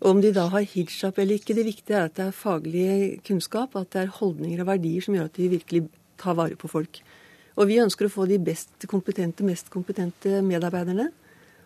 Og 0.01 0.15
om 0.15 0.21
de 0.25 0.33
da 0.33 0.47
har 0.49 0.65
hijab 0.65 1.19
eller 1.21 1.37
ikke, 1.37 1.55
det 1.57 1.67
viktige 1.67 1.99
er 1.99 2.09
at 2.09 2.17
det 2.17 2.31
er 2.31 2.37
faglig 2.37 3.21
kunnskap, 3.27 3.77
at 3.77 3.91
det 3.93 4.07
er 4.07 4.15
holdninger 4.17 4.63
og 4.63 4.71
verdier 4.73 5.05
som 5.05 5.17
gjør 5.17 5.29
at 5.29 5.37
de 5.37 5.49
virkelig 5.53 5.83
tar 6.21 6.39
vare 6.39 6.57
på 6.57 6.71
folk. 6.73 7.03
Og 7.61 7.69
vi 7.69 7.81
ønsker 7.83 8.09
å 8.09 8.13
få 8.13 8.25
de 8.31 8.39
best 8.41 8.87
kompetente, 8.89 9.45
mest 9.45 9.69
kompetente 9.73 10.41
medarbeiderne. 10.47 11.11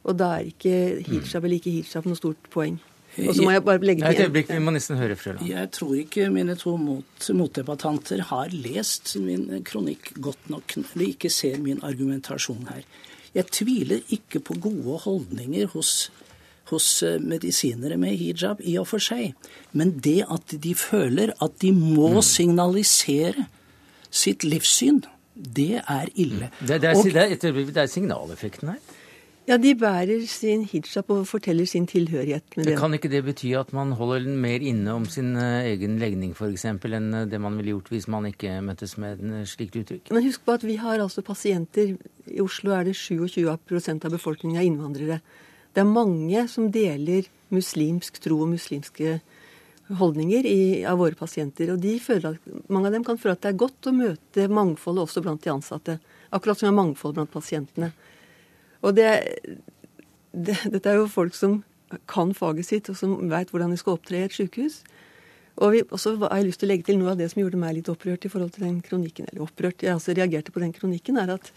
Og 0.04 0.18
da 0.18 0.34
er 0.40 0.50
ikke 0.50 0.74
hijab 1.06 1.46
eller 1.46 1.60
ikke 1.60 1.76
hijab 1.76 2.10
noe 2.10 2.18
stort 2.18 2.50
poeng. 2.52 2.80
Og 3.14 3.30
så 3.36 3.44
må 3.46 3.52
jeg 3.54 3.62
bare 3.62 3.78
legge 3.78 4.02
til 4.02 4.10
igjen. 4.10 4.26
øyeblikk, 4.26 4.48
vi 4.50 4.62
må 4.64 4.72
nesten 4.74 4.98
høre 4.98 5.14
Frøland. 5.14 5.46
Jeg 5.46 5.70
tror 5.76 5.92
ikke 5.94 6.26
mine 6.34 6.56
to 6.58 6.74
mot, 6.80 7.28
motdebattanter 7.38 8.24
har 8.32 8.50
lest 8.50 9.14
min 9.22 9.62
kronikk 9.66 10.16
godt 10.18 10.50
nok, 10.50 10.74
eller 10.82 11.06
ikke 11.06 11.30
ser 11.30 11.60
min 11.62 11.78
argumentasjon 11.86 12.66
her. 12.72 12.82
Jeg 13.34 13.50
tviler 13.50 14.04
ikke 14.14 14.40
på 14.40 14.56
gode 14.62 14.98
holdninger 15.04 15.66
hos, 15.74 16.10
hos 16.70 16.88
eh, 17.02 17.18
medisinere 17.22 17.98
med 18.00 18.16
hijab 18.20 18.62
i 18.62 18.76
og 18.80 18.88
for 18.92 19.02
seg. 19.02 19.34
Men 19.72 19.96
det 20.04 20.20
at 20.30 20.54
de 20.64 20.74
føler 20.78 21.34
at 21.42 21.58
de 21.62 21.72
må 21.74 22.16
mm. 22.18 22.24
signalisere 22.26 23.48
sitt 24.14 24.46
livssyn, 24.46 25.02
det 25.34 25.82
er 25.82 26.10
ille. 26.14 26.52
Det, 26.60 26.78
det, 26.78 26.90
er, 26.92 26.94
og, 26.94 27.08
det, 27.10 27.24
er, 27.42 27.64
det 27.74 27.82
er 27.82 27.90
signaleffekten 27.90 28.70
her? 28.70 28.82
Ja, 29.44 29.58
de 29.60 29.74
bærer 29.76 30.22
sin 30.24 30.62
hijab 30.64 31.10
og 31.12 31.26
forteller 31.28 31.68
sin 31.68 31.84
tilhørighet 31.86 32.56
med 32.56 32.64
det. 32.64 32.78
Kan 32.80 32.96
ikke 32.96 33.10
det 33.12 33.20
bety 33.26 33.50
at 33.58 33.74
man 33.76 33.92
holder 33.92 34.24
den 34.24 34.38
mer 34.40 34.62
inne 34.64 34.94
om 34.96 35.04
sin 35.04 35.34
eh, 35.36 35.66
egen 35.74 35.98
legning 36.00 36.32
f.eks. 36.32 36.64
enn 36.64 37.10
eh, 37.12 37.26
det 37.28 37.40
man 37.44 37.58
ville 37.60 37.74
gjort 37.74 37.90
hvis 37.92 38.08
man 38.08 38.24
ikke 38.30 38.56
møttes 38.64 38.96
med 38.96 39.18
et 39.18 39.26
eh, 39.42 39.44
slikt 39.44 39.76
uttrykk? 39.82 40.08
Men 40.16 40.24
husk 40.24 40.46
på 40.46 40.56
at 40.56 40.64
vi 40.64 40.78
har 40.80 40.96
altså 40.96 41.20
pasienter 41.20 41.92
I 42.24 42.40
Oslo 42.40 42.72
er 42.72 42.88
det 42.88 42.96
27% 42.96 44.08
av 44.08 44.16
befolkningen 44.16 44.62
er 44.62 44.64
innvandrere. 44.64 45.20
Det 45.76 45.84
er 45.84 45.92
mange 45.92 46.46
som 46.48 46.72
deler 46.72 47.28
muslimsk 47.52 48.22
tro 48.24 48.40
og 48.46 48.54
muslimske 48.54 49.18
holdninger 49.92 50.48
i, 50.48 50.62
av 50.88 50.96
våre 51.02 51.18
pasienter. 51.18 51.74
Og 51.74 51.84
de 51.84 51.98
føler 52.00 52.32
at, 52.32 52.48
mange 52.72 52.88
av 52.88 52.96
dem 52.96 53.04
kan 53.04 53.20
føle 53.20 53.36
at 53.36 53.44
det 53.44 53.52
er 53.52 53.60
godt 53.60 53.90
å 53.90 53.92
møte 53.92 54.48
mangfoldet 54.48 55.04
også 55.04 55.20
blant 55.20 55.44
de 55.44 55.52
ansatte. 55.52 55.98
Akkurat 56.32 56.56
som 56.56 56.70
det 56.70 56.72
er 56.72 56.80
mangfold 56.80 57.18
blant 57.18 57.34
pasientene. 57.34 57.92
Og 58.84 58.96
det, 58.96 59.10
det, 60.32 60.58
dette 60.70 60.90
er 60.90 61.00
jo 61.00 61.10
folk 61.10 61.36
som 61.38 61.62
kan 62.10 62.34
faget 62.36 62.68
sitt, 62.68 62.90
og 62.90 62.98
som 62.98 63.16
veit 63.30 63.52
hvordan 63.52 63.72
de 63.72 63.78
skal 63.80 63.96
opptre 63.96 64.18
i 64.18 64.26
et 64.26 64.34
sykehus. 64.34 64.82
Og 65.62 65.94
så 66.00 66.16
har 66.18 66.40
jeg 66.40 66.48
lyst 66.48 66.60
til 66.62 66.68
å 66.68 66.72
legge 66.72 66.88
til 66.88 66.98
noe 66.98 67.12
av 67.12 67.20
det 67.20 67.28
som 67.30 67.40
gjorde 67.44 67.60
meg 67.60 67.76
litt 67.76 67.90
opprørt 67.92 68.26
i 68.26 68.30
forhold 68.32 68.56
til 68.56 68.66
den 68.66 68.80
kronikken, 68.82 69.28
eller 69.30 69.44
opprørt, 69.46 69.84
jeg 69.84 69.94
altså 69.94 70.16
reagerte 70.16 70.54
på 70.54 70.62
den 70.62 70.74
kronikken, 70.74 71.20
er 71.20 71.36
at 71.36 71.52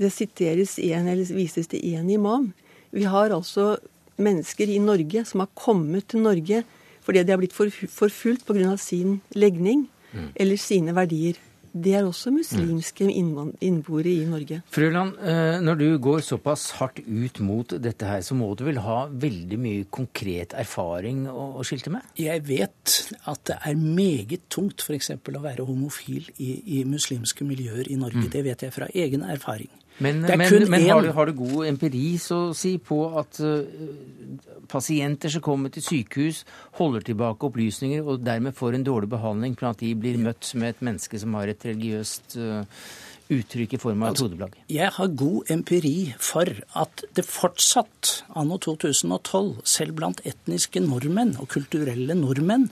det 0.00 0.10
siteres 0.14 0.78
en, 0.82 1.06
eller 1.12 1.30
vises 1.36 1.70
til 1.70 1.84
én 1.94 2.08
imam. 2.10 2.50
Vi 2.90 3.06
har 3.06 3.30
altså 3.30 3.76
mennesker 4.20 4.72
i 4.72 4.80
Norge 4.82 5.24
som 5.28 5.44
har 5.44 5.52
kommet 5.56 6.10
til 6.10 6.24
Norge 6.24 6.64
fordi 7.00 7.22
de 7.24 7.32
har 7.32 7.40
blitt 7.40 7.54
forfulgt 7.56 8.44
pga. 8.46 8.76
sin 8.76 9.20
legning 9.34 9.88
mm. 10.12 10.32
eller 10.36 10.56
sine 10.56 10.94
verdier. 10.94 11.38
Det 11.72 11.92
er 11.94 12.06
også 12.06 12.32
muslimske 12.34 13.06
innboere 13.06 14.10
i 14.10 14.26
Norge. 14.28 14.60
Frøland, 14.74 15.14
eh, 15.22 15.58
når 15.62 15.78
du 15.78 15.86
går 16.02 16.22
såpass 16.26 16.70
hardt 16.80 16.98
ut 17.06 17.40
mot 17.46 17.74
dette 17.82 18.06
her, 18.06 18.24
så 18.26 18.34
må 18.34 18.50
du 18.58 18.64
vel 18.66 18.80
ha 18.82 19.04
veldig 19.10 19.58
mye 19.60 19.86
konkret 19.92 20.54
erfaring 20.58 21.26
å, 21.30 21.62
skilte 21.66 21.92
med? 21.94 22.06
Jeg 22.18 22.42
vet 22.48 22.96
at 23.30 23.44
det 23.46 23.58
er 23.70 23.78
meget 23.78 24.48
tungt 24.50 24.82
f.eks. 24.82 25.12
å 25.14 25.44
være 25.44 25.66
homofil 25.68 26.30
i, 26.38 26.50
i, 26.80 26.82
muslimske 26.88 27.46
miljøer 27.46 27.90
i 27.90 27.98
Norge. 28.00 28.26
Mm. 28.26 28.32
Det 28.34 28.44
vet 28.46 28.66
jeg 28.66 28.74
fra 28.74 28.90
egen 28.90 29.22
erfaring. 29.22 29.70
Men, 30.00 30.22
men, 30.24 30.40
men 30.40 30.86
har, 30.88 31.02
du, 31.04 31.10
har, 31.12 31.28
du, 31.28 31.34
god 31.36 31.66
empiri 31.68 32.14
så 32.20 32.38
å 32.48 32.56
si 32.56 32.72
på 32.80 33.02
at 33.20 33.40
uh, 33.44 33.60
pasienter 34.70 35.32
som 35.32 35.44
kommer 35.44 35.72
til 35.74 35.84
sykehus, 35.84 36.42
holder 36.78 37.04
tilbake 37.10 37.50
opplysninger 37.50 38.06
og 38.08 38.24
dermed 38.24 38.56
får 38.56 38.78
en 38.78 38.86
dårlig 38.86 39.10
behandling 39.12 39.58
for 39.60 39.74
at 39.74 39.84
de 39.84 39.92
blir 39.98 40.16
møtt 40.22 40.54
med 40.56 40.72
et 40.74 40.82
menneske 40.88 41.20
som 41.20 41.36
har 41.36 41.52
et 41.52 41.68
religiøst 41.68 42.38
uh, 42.40 42.64
uttrykk 43.30 43.76
i 43.76 43.80
form 43.82 44.06
av 44.08 44.16
hodeplagg? 44.16 44.56
Jeg 44.72 44.90
har 44.96 45.14
god 45.20 45.52
empiri 45.52 45.96
for 46.16 46.48
at 46.80 47.04
det 47.16 47.26
fortsatt, 47.28 48.22
anno 48.40 48.56
2012, 48.62 49.60
selv 49.68 50.00
blant 50.00 50.24
etniske 50.26 50.82
nordmenn 50.84 51.36
og 51.38 51.50
kulturelle 51.52 52.16
nordmenn, 52.18 52.70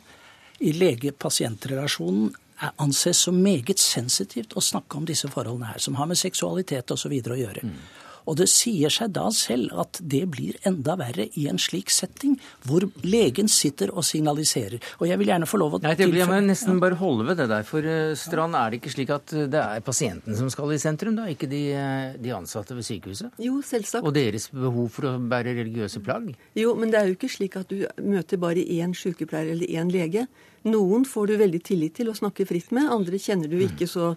i 0.58 0.72
lege-pasient-relasjonen 0.74 2.32
anses 2.76 3.24
som 3.26 3.38
meget 3.42 3.78
sensitivt 3.78 4.56
å 4.56 4.64
snakke 4.64 4.98
om 4.98 5.06
disse 5.08 5.30
forholdene 5.30 5.72
her, 5.72 5.82
som 5.82 5.98
har 5.98 6.10
med 6.10 6.18
seksualitet 6.18 6.90
osv. 6.94 7.14
å 7.14 7.38
gjøre. 7.38 7.64
Mm. 7.64 7.80
Og 8.28 8.36
det 8.36 8.48
sier 8.52 8.92
seg 8.92 9.14
da 9.16 9.28
selv 9.34 9.72
at 9.80 10.00
det 10.04 10.22
blir 10.28 10.58
enda 10.68 10.98
verre 11.00 11.28
i 11.40 11.46
en 11.48 11.60
slik 11.60 11.92
setting, 11.92 12.36
hvor 12.68 12.84
legen 13.06 13.48
sitter 13.48 13.92
og 13.94 14.04
signaliserer. 14.04 14.82
Og 15.00 15.08
jeg 15.08 15.20
vil 15.20 15.32
gjerne 15.32 15.48
få 15.48 15.60
lov 15.62 15.78
å 15.78 15.80
Nei, 15.84 15.94
det 15.98 16.10
blir 16.10 16.24
jeg 16.24 16.44
nesten 16.44 16.76
ja. 16.76 16.82
bare 16.82 16.98
holde 17.00 17.24
ved 17.30 17.40
det 17.40 17.48
der. 17.50 17.64
For 17.68 17.88
eh, 17.88 18.12
Strand, 18.18 18.56
er 18.58 18.72
det 18.74 18.82
ikke 18.82 18.92
slik 18.92 19.14
at 19.14 19.32
det 19.52 19.62
er 19.62 19.84
pasienten 19.86 20.36
som 20.36 20.50
skal 20.52 20.74
i 20.74 20.80
sentrum, 20.82 21.16
da? 21.16 21.28
Ikke 21.32 21.48
de, 21.50 21.62
eh, 21.72 22.18
de 22.20 22.34
ansatte 22.36 22.76
ved 22.76 22.86
sykehuset? 22.88 23.32
Jo, 23.40 23.62
selvsagt. 23.64 24.04
Og 24.04 24.12
deres 24.16 24.50
behov 24.52 24.90
for 24.92 25.08
å 25.08 25.16
bære 25.30 25.56
religiøse 25.62 26.04
plagg? 26.04 26.34
Jo, 26.58 26.76
men 26.76 26.92
det 26.92 27.00
er 27.00 27.08
jo 27.08 27.16
ikke 27.16 27.32
slik 27.32 27.56
at 27.60 27.72
du 27.72 27.86
møter 28.04 28.40
bare 28.40 28.60
én 28.60 28.92
sykepleier 28.96 29.54
eller 29.56 29.72
én 29.80 29.92
lege. 29.94 30.28
Noen 30.68 31.06
får 31.08 31.30
du 31.30 31.38
veldig 31.40 31.62
tillit 31.64 31.96
til 31.98 32.10
å 32.10 32.16
snakke 32.16 32.46
fritt 32.48 32.70
med, 32.76 32.90
andre 32.92 33.20
kjenner 33.22 33.50
du 33.50 33.58
ikke 33.64 33.88
så 33.90 34.12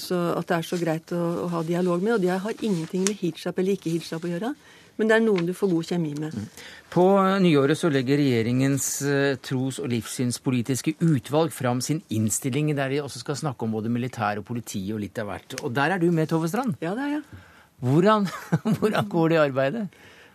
så 0.00 0.16
at 0.38 0.48
det 0.48 0.56
er 0.56 0.64
så 0.66 0.78
greit 0.80 1.12
å, 1.12 1.20
å, 1.44 1.50
ha 1.52 1.60
dialog 1.66 2.02
med. 2.02 2.16
Og 2.16 2.22
det 2.24 2.32
har 2.32 2.64
ingenting 2.64 3.04
med 3.04 3.18
hijab 3.20 3.58
eller 3.60 3.76
ikke 3.76 3.92
hijab 3.92 4.24
å 4.24 4.32
gjøre. 4.32 4.54
Men 4.94 5.10
det 5.10 5.16
er 5.16 5.24
noen 5.24 5.48
du 5.48 5.50
får 5.56 5.72
god 5.72 5.88
kjemi 5.88 6.12
med. 6.22 6.36
Mm. 6.38 6.44
På 6.92 7.04
nyåret 7.42 7.78
så 7.78 7.90
legger 7.90 8.20
regjeringens 8.20 8.86
uh, 9.02 9.34
tros- 9.42 9.80
og 9.82 9.90
livssynspolitiske 9.90 10.94
utvalg 11.02 11.50
fram 11.54 11.80
sin 11.82 11.98
innstilling, 12.14 12.70
der 12.78 12.94
de 12.94 13.02
også 13.02 13.24
skal 13.24 13.40
snakke 13.40 13.66
om 13.66 13.74
både 13.74 13.90
militær 13.90 14.38
og 14.38 14.46
politi 14.46 14.84
og 14.94 15.02
litt 15.02 15.18
av 15.18 15.32
hvert. 15.32 15.58
Og 15.66 15.74
der 15.74 15.96
er 15.96 16.02
du 16.02 16.12
med, 16.14 16.30
Tove 16.30 16.50
Strand? 16.50 16.78
Ja, 16.84 16.94
det 16.94 17.08
er 17.08 17.16
jeg. 17.16 17.42
Hvordan, 17.84 18.30
hvordan 18.78 19.10
går 19.10 19.34
det 19.34 19.42
arbeidet? 19.48 19.88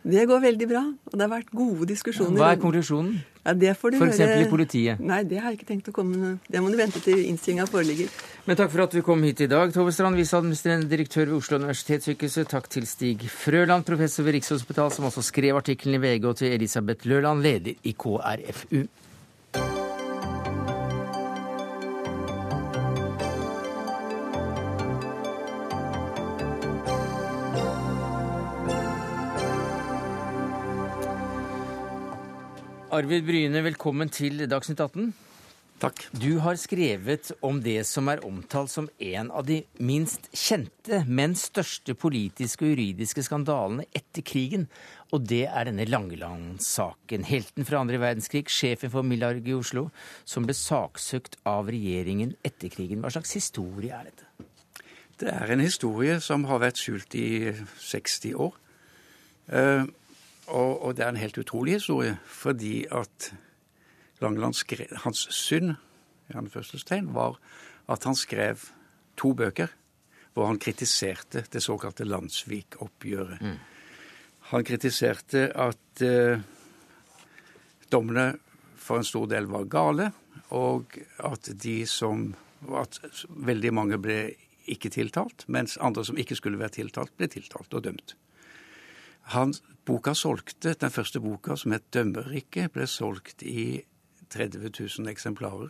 Det 0.03 0.21
går 0.29 0.39
veldig 0.39 0.67
bra, 0.69 0.81
og 1.11 1.15
det 1.17 1.25
har 1.25 1.31
vært 1.31 1.49
gode 1.51 1.85
diskusjoner. 1.89 2.39
Hva 2.39 2.53
er 2.53 2.59
konklusjonen? 2.61 3.17
Ja, 3.43 3.53
det 3.57 3.73
får 3.79 3.91
du 3.91 3.97
F.eks. 3.99 4.19
i 4.21 4.45
politiet? 4.51 5.01
Nei, 5.03 5.23
det 5.27 5.41
har 5.41 5.51
jeg 5.51 5.59
ikke 5.59 5.67
tenkt 5.73 5.89
å 5.91 5.93
komme 5.95 6.19
med. 6.19 6.37
Det 6.47 6.61
må 6.63 6.71
du 6.71 6.77
vente 6.79 7.01
til 7.03 7.19
innstillinga 7.25 7.65
foreligger. 7.67 8.07
Men 8.47 8.59
takk 8.59 8.71
for 8.71 8.85
at 8.85 8.95
du 8.95 9.01
kom 9.03 9.23
hit 9.27 9.43
i 9.43 9.49
dag, 9.51 9.73
Tove 9.75 9.91
Strand, 9.95 10.19
viseadministrerende 10.19 10.87
direktør 10.91 11.27
ved 11.27 11.39
Oslo 11.41 11.59
universitetssykehus. 11.59 12.39
Takk 12.51 12.71
til 12.71 12.87
Stig 12.87 13.27
Frøland, 13.33 13.87
professor 13.87 14.27
ved 14.27 14.37
Rikshospitalet, 14.39 14.95
som 14.95 15.09
også 15.09 15.25
skrev 15.25 15.59
artikkelen 15.59 15.99
i 15.99 16.03
VG, 16.05 16.31
og 16.31 16.39
til 16.39 16.55
Elisabeth 16.55 17.09
Løland, 17.09 17.43
leder 17.43 17.75
i 17.83 17.95
KrFU. 17.97 18.85
Arvid 32.99 33.23
Bryne, 33.23 33.61
velkommen 33.63 34.09
til 34.11 34.41
Dagsnytt 34.49 34.81
18. 34.81 35.13
Takk. 35.79 36.01
Du 36.11 36.41
har 36.43 36.57
skrevet 36.59 37.29
om 37.45 37.61
det 37.63 37.85
som 37.87 38.09
er 38.11 38.19
omtalt 38.27 38.73
som 38.73 38.89
en 38.99 39.29
av 39.31 39.45
de 39.47 39.61
minst 39.79 40.25
kjente, 40.35 41.05
men 41.07 41.37
største 41.39 41.93
politiske 41.95 42.65
og 42.65 42.73
juridiske 42.73 43.23
skandalene 43.23 43.85
etter 43.95 44.25
krigen. 44.27 44.65
Og 45.15 45.23
det 45.31 45.45
er 45.47 45.69
denne 45.69 45.85
Langeland-saken. 45.87 47.23
Helten 47.29 47.67
fra 47.69 47.79
andre 47.85 48.01
verdenskrig, 48.03 48.49
sjefen 48.51 48.91
for 48.91 49.07
Millarg 49.07 49.47
i 49.47 49.55
Oslo, 49.55 49.85
som 50.27 50.43
ble 50.49 50.57
saksøkt 50.57 51.39
av 51.47 51.71
regjeringen 51.71 52.35
etter 52.43 52.73
krigen. 52.73 53.05
Hva 53.05 53.13
slags 53.15 53.31
historie 53.37 53.95
er 53.95 54.09
dette? 54.09 54.27
Det 55.23 55.31
er 55.37 55.55
en 55.55 55.63
historie 55.63 56.19
som 56.25 56.43
har 56.51 56.59
vært 56.65 56.83
skjult 56.83 57.15
i 57.15 57.53
60 57.93 58.35
år. 58.49 58.59
Og, 60.49 60.83
og, 60.83 60.95
det 60.97 61.05
er 61.05 61.13
en 61.13 61.21
helt 61.21 61.37
utrolig 61.37 61.77
historie, 61.77 62.17
fordi 62.25 62.85
at 62.91 63.31
Langeland 64.21 64.57
skrev, 64.57 64.89
hans 65.05 65.27
synd 65.31 65.75
i 66.29 66.37
anførselstegn, 66.37 67.13
var 67.13 67.37
at 67.89 68.03
han 68.03 68.17
skrev 68.17 68.65
to 69.17 69.33
bøker 69.33 69.71
hvor 70.33 70.47
han 70.47 70.59
kritiserte 70.61 71.43
det 71.51 71.61
såkalte 71.63 72.05
Landsvik-oppgjøret. 72.05 73.41
Mm. 73.41 73.57
Han 74.51 74.65
kritiserte 74.65 75.49
at 75.57 76.03
eh, 76.05 76.39
dommene 77.91 78.31
for 78.79 79.01
en 79.01 79.07
stor 79.07 79.27
del 79.29 79.49
var 79.49 79.67
gale, 79.69 80.11
og 80.55 80.95
at 81.25 81.51
de 81.61 81.81
som 81.89 82.31
at 82.75 82.99
veldig 83.29 83.73
mange 83.75 83.99
ble 84.01 84.19
ikke 84.69 84.91
tiltalt, 84.93 85.45
mens 85.47 85.77
andre 85.81 86.05
som 86.05 86.17
ikke 86.19 86.37
skulle 86.37 86.59
være 86.61 86.77
tiltalt, 86.79 87.13
ble 87.17 87.29
tiltalt 87.31 87.73
og 87.73 87.85
dømt. 87.85 88.15
Han, 89.29 89.53
boka 89.85 90.13
solgte, 90.13 90.73
Den 90.73 90.91
første 90.91 91.19
boka, 91.19 91.55
som 91.55 91.71
het 91.71 91.91
'Dømmerriket', 91.91 92.73
ble 92.73 92.87
solgt 92.87 93.43
i 93.43 93.83
30 94.29 94.71
000 94.99 95.09
eksemplarer 95.09 95.69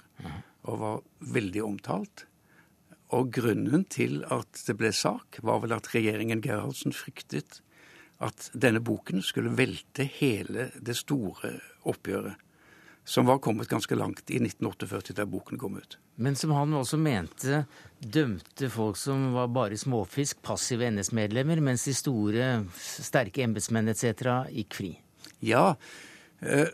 og 0.63 0.79
var 0.79 1.01
veldig 1.19 1.63
omtalt. 1.63 2.25
Og 3.09 3.31
grunnen 3.33 3.85
til 3.85 4.23
at 4.31 4.63
det 4.67 4.77
ble 4.77 4.91
sak, 4.91 5.39
var 5.43 5.59
vel 5.59 5.73
at 5.73 5.95
regjeringen 5.95 6.41
Gerhardsen 6.41 6.93
fryktet 6.93 7.61
at 8.19 8.51
denne 8.53 8.79
boken 8.79 9.21
skulle 9.21 9.57
velte 9.57 10.03
hele 10.03 10.71
det 10.75 10.95
store 10.99 11.59
oppgjøret 11.83 12.35
som 13.09 13.25
var 13.25 13.39
kommet 13.41 13.67
ganske 13.67 13.95
langt 13.95 14.29
i 14.29 14.35
1948, 14.35 15.13
da 15.17 15.25
boken 15.25 15.57
kom 15.57 15.77
ut. 15.77 15.97
Men 16.15 16.35
som 16.35 16.51
han 16.53 16.73
også 16.77 16.97
mente 17.01 17.63
dømte 17.97 18.69
folk 18.69 18.99
som 19.01 19.31
var 19.33 19.47
bare 19.49 19.77
småfisk, 19.81 20.43
passive 20.45 20.91
NS-medlemmer, 20.93 21.57
mens 21.65 21.87
de 21.89 21.95
store, 21.97 22.49
sterke 22.77 23.41
embetsmenn 23.47 23.89
etc. 23.89 24.29
gikk 24.53 24.77
fri? 24.77 24.91
Ja. 25.41 25.71
Eh, 26.39 26.69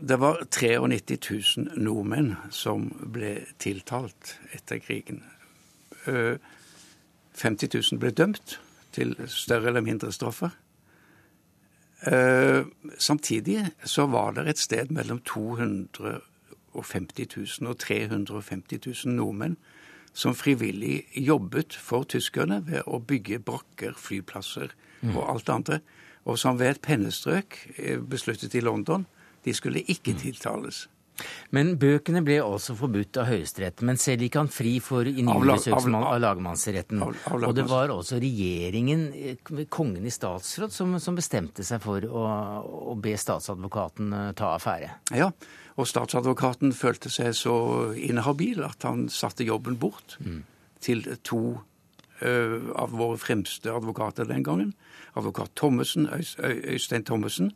det 0.00 0.16
var 0.22 0.40
93 0.48 1.18
000 1.58 1.84
nordmenn 1.84 2.32
som 2.48 2.88
ble 3.12 3.34
tiltalt 3.60 4.38
etter 4.56 4.80
krigen. 4.80 5.20
50 6.08 6.08
eh, 7.44 7.76
000 7.76 8.00
ble 8.00 8.14
dømt 8.16 8.56
til 8.96 9.12
større 9.28 9.68
eller 9.68 9.84
mindre 9.84 10.16
straffer. 10.16 10.56
Eh, 12.06 12.64
samtidig 12.98 13.66
så 13.84 14.06
var 14.06 14.32
det 14.32 14.48
et 14.48 14.58
sted 14.58 14.86
mellom 14.94 15.20
250 15.20 17.26
000 17.60 17.70
og 17.70 17.78
350 17.78 19.06
000 19.06 19.14
nordmenn 19.14 19.56
som 20.12 20.34
frivillig 20.34 21.04
jobbet 21.14 21.74
for 21.74 22.02
tyskerne 22.02 22.66
ved 22.66 22.82
å 22.86 22.98
bygge 22.98 23.38
brakker, 23.38 23.92
flyplasser 23.98 24.68
mm. 25.00 25.16
og 25.16 25.34
alt 25.34 25.48
andre. 25.48 25.78
Og 26.24 26.38
som 26.38 26.58
ved 26.58 26.70
et 26.70 26.82
pennestrøk 26.82 27.74
eh, 27.76 27.98
besluttet 27.98 28.54
i 28.54 28.60
London 28.60 29.06
de 29.44 29.54
skulle 29.54 29.82
ikke 29.82 30.12
mm. 30.12 30.18
tiltales. 30.18 30.88
Men 31.54 31.74
bøkene 31.80 32.22
ble 32.24 32.38
også 32.44 32.76
forbudt 32.78 33.18
av 33.20 33.28
Høyesterett. 33.30 33.82
Men 33.86 34.00
selv 34.00 34.24
gikk 34.26 34.38
han 34.40 34.50
fri 34.52 34.76
for 34.84 35.08
innvilgesøksmål 35.08 36.02
av, 36.02 36.10
av, 36.12 36.20
lagmannsretten. 36.24 37.04
Av, 37.04 37.14
av, 37.30 37.46
og 37.48 37.54
det 37.56 37.64
var 37.70 37.92
også 37.94 38.20
regjeringen, 38.22 39.06
eh, 39.16 39.64
kongen 39.72 40.06
i 40.06 40.12
statsråd, 40.14 40.74
som, 40.74 40.98
som 41.02 41.18
bestemte 41.18 41.66
seg 41.66 41.82
for 41.84 42.04
å, 42.04 42.26
å, 42.92 42.98
be 43.00 43.16
statsadvokaten 43.18 44.12
eh, 44.12 44.28
ta 44.38 44.52
affære. 44.56 44.92
Ja, 45.16 45.30
og 45.78 45.88
statsadvokaten 45.88 46.74
følte 46.76 47.10
seg 47.12 47.34
så 47.38 47.56
inhabil 47.94 48.64
at 48.66 48.86
han 48.86 49.06
satte 49.12 49.46
jobben 49.46 49.78
bort 49.80 50.18
mm. 50.18 50.42
til 50.82 51.04
to 51.26 51.42
uh, 52.18 52.56
av 52.74 52.96
våre 52.98 53.18
fremste 53.22 53.70
advokater 53.70 54.26
den 54.26 54.42
gangen. 54.46 54.72
Advokat 55.14 55.54
Thommessen, 55.58 56.08
Øystein 56.10 57.06
Thommessen 57.06 57.52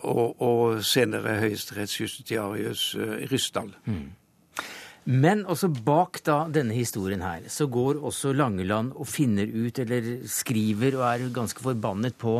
og, 0.00 0.42
og 0.42 0.82
senere 0.86 1.38
høyesterettsjustitiarius 1.42 2.92
uh, 2.98 3.16
Ryssdal. 3.30 3.72
Mm. 3.84 4.10
Men 5.04 5.42
også 5.50 5.72
bak 5.82 6.20
da 6.26 6.44
denne 6.52 6.76
historien 6.76 7.24
her, 7.24 7.48
så 7.50 7.66
går 7.66 7.98
også 7.98 8.36
Langeland 8.38 8.92
og 8.94 9.08
finner 9.10 9.50
ut, 9.50 9.80
eller 9.82 10.22
skriver 10.30 11.00
og 11.00 11.08
er 11.08 11.26
ganske 11.34 11.62
forbannet 11.62 12.14
på, 12.22 12.36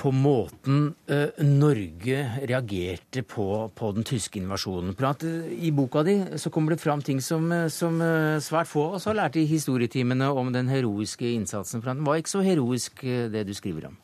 på 0.00 0.12
måten 0.12 0.90
uh, 1.08 1.40
Norge 1.40 2.20
reagerte 2.52 3.24
på, 3.24 3.48
på, 3.74 3.92
den 3.96 4.04
tyske 4.04 4.42
invasjonen. 4.42 4.92
At, 5.08 5.24
uh, 5.24 5.48
I 5.48 5.72
boka 5.72 6.04
di 6.04 6.18
så 6.36 6.52
kommer 6.52 6.76
det 6.76 6.84
fram 6.84 7.02
ting 7.02 7.24
som, 7.24 7.48
som 7.72 7.96
svært 8.44 8.68
få 8.68 8.90
av 8.90 9.00
oss 9.00 9.08
har 9.08 9.16
lært 9.16 9.40
i 9.40 9.48
historietimene 9.48 10.28
om 10.28 10.52
den 10.52 10.68
heroiske 10.68 11.32
innsatsen. 11.32 11.80
For 11.80 11.94
den 11.94 12.04
var 12.04 12.20
ikke 12.20 12.36
så 12.36 12.44
heroisk, 12.44 13.02
det 13.02 13.48
du 13.48 13.56
skriver 13.56 13.88
om. 13.88 13.98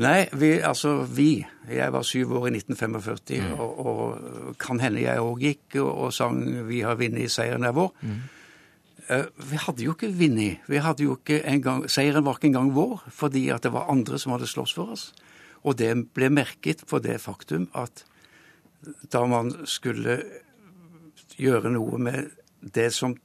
Nei, 0.00 0.24
vi, 0.32 0.50
altså 0.64 1.02
vi. 1.04 1.44
Jeg 1.68 1.92
var 1.92 2.04
syv 2.06 2.32
år 2.38 2.48
i 2.48 2.54
1945, 2.56 3.40
mm. 3.40 3.60
og, 3.60 3.86
og, 3.86 4.54
kan 4.60 4.80
hende 4.80 5.02
jeg 5.04 5.22
òg 5.22 5.42
gikk 5.44 5.80
og, 5.82 5.90
og, 5.90 6.12
sang 6.14 6.40
'Vi 6.68 6.80
har 6.86 6.96
vunnet, 6.96 7.30
seieren 7.30 7.64
er 7.64 7.76
vår'. 7.76 7.92
Mm. 8.00 8.20
Uh, 9.10 9.26
vi 9.50 9.58
hadde 9.58 9.84
jo 9.84 9.92
ikke 9.92 10.12
vunnet. 10.14 10.64
Vi 10.68 10.80
hadde 10.80 11.04
jo 11.04 11.16
ikke 11.18 11.42
engang, 11.44 11.84
Seieren 11.90 12.24
var 12.24 12.38
ikke 12.38 12.46
engang 12.46 12.74
vår, 12.74 13.02
fordi 13.10 13.48
at 13.50 13.62
det 13.62 13.72
var 13.72 13.90
andre 13.90 14.18
som 14.18 14.32
hadde 14.32 14.46
slåss 14.46 14.74
for 14.74 14.94
oss. 14.94 15.12
Og 15.64 15.76
det 15.78 15.92
ble 16.14 16.30
merket 16.30 16.86
på 16.88 16.98
det 16.98 17.20
faktum 17.20 17.68
at 17.74 18.04
da 19.12 19.26
man 19.26 19.52
skulle 19.68 20.22
gjøre 21.36 21.72
noe 21.74 21.98
med 21.98 22.30
det 22.60 22.90
som 22.92 23.16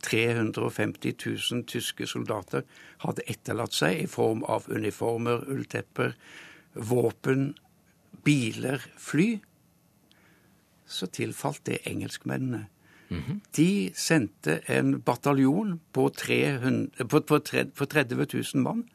350 0.00 1.14
000 1.26 1.64
tyske 1.68 2.06
soldater 2.08 2.64
hadde 3.04 3.26
etterlatt 3.28 3.76
seg 3.76 4.02
i 4.04 4.08
form 4.08 4.44
av 4.48 4.68
uniformer, 4.68 5.44
ulltepper, 5.50 6.14
våpen, 6.72 7.52
biler, 8.24 8.82
fly, 8.96 9.38
så 10.88 11.06
tilfalt 11.12 11.64
det 11.66 11.84
engelskmennene. 11.84 12.66
Mm 13.08 13.22
-hmm. 13.22 13.40
De 13.56 13.90
sendte 13.94 14.60
en 14.66 15.00
bataljon 15.00 15.80
på, 15.92 16.08
300, 16.08 17.04
på, 17.08 17.20
på, 17.20 17.40
på 17.74 17.86
30 17.86 18.26
000 18.54 18.62
mann, 18.62 18.88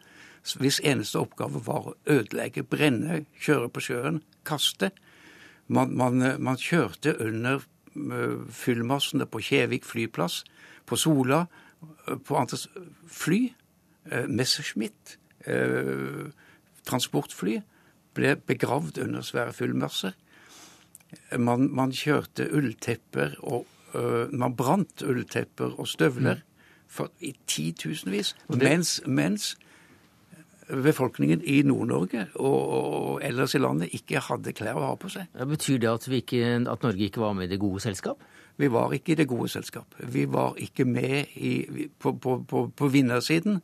hvis 0.59 0.81
eneste 0.83 1.19
oppgave 1.19 1.61
var 1.65 1.87
å 1.87 1.95
ødelegge, 2.05 2.63
brenne, 2.63 3.25
kjøre 3.39 3.69
på 3.69 3.79
sjøen, 3.79 4.21
kaste. 4.45 4.91
Man, 5.67 5.97
man, 5.97 6.41
man 6.43 6.57
kjørte 6.57 7.15
under 7.19 7.63
fyllmassene 8.49 9.25
på 9.29 9.41
Kjevik 9.43 9.85
flyplass, 9.85 10.43
på 10.85 10.97
Sola, 10.99 11.45
på 12.25 12.37
andre 12.37 12.57
fly. 13.07 13.53
Eh, 14.11 14.27
Messerschmitt, 14.27 15.17
eh, 15.45 16.27
transportfly, 16.85 17.61
ble 18.13 18.35
begravd 18.35 18.99
under 18.99 19.21
svære 19.21 19.53
fyllmasser. 19.53 20.11
Man, 21.37 21.69
man, 21.75 21.91
kjørte 21.91 22.49
ulltepper 22.51 23.37
og 23.43 23.67
Man 24.33 24.55
brant 24.57 25.03
ulltepper 25.05 25.75
og 25.77 25.85
støvler 25.87 26.39
for, 26.87 27.11
i 27.21 27.35
titusenvis. 27.45 28.35
Mens, 28.49 29.01
mens 29.05 29.51
befolkningen 30.67 31.41
i 31.43 31.61
Nord-Norge 31.65 32.27
og, 32.39 33.19
ellers 33.23 33.55
i 33.55 33.61
landet 33.61 33.93
ikke 33.97 34.21
hadde 34.23 34.53
klær 34.55 34.79
å 34.79 34.85
ha 34.87 34.93
på 34.99 35.11
seg. 35.11 35.27
Ja, 35.35 35.47
betyr 35.49 35.81
det 35.81 35.91
at, 35.91 36.07
ikke, 36.07 36.43
at, 36.61 36.85
Norge 36.85 37.07
ikke 37.07 37.23
var 37.23 37.35
med 37.37 37.49
i 37.49 37.53
det 37.53 37.61
gode 37.61 37.83
selskap? 37.83 38.23
Vi 38.57 38.69
var 38.71 38.93
ikke 38.93 39.13
i 39.13 39.19
det 39.19 39.27
gode 39.29 39.49
selskap. 39.49 39.95
Vi 40.13 40.25
var 40.29 40.57
ikke 40.61 40.85
med 40.85 41.33
i, 41.35 41.87
på, 41.99 42.15
på, 42.21 42.37
på, 42.47 42.67
på 42.75 42.89
vinnersiden. 42.93 43.59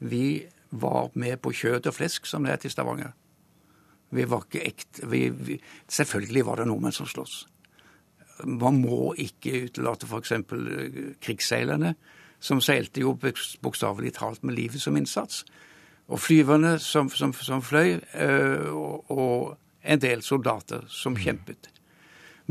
Vi 0.00 0.42
var 0.70 1.10
med 1.14 1.40
på 1.42 1.52
kjøtt 1.54 1.90
og 1.90 1.96
flesk, 1.96 2.26
som 2.26 2.46
det 2.46 2.54
heter 2.54 2.70
i 2.70 2.74
Stavanger. 2.74 3.14
Vi 4.10 4.26
var 4.26 4.46
ikke 4.46 4.64
ekte 4.66 5.06
vi, 5.06 5.28
vi, 5.30 5.60
Selvfølgelig 5.90 6.46
var 6.48 6.58
det 6.58 6.70
nordmenn 6.70 6.94
som 6.94 7.06
sloss. 7.06 7.44
Man 8.48 8.80
må 8.80 9.12
ikke 9.20 9.66
utelate 9.68 10.08
f.eks. 10.08 10.32
krigsseilerne, 11.20 11.94
som 12.40 12.62
seilte 12.64 13.02
jo 13.04 13.12
bokstavelig 13.20 14.14
talt 14.16 14.42
med 14.42 14.56
livet 14.56 14.80
som 14.80 14.96
innsats 14.96 15.44
og 16.10 16.18
flyverne 16.18 16.74
som, 16.82 17.08
som, 17.14 17.32
som 17.32 17.62
fløy, 17.62 18.00
eh, 18.14 18.70
og, 18.70 19.10
og, 19.10 19.58
en 19.80 20.00
del 20.02 20.20
soldater 20.20 20.82
som 20.92 21.14
mm. 21.14 21.20
kjempet. 21.24 21.70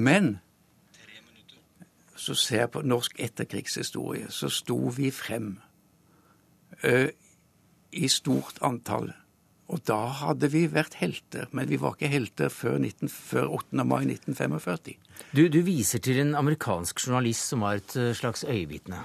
Men 0.01 0.39
så 2.17 2.33
ser 2.33 2.63
jeg 2.63 2.71
på 2.73 2.81
norsk 2.81 3.19
etterkrigshistorie, 3.21 4.31
så 4.33 4.49
sto 4.49 4.79
vi 4.95 5.11
frem 5.13 5.51
uh, 6.81 7.05
i 7.93 8.09
stort 8.09 8.57
antall. 8.65 9.11
Og 9.69 9.83
da 9.85 9.99
hadde 10.23 10.49
vi 10.49 10.63
vært 10.73 10.97
helter, 10.97 11.45
men 11.53 11.69
vi 11.69 11.77
var 11.77 11.93
ikke 11.93 12.09
helter 12.09 12.49
før, 12.49 12.79
19, 12.81 13.13
før 13.13 13.53
8. 13.59 13.85
mai 13.85 14.01
1945. 14.07 14.97
Du, 15.37 15.45
du 15.53 15.61
viser 15.67 16.01
til 16.01 16.17
en 16.23 16.33
amerikansk 16.39 17.05
journalist 17.05 17.53
som 17.53 17.61
var 17.61 17.77
et 17.77 17.93
eh, 17.99 18.15
slags 18.17 18.41
øyevitne. 18.49 19.03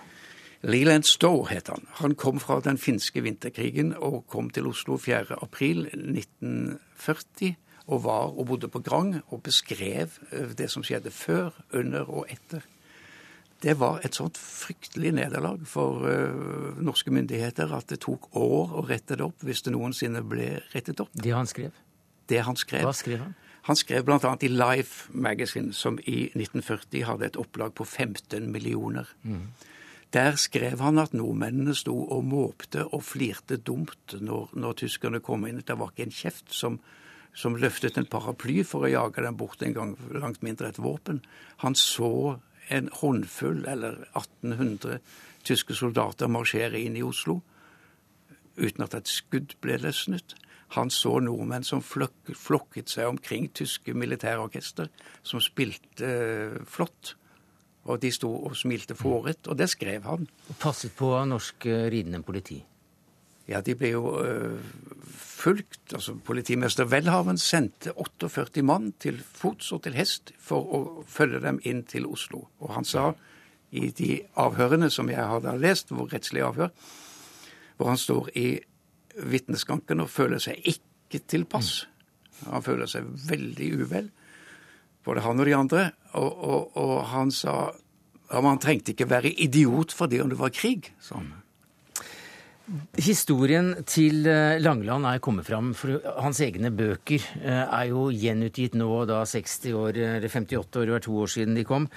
Leland 0.65 1.05
Stowe 1.05 1.49
het 1.51 1.67
han. 1.69 1.87
Han 2.01 2.15
kom 2.15 2.41
fra 2.41 2.61
den 2.65 2.79
finske 2.81 3.21
vinterkrigen 3.25 3.95
og 3.97 4.27
kom 4.33 4.51
til 4.51 4.67
Oslo 4.71 4.97
4.4.1940 4.97 7.55
og 7.87 8.05
var 8.05 8.25
og 8.33 8.47
bodde 8.49 8.69
på 8.73 8.81
Grang 8.81 9.23
og 9.29 9.43
beskrev 9.45 10.09
eh, 10.33 10.49
det 10.57 10.71
som 10.73 10.83
skjedde 10.85 11.11
før, 11.13 11.51
under 11.73 12.09
og 12.09 12.27
etter. 12.33 12.61
Det 13.65 13.81
var 13.81 14.01
et 14.05 14.15
sånt 14.17 14.39
fryktelig 14.41 15.13
nederlag 15.17 15.67
for 15.69 16.05
uh, 16.05 16.81
norske 16.85 17.11
myndigheter 17.15 17.73
at 17.73 17.89
det 17.89 18.01
tok 18.05 18.37
år 18.37 18.73
å 18.77 18.85
rette 18.85 19.17
det 19.17 19.25
opp, 19.25 19.41
hvis 19.41 19.63
det 19.65 19.73
noensinne 19.73 20.23
ble 20.27 20.61
rettet 20.75 21.01
opp. 21.01 21.09
Det 21.13 21.33
han 21.33 21.47
skrev? 21.49 21.71
Det 22.29 22.41
han 22.45 22.57
skrev. 22.61 22.83
Hva 22.85 22.93
skrev 22.93 23.19
han? 23.23 23.35
Han 23.65 23.77
skrev 23.81 24.05
bl.a. 24.05 24.37
i 24.45 24.49
Life 24.53 25.09
Magazine, 25.17 25.73
som 25.73 25.97
i 26.05 26.29
1940 26.35 27.09
hadde 27.09 27.25
et 27.31 27.41
opplag 27.41 27.73
på 27.73 27.89
15 27.89 28.53
millioner. 28.53 29.09
Mm. 29.23 29.49
Der 30.15 30.37
skrev 30.39 30.79
han 30.79 31.01
at 31.03 31.15
nordmennene 31.17 31.75
sto 31.75 31.95
og 32.15 32.23
måpte 32.31 32.85
og 32.87 33.03
flirte 33.03 33.57
dumt 33.59 34.15
når, 34.21 34.53
når 34.55 34.77
tyskerne 34.85 35.19
kom 35.25 35.47
inn. 35.49 35.59
Det 35.67 35.75
var 35.79 35.91
ikke 35.91 36.07
en 36.07 36.15
kjeft 36.15 36.55
som, 36.55 36.77
som, 37.35 37.57
løftet 37.59 37.99
en 37.99 38.07
paraply 38.07 38.61
for 38.63 38.87
å 38.87 38.93
jage 38.93 39.25
dem 39.25 39.35
bort 39.41 39.65
en 39.67 39.75
gang, 39.75 39.97
langt 40.15 40.45
mindre 40.47 40.71
et 40.71 40.79
våpen. 40.79 41.19
Han 41.65 41.75
så 41.75 42.39
en 42.71 42.93
håndfull, 43.01 43.65
eller 43.67 44.05
1800, 44.15 45.01
tyske 45.45 45.75
soldater 45.75 46.31
marsjere 46.31 46.79
inn 46.81 46.97
i 46.97 47.03
Oslo 47.05 47.41
uten 48.55 48.87
at 48.87 48.95
et 48.95 49.11
skudd 49.11 49.57
ble 49.61 49.81
løsnet. 49.83 50.37
Han 50.79 50.91
så 50.95 51.19
nordmenn 51.23 51.67
som 51.67 51.83
flokket 51.83 52.91
seg 52.91 53.11
omkring 53.11 53.51
tyske 53.51 53.95
militærorkester, 53.99 54.89
som 55.27 55.43
spilte 55.43 56.07
uh, 56.07 56.63
flott. 56.71 57.17
Og 57.85 58.01
de 58.01 58.11
sto 58.13 58.31
og 58.47 58.57
smilte 58.57 58.97
fåret, 58.97 59.45
og 59.49 59.59
det 59.59 59.69
skrev 59.73 60.07
han. 60.09 60.29
Og 60.49 60.57
passet 60.61 60.95
på 60.97 61.11
norsk 61.29 61.67
eh, 61.69 61.85
ridende 61.93 62.23
politi? 62.25 62.63
Ja, 63.49 63.61
de 63.61 63.75
ble 63.77 63.91
jo 63.93 64.15
øh, 64.25 64.61
fulgt. 65.05 65.93
Altså, 65.93 66.15
politimester 66.15 66.89
Welhaven 66.89 67.39
sendte 67.39 67.93
48 67.93 68.63
mann 68.63 68.93
til 69.01 69.21
fots 69.21 69.73
og 69.73 69.83
til 69.85 69.99
hest 69.99 70.33
for 70.41 70.65
å 70.65 70.83
følge 71.09 71.43
dem 71.45 71.61
inn 71.63 71.83
til 71.85 72.09
Oslo. 72.09 72.47
Og 72.65 72.73
han 72.75 72.89
sa 72.89 73.11
i 73.75 73.91
de 73.91 74.23
avhørene 74.41 74.89
som 74.91 75.11
jeg 75.11 75.29
hadde 75.29 75.59
lest, 75.61 75.93
hvor 75.93 76.09
rettslig 76.13 76.45
avhør, 76.47 76.71
hvor 77.77 77.91
han 77.91 78.01
står 78.01 78.31
i 78.39 78.49
vitneskanken 79.15 80.01
og 80.01 80.11
føler 80.11 80.41
seg 80.43 80.63
ikke 80.65 81.21
tilpass. 81.29 81.85
Han 82.49 82.65
føler 82.65 82.89
seg 82.91 83.07
veldig 83.29 83.73
uvel 83.83 84.09
både 85.05 85.25
han 85.25 85.41
og 85.41 85.49
de 85.49 85.57
andre. 85.57 85.87
Og, 86.19 86.31
og, 86.33 86.77
og 86.81 86.99
han 87.13 87.33
sa 87.35 87.73
at 88.35 88.43
man 88.45 88.61
trengte 88.63 88.95
ikke 88.95 89.11
være 89.11 89.33
idiot 89.45 89.93
for 89.95 90.11
det 90.11 90.23
om 90.25 90.31
det 90.33 90.41
var 90.41 90.55
krig. 90.55 90.93
sånn. 91.03 91.33
Historien 92.97 93.75
til 93.85 94.25
eh, 94.25 94.57
Langeland 94.57 95.05
er 95.05 95.21
kommet 95.21 95.45
fram, 95.45 95.75
for 95.77 96.01
hans 96.25 96.39
egne 96.41 96.71
bøker 96.73 97.21
eh, 97.43 97.61
er 97.61 97.91
jo 97.91 98.07
gjenutgitt 98.09 98.79
nå, 98.81 98.89
da 99.11 99.21
60 99.29 99.77
år, 99.77 99.99
eller 100.17 100.33
58 100.33 100.81
år, 100.81 100.87
det 100.89 100.95
var 100.95 101.05
to 101.05 101.19
år 101.27 101.33
siden 101.35 101.59
de 101.59 101.67
kom. 101.69 101.91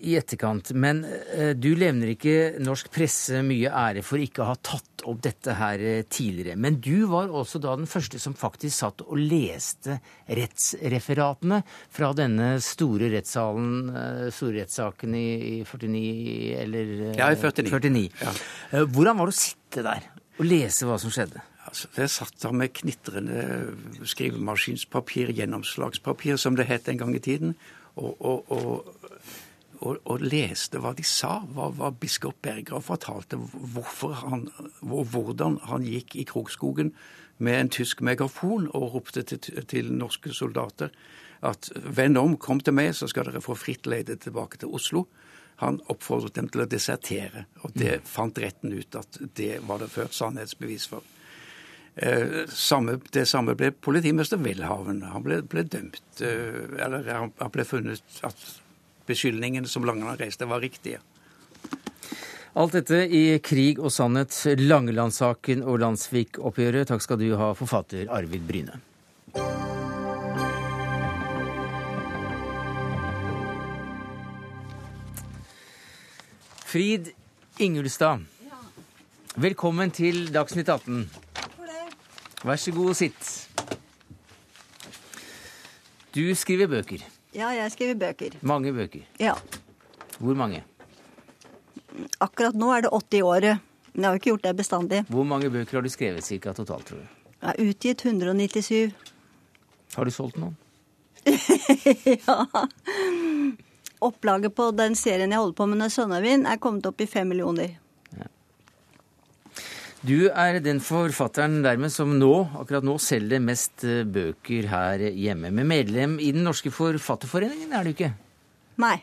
I 0.00 0.16
etterkant. 0.18 0.72
Men 0.76 1.04
eh, 1.06 1.52
du 1.56 1.70
levner 1.78 2.12
ikke 2.12 2.56
norsk 2.62 2.90
presse 2.94 3.42
mye 3.46 3.70
ære 3.70 4.04
for 4.06 4.22
ikke 4.22 4.44
å 4.44 4.50
ha 4.50 4.56
tatt 4.58 5.04
opp 5.06 5.22
dette 5.24 5.56
her 5.58 5.82
eh, 5.82 6.02
tidligere. 6.08 6.58
Men 6.60 6.78
du 6.82 7.06
var 7.10 7.32
også 7.32 7.60
da 7.62 7.76
den 7.78 7.88
første 7.90 8.20
som 8.22 8.36
faktisk 8.36 8.76
satt 8.76 9.04
og 9.06 9.16
leste 9.20 9.98
rettsreferatene 10.26 11.62
fra 11.66 12.12
denne 12.16 12.56
store 12.64 13.10
rettssalen, 13.14 13.74
eh, 13.90 14.22
store 14.34 14.62
rettssaken 14.62 15.16
i, 15.16 15.26
i 15.56 15.56
49, 15.64 16.06
eller 16.62 16.94
Ja, 17.16 17.32
i 17.32 17.40
49. 17.40 17.70
49. 17.72 18.06
Ja. 18.22 18.36
Hvordan 18.84 19.20
var 19.20 19.30
det 19.30 19.36
å 19.36 19.40
sitte 19.40 19.86
der 19.86 20.10
og 20.36 20.44
lese 20.44 20.88
hva 20.88 20.98
som 21.00 21.12
skjedde? 21.12 21.40
Altså, 21.66 21.88
jeg 21.98 22.10
satt 22.12 22.36
der 22.42 22.54
med 22.54 22.74
knitrende 22.76 23.40
skrivemaskinspapir, 24.06 25.32
gjennomslagspapir, 25.34 26.38
som 26.38 26.54
det 26.58 26.68
het 26.68 26.86
en 26.88 27.00
gang 27.00 27.14
i 27.16 27.22
tiden. 27.22 27.56
Og, 27.96 28.12
og, 28.20 28.52
og 28.52 29.26
og, 29.80 29.98
og, 30.04 30.22
leste 30.24 30.80
hva 30.82 30.92
de 30.96 31.04
sa, 31.06 31.40
hva, 31.54 31.70
hva 31.74 31.92
biskop 31.94 32.38
Berger 32.44 32.82
fortalte, 32.84 33.38
hvorfor 33.74 34.16
han, 34.22 34.48
hvor, 34.80 35.04
hvordan 35.12 35.60
han 35.68 35.86
gikk 35.86 36.16
i 36.16 36.26
Krokskogen 36.28 36.92
med 37.38 37.60
en 37.60 37.72
tysk 37.72 38.00
megafon 38.00 38.70
og 38.72 38.94
ropte 38.94 39.22
til, 39.28 39.40
til, 39.68 39.92
norske 39.92 40.32
soldater 40.34 40.94
at 41.44 41.68
vend 41.74 42.16
om, 42.18 42.38
kom 42.40 42.62
til 42.64 42.74
meg, 42.74 42.94
så 42.96 43.08
skal 43.10 43.28
dere 43.28 43.44
få 43.44 43.54
fritt 43.58 43.86
leide 43.86 44.16
tilbake 44.20 44.58
til 44.62 44.72
Oslo. 44.72 45.04
Han 45.60 45.78
oppfordret 45.92 46.36
dem 46.36 46.48
til 46.52 46.64
å 46.64 46.68
desertere, 46.68 47.46
og 47.64 47.76
det 47.76 48.00
mm. 48.00 48.08
fant 48.08 48.40
retten 48.40 48.72
ut 48.72 48.96
at 48.98 49.20
det 49.36 49.60
var 49.68 49.80
det 49.80 49.92
ført 49.92 50.16
sannhetsbevis 50.16 50.88
for. 50.90 51.04
Eh, 51.96 52.44
samme, 52.52 52.98
det 53.12 53.24
samme 53.28 53.54
ble 53.56 53.70
politimester 53.72 54.40
Welhaven. 54.40 55.00
Han 55.12 55.24
ble, 55.24 55.40
ble 55.48 55.64
dømt, 55.64 56.02
eh, 56.20 56.66
eller 56.76 57.08
han, 57.08 57.32
han 57.40 57.52
ble 57.52 57.64
funnet 57.64 58.20
at 58.26 58.48
beskyldningene 59.06 59.68
som 59.70 59.86
Langeland 59.86 60.20
reiste, 60.20 60.48
var 60.48 60.60
riktige. 60.60 61.00
Alt 62.56 62.72
dette 62.72 63.02
i 63.12 63.38
Krig 63.44 63.76
og 63.76 63.92
sannhet, 63.92 64.32
Langeland-saken 64.56 65.60
og 65.68 65.80
Landsvik-oppgjøret. 65.82 66.88
Takk 66.88 67.02
skal 67.04 67.18
du 67.20 67.34
ha, 67.36 67.50
forfatter 67.52 68.08
Arvid 68.08 68.46
Bryne. 68.48 68.80
Frid 76.66 77.12
Ingulstad, 77.62 78.24
velkommen 79.36 79.92
til 79.92 80.26
Dagsnytt 80.32 80.68
18. 80.72 81.04
Vær 82.44 82.56
så 82.60 82.72
god, 82.72 82.94
sitt. 82.96 83.30
Du 86.16 86.24
skriver 86.34 86.72
bøker. 86.72 87.04
Ja, 87.36 87.50
jeg 87.52 87.72
skriver 87.74 87.98
bøker. 88.00 88.36
Mange 88.40 88.72
bøker? 88.72 89.04
Ja. 89.20 89.34
Hvor 90.18 90.36
mange? 90.38 90.62
Akkurat 92.24 92.56
nå 92.56 92.70
er 92.72 92.86
det 92.86 92.92
80 92.96 93.18
i 93.18 93.22
året. 93.22 93.64
Men 93.92 94.02
jeg 94.02 94.08
har 94.08 94.14
jo 94.16 94.20
ikke 94.20 94.30
gjort 94.30 94.46
det 94.46 94.54
bestandig. 94.56 95.02
Hvor 95.08 95.24
mange 95.24 95.50
bøker 95.52 95.78
har 95.78 95.84
du 95.84 95.92
skrevet 95.92 96.24
cirka 96.24 96.52
totalt, 96.56 96.88
tror 96.88 97.00
du? 97.00 97.08
Jeg 97.36 97.48
har 97.48 97.60
utgitt 97.60 98.04
197. 98.04 98.92
Har 99.96 100.04
du 100.04 100.12
solgt 100.12 100.40
noen? 100.40 100.56
ja. 102.24 102.36
Opplaget 104.04 104.54
på 104.56 104.70
den 104.76 104.96
serien 104.96 105.32
jeg 105.32 105.40
holder 105.40 105.56
på 105.56 105.66
med, 105.68 105.88
'Sønnavind', 105.92 106.48
er 106.48 106.60
kommet 106.60 106.86
opp 106.88 107.00
i 107.00 107.06
fem 107.06 107.28
millioner. 107.28 107.76
Du 110.06 110.28
er 110.28 110.60
den 110.62 110.78
forfatteren 110.84 111.62
dermed 111.64 111.90
som 111.90 112.12
nå, 112.20 112.32
akkurat 112.60 112.84
nå 112.86 112.94
selger 113.02 113.40
mest 113.42 113.82
eh, 113.86 114.04
bøker 114.06 114.68
her 114.70 115.02
hjemme. 115.10 115.50
Med 115.50 115.66
medlem 115.66 116.18
i 116.22 116.30
Den 116.36 116.46
norske 116.46 116.70
forfatterforeningen, 116.70 117.72
er 117.74 117.82
du 117.82 117.90
ikke? 117.94 118.12
Nei. 118.82 119.00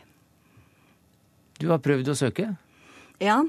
Du 1.60 1.68
har 1.74 1.82
prøvd 1.84 2.14
å 2.14 2.16
søke? 2.16 2.54
Ja. 3.24 3.42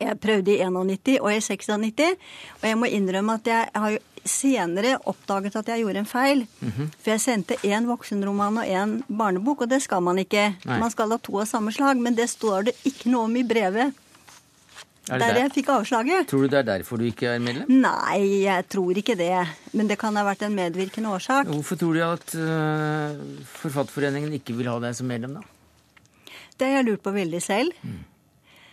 Jeg 0.00 0.16
prøvde 0.20 0.54
i 0.54 0.60
91 0.64 1.18
og 1.20 1.30
i 1.32 1.40
96, 1.44 2.16
og 2.60 2.66
jeg 2.68 2.78
må 2.78 2.88
innrømme 2.88 3.36
at 3.40 3.48
jeg 3.48 3.68
har 3.84 3.98
senere 4.28 4.98
oppdaget 5.08 5.56
at 5.56 5.70
jeg 5.72 5.84
gjorde 5.84 6.02
en 6.04 6.06
feil. 6.06 6.46
Mm 6.60 6.72
-hmm. 6.76 6.90
For 7.02 7.10
jeg 7.10 7.20
sendte 7.20 7.54
én 7.64 7.86
voksenroman 7.86 8.58
og 8.58 8.64
én 8.64 9.02
barnebok, 9.08 9.60
og 9.60 9.70
det 9.70 9.82
skal 9.82 10.02
man 10.02 10.18
ikke. 10.18 10.54
Nei. 10.64 10.78
Man 10.78 10.90
skal 10.90 11.10
ha 11.10 11.16
to 11.16 11.40
av 11.40 11.46
samme 11.46 11.72
slag, 11.72 11.96
men 11.96 12.14
det 12.14 12.30
står 12.30 12.62
det 12.62 12.74
ikke 12.84 13.10
noe 13.10 13.24
om 13.24 13.36
i 13.36 13.42
brevet. 13.42 13.94
Er 15.10 15.18
det 15.18 15.26
Der 15.26 15.34
der- 15.34 15.40
jeg 15.42 15.52
fikk 15.56 15.68
avslaget. 15.74 16.26
Tror 16.30 16.42
du 16.44 16.48
det 16.48 16.58
er 16.60 16.66
derfor 16.78 16.98
du 16.98 17.04
ikke 17.04 17.26
er 17.34 17.38
medlem? 17.42 17.66
Nei, 17.68 18.42
jeg 18.44 18.68
tror 18.68 18.94
ikke 18.96 19.16
det. 19.18 19.48
Men 19.74 19.88
det 19.88 19.98
kan 19.98 20.14
ha 20.16 20.22
vært 20.24 20.42
en 20.46 20.54
medvirkende 20.54 21.10
årsak. 21.10 21.46
Hvorfor 21.50 21.76
tror 21.80 21.94
du 21.94 22.02
at 22.06 22.34
uh, 22.38 23.18
Forfatterforeningen 23.60 24.32
ikke 24.38 24.54
vil 24.56 24.70
ha 24.70 24.78
deg 24.78 24.94
som 24.94 25.06
medlem, 25.10 25.34
da? 25.34 25.42
Det 26.58 26.68
har 26.68 26.76
jeg 26.82 26.86
lurt 26.92 27.02
på 27.02 27.12
veldig 27.12 27.42
selv. 27.42 27.72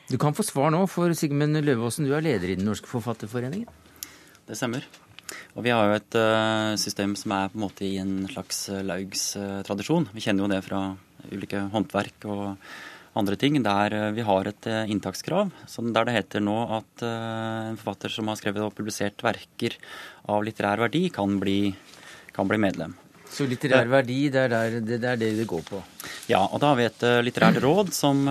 Du 0.10 0.18
kan 0.18 0.34
få 0.36 0.44
svar 0.46 0.70
nå, 0.72 0.86
for 0.88 1.12
Sigmund 1.18 1.58
Løvaasen, 1.64 2.06
du 2.08 2.14
er 2.16 2.22
leder 2.22 2.52
i 2.52 2.56
Den 2.56 2.66
norske 2.66 2.88
forfatterforeningen. 2.88 3.68
Det 4.48 4.56
stemmer. 4.56 4.86
Og 5.58 5.64
vi 5.66 5.72
har 5.74 5.88
jo 5.90 5.96
et 5.98 6.16
uh, 6.16 6.76
system 6.80 7.16
som 7.20 7.34
er 7.36 7.50
på 7.50 7.58
en 7.58 7.66
måte 7.66 7.84
i 7.88 7.98
en 8.00 8.28
slags 8.32 8.70
uh, 8.70 8.84
Laugs-tradisjon. 8.86 10.08
vi 10.14 10.22
kjenner 10.24 10.46
jo 10.46 10.52
det 10.54 10.62
fra 10.64 10.96
ulike 11.32 11.66
håndverk 11.74 12.28
og 12.30 12.44
andre 13.18 13.38
ting, 13.40 13.58
der 13.64 13.94
eh, 13.94 14.12
vi 14.16 14.26
har 14.26 14.48
et 14.50 14.70
eh, 14.70 14.86
inntakskrav. 14.94 15.52
Der 15.94 16.08
det 16.08 16.16
heter 16.16 16.44
nå 16.44 16.58
at 16.78 17.04
eh, 17.06 17.72
en 17.72 17.80
forfatter 17.80 18.14
som 18.14 18.30
har 18.32 18.40
skrevet 18.40 18.64
og 18.66 18.76
publisert 18.78 19.24
verker 19.26 19.78
av 20.30 20.46
litterær 20.46 20.86
verdi, 20.86 21.08
kan 21.14 21.38
bli, 21.42 21.74
kan 22.36 22.50
bli 22.50 22.62
medlem. 22.62 22.96
Så 23.28 23.44
litterær 23.50 23.90
verdi, 23.92 24.30
det 24.32 24.46
er, 24.46 24.54
der, 24.54 24.80
det, 24.80 25.02
det 25.04 25.10
er 25.12 25.20
det 25.20 25.34
det 25.42 25.48
går 25.50 25.66
på? 25.68 25.82
Ja, 26.32 26.46
og 26.46 26.62
da 26.64 26.72
har 26.72 26.80
vi 26.80 26.86
et 26.88 27.04
litterært 27.28 27.60
råd 27.60 27.92
som, 27.96 28.22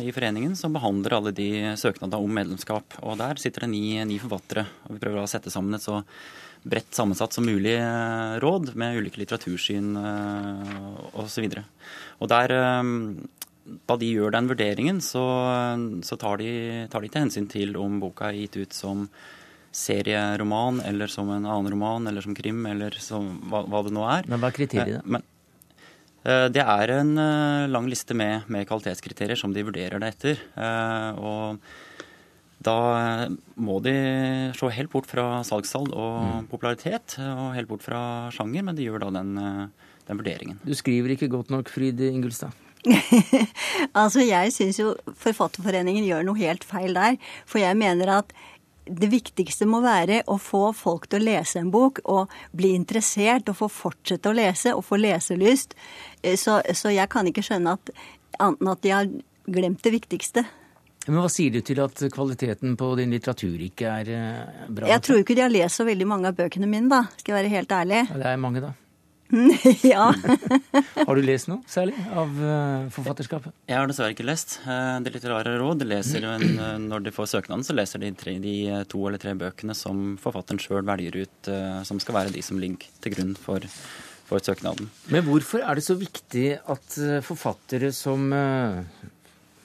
i 0.00 0.12
foreningen 0.16 0.54
som 0.56 0.72
behandler 0.72 1.18
alle 1.18 1.32
de 1.36 1.76
søknadene 1.76 2.20
om 2.24 2.32
medlemskap. 2.32 2.96
Og 3.04 3.20
der 3.20 3.40
sitter 3.42 3.66
det 3.66 3.74
ni, 3.74 3.98
ni 4.08 4.16
forfattere. 4.22 4.64
Og 4.88 4.96
vi 4.96 5.02
prøver 5.04 5.20
å 5.20 5.28
sette 5.28 5.52
sammen 5.52 5.76
et 5.76 5.84
så 5.84 6.00
bredt 6.64 6.96
sammensatt 6.96 7.36
som 7.36 7.44
mulig 7.46 7.76
råd 8.40 8.72
med 8.80 8.96
ulike 9.02 9.20
litteratursyn 9.20 9.92
osv. 11.12 11.44
Og, 11.44 11.60
og 12.24 12.32
der, 12.32 12.56
da 13.88 13.96
de 14.00 14.08
gjør 14.10 14.32
den 14.34 14.48
vurderingen, 14.50 15.00
så, 15.04 15.24
så 16.06 16.18
tar, 16.20 16.40
de, 16.40 16.86
tar 16.92 17.04
de 17.04 17.10
til 17.12 17.24
hensyn 17.26 17.48
til 17.50 17.76
om 17.80 17.98
boka 18.02 18.30
er 18.30 18.38
gitt 18.42 18.56
ut 18.60 18.76
som 18.76 19.08
serieroman 19.78 20.80
eller 20.88 21.10
som 21.12 21.28
en 21.30 21.44
annen 21.44 21.72
roman 21.74 22.08
eller 22.08 22.24
som 22.24 22.36
krim 22.36 22.64
eller 22.70 22.96
som 23.02 23.34
hva, 23.50 23.64
hva 23.68 23.82
det 23.84 23.92
nå 23.94 24.06
er. 24.08 24.28
Men 24.30 24.40
hva 24.40 24.48
er 24.48 24.56
kriteriet? 24.56 25.02
Eh, 25.02 25.10
Men, 25.16 25.26
eh, 26.24 26.46
det 26.54 26.64
er 26.64 26.94
en 26.96 27.12
eh, 27.20 27.66
lang 27.68 27.90
liste 27.90 28.16
med, 28.16 28.48
med 28.48 28.66
kvalitetskriterier 28.70 29.38
som 29.38 29.52
de 29.52 29.66
vurderer 29.66 30.00
det 30.00 30.14
etter. 30.14 30.42
Og 31.20 31.60
da 32.64 32.78
må 33.54 33.76
de 33.84 33.94
se 34.58 34.70
helt 34.74 34.90
bort 34.90 35.06
fra 35.06 35.44
salgstall 35.46 35.92
og 35.94 36.48
popularitet, 36.50 37.18
eh, 37.20 37.34
og 37.44 37.52
helt 37.54 37.70
bort 37.70 37.84
fra 37.86 38.00
sjanger, 38.34 38.64
men 38.66 38.78
de 38.78 38.88
gjør 38.88 39.04
da 39.04 39.12
den, 39.20 39.36
den 40.08 40.22
vurderingen. 40.22 40.58
Du 40.64 40.74
skriver 40.74 41.14
ikke 41.14 41.30
godt 41.30 41.52
nok, 41.54 41.70
Fryd 41.70 42.00
Ingulstad. 42.08 42.56
Altså, 43.98 44.22
jeg 44.22 44.52
syns 44.54 44.78
jo 44.80 44.92
Forfatterforeningen 45.18 46.06
gjør 46.06 46.26
noe 46.28 46.38
helt 46.38 46.64
feil 46.66 46.94
der. 46.96 47.18
For 47.48 47.62
jeg 47.62 47.78
mener 47.78 48.12
at 48.20 48.32
det 48.88 49.10
viktigste 49.12 49.66
må 49.68 49.82
være 49.84 50.22
å 50.32 50.38
få 50.40 50.70
folk 50.76 51.08
til 51.10 51.20
å 51.20 51.26
lese 51.28 51.60
en 51.60 51.72
bok 51.72 52.00
og 52.08 52.32
bli 52.56 52.70
interessert 52.76 53.50
og 53.50 53.58
få 53.58 53.68
fortsette 53.72 54.30
å 54.30 54.36
lese 54.36 54.72
og 54.72 54.84
få 54.86 54.96
leselyst. 55.00 55.76
Eh, 56.22 56.36
Så, 56.40 56.60
så 56.74 56.94
jeg 56.94 57.08
kan 57.12 57.28
ikke 57.28 57.44
skjønne 57.44 57.76
at 57.76 57.92
annet 58.38 58.62
enn 58.62 58.72
at 58.72 58.82
de 58.82 58.94
har 58.94 59.10
glemt 59.48 59.84
det 59.84 59.92
viktigste. 59.92 60.46
Men 61.08 61.22
hva 61.22 61.28
sier 61.32 61.52
du 61.52 61.62
til 61.64 61.78
at 61.80 62.00
kvaliteten 62.12 62.74
på 62.76 62.90
din 62.98 63.12
litteratur 63.14 63.60
ikke 63.64 63.92
er 64.00 64.10
eh, 64.12 64.66
bra? 64.68 64.88
Jeg 64.90 65.04
tror 65.04 65.22
ikke 65.22 65.36
de 65.38 65.44
har 65.46 65.52
lest 65.52 65.80
så 65.80 65.86
veldig 65.88 66.08
mange 66.08 66.28
av 66.28 66.36
bøkene 66.36 66.68
mine, 66.68 66.88
da. 66.92 67.04
Skal 67.16 67.34
jeg 67.34 67.42
være 67.42 67.54
helt 67.54 67.72
ærlig. 67.72 68.02
Ja, 68.10 68.18
Det 68.24 68.32
er 68.32 68.42
mange, 68.42 68.64
da. 68.64 68.72
ja. 69.82 70.08
Har 71.06 71.16
du 71.18 71.22
lest 71.24 71.50
noe 71.50 71.60
særlig 71.68 71.96
av 72.16 72.32
eh, 72.40 72.88
forfatterskapet? 72.94 73.52
Jeg 73.68 73.76
har 73.76 73.88
dessverre 73.90 74.14
ikke 74.14 74.24
lest 74.24 74.58
eh, 74.64 74.96
Det 75.04 75.12
litterære 75.12 75.56
råd. 75.60 75.84
Leser, 75.88 76.24
en, 76.30 76.44
eh, 76.56 76.74
når 76.80 77.04
de 77.04 77.12
får 77.14 77.30
søknaden, 77.34 77.64
så 77.66 77.76
leser 77.76 78.02
de 78.02 78.12
tre, 78.16 78.38
de 78.42 78.56
to 78.88 79.02
eller 79.04 79.20
tre 79.20 79.34
bøkene 79.38 79.76
som 79.76 80.16
forfatteren 80.20 80.60
sjøl 80.62 80.86
velger 80.88 81.20
ut, 81.20 81.52
som 81.84 82.00
skal 82.00 82.20
være 82.22 82.34
de 82.34 82.44
som 82.44 82.60
ligger 82.60 82.88
til 83.04 83.14
grunn 83.14 83.34
for, 83.38 83.64
for 84.28 84.44
søknaden. 84.44 84.88
Men 85.12 85.26
hvorfor 85.28 85.64
er 85.64 85.78
det 85.78 85.84
så 85.84 85.98
viktig 85.98 86.46
at 86.64 87.00
forfattere 87.26 87.92
som 87.96 88.30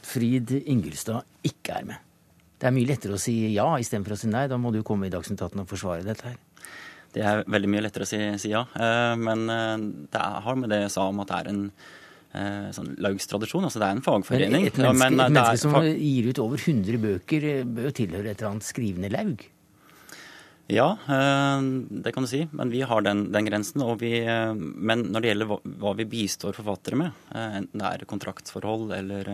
Frid 0.03 0.51
Ingelstad 0.63 1.23
ikke 1.47 1.79
er 1.79 1.93
med? 1.93 2.09
Det 2.59 2.69
er 2.69 2.75
mye 2.75 2.87
lettere 2.87 3.15
å 3.15 3.19
si 3.19 3.33
ja 3.51 3.65
istedenfor 3.79 4.15
å 4.15 4.19
si 4.19 4.29
nei. 4.31 4.45
Da 4.51 4.59
må 4.59 4.71
du 4.71 4.83
komme 4.87 5.09
i 5.09 5.13
Dagsnytt 5.13 5.41
18 5.41 5.63
og 5.63 5.71
forsvare 5.71 6.05
dette 6.05 6.29
her. 6.29 6.37
Det 7.13 7.21
er 7.23 7.43
veldig 7.45 7.69
mye 7.69 7.83
lettere 7.85 8.07
å 8.07 8.09
si, 8.09 8.19
si 8.41 8.49
ja, 8.53 8.63
eh, 8.73 9.15
men 9.21 9.43
eh, 9.53 9.77
det 10.09 10.19
er- 10.21 10.41
har 10.41 10.55
med 10.57 10.69
det 10.73 10.81
jeg 10.87 10.91
sa 10.95 11.07
om 11.11 11.19
at 11.21 11.27
det 11.29 11.39
er 11.43 11.49
en 11.51 11.63
eh, 12.33 12.69
sånn 12.73 12.95
Laugs-tradisjon. 12.97 13.63
Altså 13.67 13.77
det 13.81 13.85
er 13.87 13.91
en 13.93 14.01
Men 14.01 14.07
fagforening. 14.07 14.65
et 14.71 14.77
menneske, 14.81 14.97
men, 14.97 15.19
et 15.19 15.31
menneske 15.35 15.59
som 15.61 15.75
gir 15.83 16.29
ut 16.31 16.39
over 16.41 16.57
100 16.57 16.97
bøker, 17.03 17.49
bør 17.69 17.89
jo 17.91 17.97
tilhøre 18.01 18.31
et 18.33 18.41
eller 18.41 18.51
annet 18.55 18.65
skrivende 18.65 19.11
laug. 19.13 19.45
Ja, 20.71 20.95
det 21.05 22.13
kan 22.15 22.23
du 22.23 22.29
si. 22.31 22.47
Men 22.55 22.71
vi 22.71 22.81
har 22.87 23.01
den, 23.03 23.25
den 23.33 23.45
grensen. 23.45 23.83
Vi, 23.99 24.13
men 24.57 25.03
når 25.11 25.21
det 25.21 25.29
gjelder 25.33 25.49
hva, 25.51 25.57
hva 25.83 25.91
vi 25.99 26.05
bistår 26.09 26.55
forfattere 26.55 26.97
med, 27.01 27.11
enten 27.35 27.83
det 27.83 27.89
er 27.89 28.05
kontraktsforhold 28.09 28.93
eller 28.95 29.29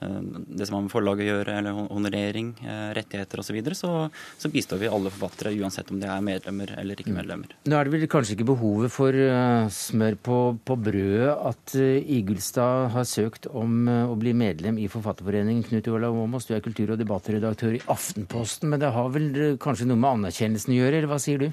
det 0.00 0.66
som 0.68 0.74
har 0.76 0.82
med 0.84 0.92
forlaget 0.92 1.24
å 1.24 1.28
gjøre, 1.30 1.54
eller 1.58 1.72
honorering, 1.88 2.50
eh, 2.62 2.90
rettigheter 2.98 3.40
osv., 3.40 3.48
så, 3.48 3.54
videre, 3.56 3.74
så 3.78 3.92
så 4.38 4.50
bistår 4.52 4.78
vi 4.82 4.90
alle 4.92 5.08
forfattere, 5.10 5.54
uansett 5.56 5.90
om 5.90 6.00
de 6.00 6.06
er 6.06 6.20
medlemmer 6.20 6.74
eller 6.78 7.00
ikke 7.00 7.14
medlemmer. 7.16 7.54
Nå 7.64 7.78
er 7.78 7.84
det 7.88 7.94
vel 7.94 8.06
kanskje 8.12 8.36
ikke 8.36 8.48
behovet 8.52 8.92
for 8.92 9.16
eh, 9.16 9.68
smør 9.72 10.18
på, 10.20 10.38
på 10.68 10.76
brødet 10.76 11.32
at 11.32 11.76
Igelstad 11.76 12.26
Igulstad 12.26 12.90
har 12.92 13.04
søkt 13.08 13.46
om 13.48 13.88
eh, 13.88 14.04
å 14.10 14.16
bli 14.20 14.32
medlem 14.36 14.76
i 14.78 14.88
Forfatterforeningen. 14.92 15.64
Knut 15.70 15.88
Olav 15.88 16.14
Åmås, 16.20 16.46
du 16.46 16.54
er 16.56 16.60
kultur- 16.64 16.92
og 16.92 16.98
debattredaktør 17.00 17.78
i 17.78 17.82
Aftenposten, 17.88 18.68
men 18.68 18.80
det 18.82 18.92
har 18.92 19.08
vel 19.14 19.30
eh, 19.36 19.56
kanskje 19.62 19.88
noe 19.88 19.96
med 19.96 20.10
anerkjennelsen 20.18 20.74
å 20.74 20.78
gjøre, 20.80 21.00
eller 21.00 21.10
hva 21.14 21.18
sier 21.22 21.38
du? 21.46 21.48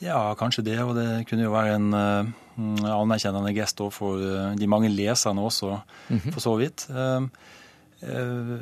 Ja, 0.00 0.34
kanskje 0.38 0.62
det. 0.64 0.78
Og 0.86 0.94
det 0.96 1.26
kunne 1.28 1.42
jo 1.48 1.52
være 1.52 1.74
en 1.74 1.88
uh, 1.92 2.92
anerkjennende 2.94 3.50
gest 3.56 3.80
for 3.92 4.22
eh, 4.22 4.54
de 4.58 4.68
mange 4.70 4.90
leserne 4.94 5.42
også, 5.42 5.80
Mhm. 6.08 6.32
for 6.32 6.40
så 6.40 6.56
vidt. 6.60 6.86
Eh, 6.90 7.26
eh, 8.02 8.52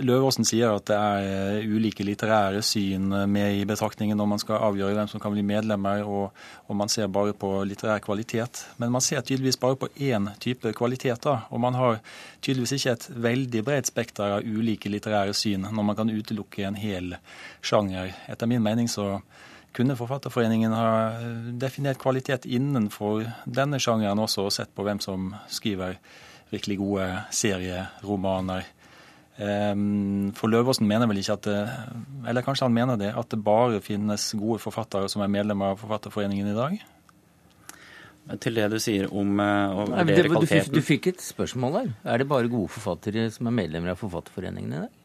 Løvaasen 0.00 0.46
sier 0.48 0.74
at 0.76 0.86
det 0.90 0.96
er 0.96 1.26
eh, 1.60 1.66
ulike 1.70 2.04
litterære 2.06 2.62
syn 2.64 3.10
eh, 3.16 3.26
med 3.30 3.58
i 3.58 3.66
betraktningen 3.68 4.18
når 4.18 4.30
man 4.32 4.42
skal 4.42 4.62
avgjøre 4.68 4.96
hvem 4.98 5.10
som 5.10 5.22
kan 5.22 5.34
bli 5.34 5.44
medlemmer, 5.46 6.04
og, 6.06 6.36
og 6.68 6.78
man 6.78 6.92
ser 6.92 7.10
bare 7.12 7.34
på 7.36 7.52
litterær 7.68 8.02
kvalitet. 8.04 8.64
Men 8.82 8.94
man 8.94 9.04
ser 9.04 9.24
tydeligvis 9.24 9.60
bare 9.60 9.78
på 9.80 9.90
én 9.98 10.30
type 10.42 10.74
kvaliteter, 10.78 11.46
og 11.50 11.62
man 11.62 11.78
har 11.78 12.00
tydeligvis 12.40 12.76
ikke 12.78 12.96
et 12.96 13.10
veldig 13.28 13.64
bredt 13.66 13.90
spekter 13.90 14.38
av 14.38 14.46
ulike 14.46 14.92
litterære 14.92 15.34
syn 15.36 15.68
når 15.68 15.90
man 15.90 15.98
kan 15.98 16.10
utelukke 16.12 16.66
en 16.68 16.78
hel 16.78 17.14
sjanger. 17.62 18.14
Etter 18.30 18.50
min 18.50 18.64
mening 18.64 18.90
så 18.90 19.18
kunne 19.76 19.94
Forfatterforeningen 19.94 20.72
ha 20.74 20.88
definert 21.62 22.00
kvalitet 22.02 22.46
innenfor 22.46 23.22
denne 23.46 23.78
sjangeren 23.78 24.18
også, 24.18 24.48
og 24.48 24.54
sett 24.54 24.72
på 24.74 24.82
hvem 24.86 24.98
som 25.02 25.30
skriver 25.50 26.00
virkelig 26.50 26.78
gode 26.80 27.08
serieromaner. 27.34 28.68
Ehm, 29.40 30.32
For 30.36 30.52
Løvåsen 30.52 30.88
mener 30.88 31.08
vel 31.08 31.22
ikke 31.22 31.36
at 31.38 31.48
det, 31.48 31.58
eller 32.28 32.44
kanskje 32.44 32.66
han 32.66 32.76
mener 32.76 33.00
det, 33.00 33.12
at 33.16 33.30
det 33.32 33.42
bare 33.44 33.80
finnes 33.84 34.30
gode 34.36 34.60
forfattere 34.60 35.08
som 35.08 35.22
er 35.24 35.32
medlemmer 35.32 35.72
av 35.72 35.80
Forfatterforeningen 35.80 36.50
i 36.50 36.56
dag? 36.56 36.80
Til 38.40 38.54
det 38.54 38.68
du 38.70 38.78
sier 38.78 39.08
om 39.10 39.40
eh, 39.42 39.72
å 39.72 39.86
vurdere 39.88 40.28
kvaliteten 40.30 40.74
du 40.76 40.82
fikk 40.84 41.08
et 41.10 41.22
spørsmål 41.24 41.78
der. 41.78 41.92
Er 42.04 42.20
det 42.20 42.28
bare 42.30 42.50
gode 42.52 42.70
forfattere 42.70 43.30
som 43.32 43.48
er 43.48 43.56
medlemmer 43.56 43.94
av 43.94 44.02
Forfatterforeningen 44.02 44.76
i 44.76 44.82
dag? 44.84 44.98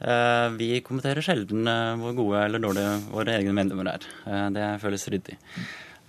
Eh, 0.00 0.48
Vi 0.56 0.80
kommenterer 0.80 1.20
sjelden 1.24 1.68
eh, 1.68 1.92
hvor 2.00 2.16
gode 2.16 2.46
eller 2.46 2.62
dårlige 2.62 2.96
våre 3.12 3.36
egne 3.36 3.52
medlemmer 3.52 3.92
er. 3.92 4.08
Eh, 4.24 4.48
Det 4.56 4.66
føles 4.80 5.08
ryddig. 5.12 5.36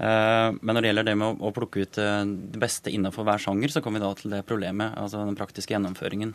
Men 0.02 0.74
når 0.74 0.82
det 0.82 0.90
gjelder 0.90 1.06
det 1.06 1.14
med 1.22 1.44
å 1.46 1.52
plukke 1.54 1.84
ut 1.86 1.98
det 2.00 2.62
beste 2.62 2.90
innenfor 2.90 3.26
hver 3.28 3.42
sjanger, 3.44 3.70
så 3.70 3.84
kommer 3.86 4.02
vi 4.02 4.08
da 4.08 4.14
til 4.18 4.34
det 4.34 4.40
problemet, 4.50 4.96
altså 4.98 5.22
den 5.28 5.38
praktiske 5.38 5.76
gjennomføringen. 5.76 6.32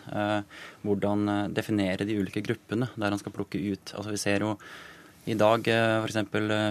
Hvordan 0.87 1.51
definere 1.57 2.07
de 2.07 2.21
ulike 2.21 2.45
gruppene 2.47 2.87
der 2.95 3.11
han 3.11 3.19
skal 3.19 3.35
plukke 3.35 3.59
ut. 3.59 3.91
Altså 3.99 4.15
Vi 4.15 4.21
ser 4.23 4.47
jo 4.47 4.53
i 5.27 5.35
dag 5.35 5.67
f.eks. 5.67 6.21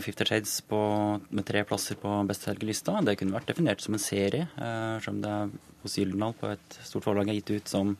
Fifty 0.06 0.30
Shades 0.30 0.56
på, 0.70 0.80
med 1.28 1.48
tre 1.50 1.66
plasser 1.68 2.00
på 2.00 2.16
bestselgerlista. 2.30 3.02
Det 3.04 3.18
kunne 3.20 3.36
vært 3.36 3.52
definert 3.52 3.84
som 3.84 3.98
en 3.98 4.06
serie, 4.06 4.48
selv 4.56 5.18
om 5.18 5.22
det 5.26 5.36
er 5.36 5.54
hos 5.84 6.00
Gyldendal 6.00 6.40
på 6.40 6.54
et 6.54 6.80
stort 6.88 7.06
forlag 7.10 7.28
er 7.30 7.42
gitt 7.42 7.58
ut 7.58 7.76
som 7.76 7.96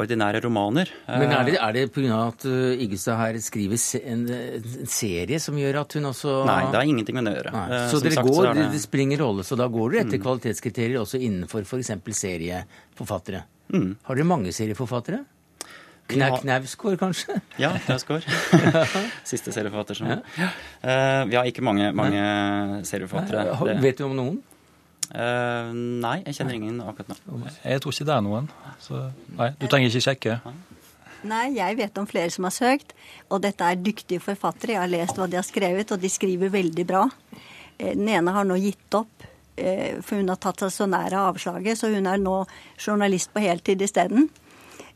ordinære 0.00 0.40
romaner. 0.44 0.90
Men 1.08 1.32
er 1.34 1.44
det, 1.46 1.56
er 1.60 1.74
det 1.76 1.84
pga. 1.94 2.20
at 2.28 2.46
uh, 2.48 2.82
Iggestad 2.84 3.18
her 3.20 3.38
skriver 3.44 3.82
en, 4.00 4.24
en, 4.32 4.86
serie 4.88 5.40
som 5.42 5.58
gjør 5.58 5.82
at 5.82 5.98
hun 5.98 6.08
også 6.10 6.38
Nei, 6.48 6.60
det 6.72 6.80
har 6.80 6.88
ingenting 6.88 7.18
med 7.18 7.28
det 7.28 7.34
å 7.34 7.40
gjøre. 7.40 7.52
Nei. 7.56 7.82
Så 7.92 8.00
dere 8.02 8.16
sagt, 8.16 8.30
går, 8.30 8.38
så 8.48 8.54
det... 8.58 8.68
det 8.72 8.82
springer 8.82 9.22
rolle, 9.22 9.46
så 9.46 9.58
da 9.60 9.68
går 9.72 9.92
dere 9.94 10.06
etter 10.06 10.18
mm. 10.18 10.24
kvalitetskriterier 10.24 11.02
også 11.02 11.20
innenfor 11.22 11.68
f.eks. 11.68 11.92
serieforfattere. 12.22 13.44
Mm. 13.72 13.92
Har 14.08 14.18
dere 14.18 14.28
mange 14.28 14.54
serieforfattere? 14.56 15.22
Kna 16.12 16.28
Knausgård, 16.40 16.96
kanskje? 17.00 17.38
Ja, 17.62 17.70
Knausgård. 17.86 18.26
Siste 19.30 19.54
serieforfatter 19.54 19.96
som 19.96 20.10
ja. 20.10 20.18
Uh, 20.82 21.28
Vi 21.30 21.38
har 21.38 21.48
ikke 21.48 21.64
mange, 21.64 21.92
mange 21.96 22.24
serieforfattere. 22.88 23.78
Vet 23.84 24.02
du 24.02 24.08
om 24.08 24.16
noen? 24.18 24.40
Uh, 25.12 25.68
nei, 25.76 26.22
jeg 26.24 26.38
kjenner 26.38 26.56
ingen 26.56 26.78
akkurat 26.80 27.12
nå. 27.28 27.42
Jeg 27.60 27.82
tror 27.84 27.92
ikke 27.92 28.06
det 28.08 28.14
er 28.14 28.22
noen. 28.24 28.46
Så 28.80 29.00
nei, 29.36 29.50
du 29.60 29.66
trenger 29.68 29.92
ikke 29.92 30.06
sjekke. 30.06 30.38
Nei, 31.28 31.44
jeg 31.54 31.76
vet 31.78 31.98
om 32.00 32.06
flere 32.08 32.32
som 32.34 32.48
har 32.48 32.54
søkt, 32.54 32.94
og 33.30 33.42
dette 33.44 33.66
er 33.66 33.78
dyktige 33.78 34.22
forfattere. 34.22 34.74
Jeg 34.74 34.82
har 34.82 34.90
lest 34.90 35.18
hva 35.18 35.28
de 35.30 35.38
har 35.38 35.46
skrevet, 35.46 35.92
og 35.94 36.00
de 36.02 36.10
skriver 36.10 36.50
veldig 36.50 36.86
bra. 36.88 37.04
Eh, 37.78 37.92
den 37.94 38.08
ene 38.10 38.34
har 38.34 38.48
nå 38.48 38.56
gitt 38.58 38.96
opp, 38.98 39.22
eh, 39.56 40.00
for 40.02 40.18
hun 40.18 40.32
har 40.32 40.40
tatt 40.42 40.64
seg 40.64 40.72
så 40.74 40.88
nær 40.90 41.14
av 41.14 41.34
avslaget, 41.34 41.78
så 41.78 41.92
hun 41.94 42.08
er 42.10 42.18
nå 42.18 42.40
journalist 42.78 43.30
på 43.32 43.44
heltid 43.44 43.82
isteden. 43.82 44.30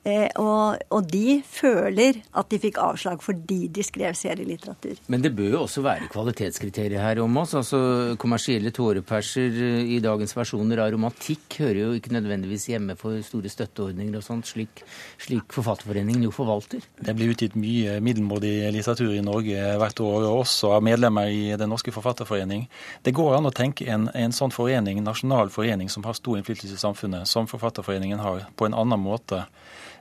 Eh, 0.06 0.28
og, 0.38 0.78
og, 0.94 1.06
de 1.10 1.40
føler 1.42 2.20
at 2.38 2.50
de 2.52 2.60
fikk 2.62 2.78
avslag 2.78 3.22
fordi 3.24 3.66
de 3.74 3.82
skrev 3.82 4.14
serielitteratur. 4.14 5.00
Men 5.10 5.24
det 5.24 5.32
bør 5.34 5.56
jo 5.56 5.62
også 5.64 5.82
være 5.82 6.10
kvalitetskriterier 6.12 7.02
her 7.02 7.20
om 7.24 7.40
oss. 7.42 7.56
altså 7.58 7.80
Kommersielle 8.22 8.70
tåreperser 8.76 9.58
eh, 9.66 9.90
i 9.96 9.98
dagens 10.04 10.36
versjoner 10.36 10.84
av 10.84 10.92
romantikk 10.94 11.58
hører 11.64 11.80
jo 11.80 11.90
ikke 11.98 12.14
nødvendigvis 12.14 12.68
hjemme 12.70 12.94
for 13.00 13.18
store 13.26 13.50
støtteordninger 13.50 14.20
og 14.20 14.26
sånt, 14.26 14.46
slik, 14.52 14.84
slik 15.18 15.50
Forfatterforeningen 15.56 16.22
jo 16.28 16.34
forvalter. 16.34 16.84
Det 17.02 17.16
blir 17.16 17.32
utgitt 17.34 17.56
mye 17.58 17.98
middelmådig 18.04 18.54
litteratur 18.76 19.10
i 19.16 19.24
Norge 19.26 19.74
hvert 19.80 20.04
år, 20.04 20.28
og 20.28 20.42
også 20.44 20.76
av 20.76 20.86
medlemmer 20.86 21.32
i 21.32 21.56
Den 21.58 21.72
norske 21.72 21.90
forfatterforening. 21.94 22.68
Det 23.02 23.14
går 23.16 23.38
an 23.40 23.50
å 23.50 23.54
tenke 23.54 23.88
en, 23.90 24.06
en 24.14 24.34
sånn 24.36 24.54
forening, 24.54 25.02
nasjonal 25.02 25.50
forening 25.50 25.90
som 25.90 26.06
har 26.06 26.14
stor 26.18 26.38
innflytelse 26.38 26.78
i 26.78 26.84
samfunnet, 26.84 27.26
som 27.26 27.50
Forfatterforeningen 27.50 28.22
har, 28.22 28.46
på 28.54 28.68
en 28.68 28.76
annen 28.76 29.02
måte. 29.02 29.46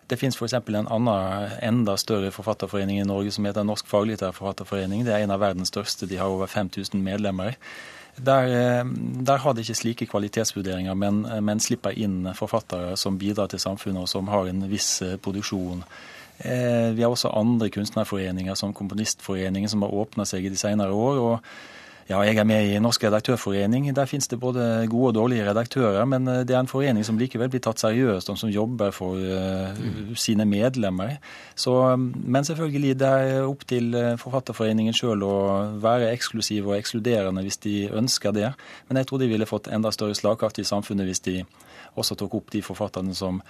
Det 0.08 0.20
finnes 0.22 0.38
f.eks. 0.38 0.53
en 0.53 0.88
annen, 0.88 1.51
enda 1.66 1.97
større 1.97 2.32
forfatterforening 2.32 2.99
i 3.01 3.08
Norge 3.08 3.32
som 3.34 3.45
heter 3.47 3.66
Norsk 3.66 3.88
faglitterær 3.89 4.36
forfatterforening. 4.38 5.06
Det 5.06 5.14
er 5.16 5.26
en 5.26 5.34
av 5.34 5.41
verdens 5.41 5.74
største. 5.74 6.06
De 6.10 6.20
har 6.22 6.30
over 6.30 6.47
5000 6.51 7.01
medlemmer. 7.01 7.58
Der, 8.16 8.47
eh, 8.47 8.86
der, 9.28 9.38
har 9.38 9.53
de 9.53 9.62
ikke 9.62 9.76
slike 9.76 10.06
kvalitetsvurderinger, 10.06 10.93
men, 10.93 11.26
men, 11.43 11.60
slipper 11.60 11.91
inn 11.91 12.30
forfattere 12.38 12.95
som 12.97 13.18
bidrar 13.20 13.49
til 13.51 13.60
samfunnet, 13.60 14.06
og 14.06 14.10
som 14.10 14.30
har 14.32 14.47
en 14.47 14.70
viss 14.72 15.01
eh, 15.03 15.18
produksjon. 15.18 15.84
Eh, 16.38 16.93
vi 16.95 17.01
har 17.01 17.10
også 17.10 17.34
andre 17.36 17.70
kunstnerforeninger, 17.70 18.56
som 18.56 18.74
Komponistforeningen, 18.74 19.70
som 19.70 19.84
har 19.84 19.93
åpna 19.93 20.26
seg 20.26 20.45
i 20.45 20.53
de 20.53 20.60
senere 20.60 20.95
år. 20.95 21.20
og 21.20 21.75
ja, 22.06 22.20
jeg 22.22 22.38
er 22.38 22.45
med 22.45 22.68
i 22.70 22.78
Norsk 22.78 23.03
redaktørforening. 23.08 23.88
Der 23.97 24.06
finnes 24.06 24.28
det 24.30 24.38
både 24.39 24.86
gode 24.91 25.08
og 25.08 25.16
dårlige 25.16 25.47
redaktører, 25.47 26.06
men 26.06 26.28
eh, 26.28 26.43
det 26.45 26.53
er 26.53 26.60
en 26.60 26.70
forening 26.70 27.06
som 27.06 27.18
likevel 27.18 27.49
blir 27.49 27.64
tatt 27.66 27.82
seriøst, 27.82 28.30
og 28.30 28.38
som 28.38 28.51
jobber 28.53 28.93
for 28.93 29.18
uh, 29.18 30.14
sine 30.14 30.45
medlemmer. 30.45 31.16
Så, 31.56 31.74
men 31.97 32.45
selvfølgelig, 32.45 32.99
det 33.01 33.10
er 33.10 33.49
opp 33.49 33.66
til 33.66 33.89
eh, 33.97 34.14
Forfatterforeningen 34.22 34.93
sjøl 34.93 35.26
å 35.26 35.36
være 35.82 36.12
eksklusiv 36.14 36.70
og 36.70 36.78
ekskluderende 36.78 37.41
hvis 37.41 37.58
de 37.66 37.76
ønsker 37.89 38.38
det. 38.38 38.53
Men 38.88 39.01
jeg 39.01 39.10
tror 39.10 39.24
de 39.24 39.32
ville 39.34 39.49
fått 39.49 39.72
enda 39.74 39.89
større 39.89 40.14
slagkraft 40.14 40.62
i 40.62 40.68
samfunnet 40.68 41.10
hvis 41.10 41.26
de 41.26 41.39
også 41.96 42.18
tok 42.20 42.38
opp 42.39 42.54
de 42.54 42.62
forfatterne 42.66 43.16
som 43.16 43.41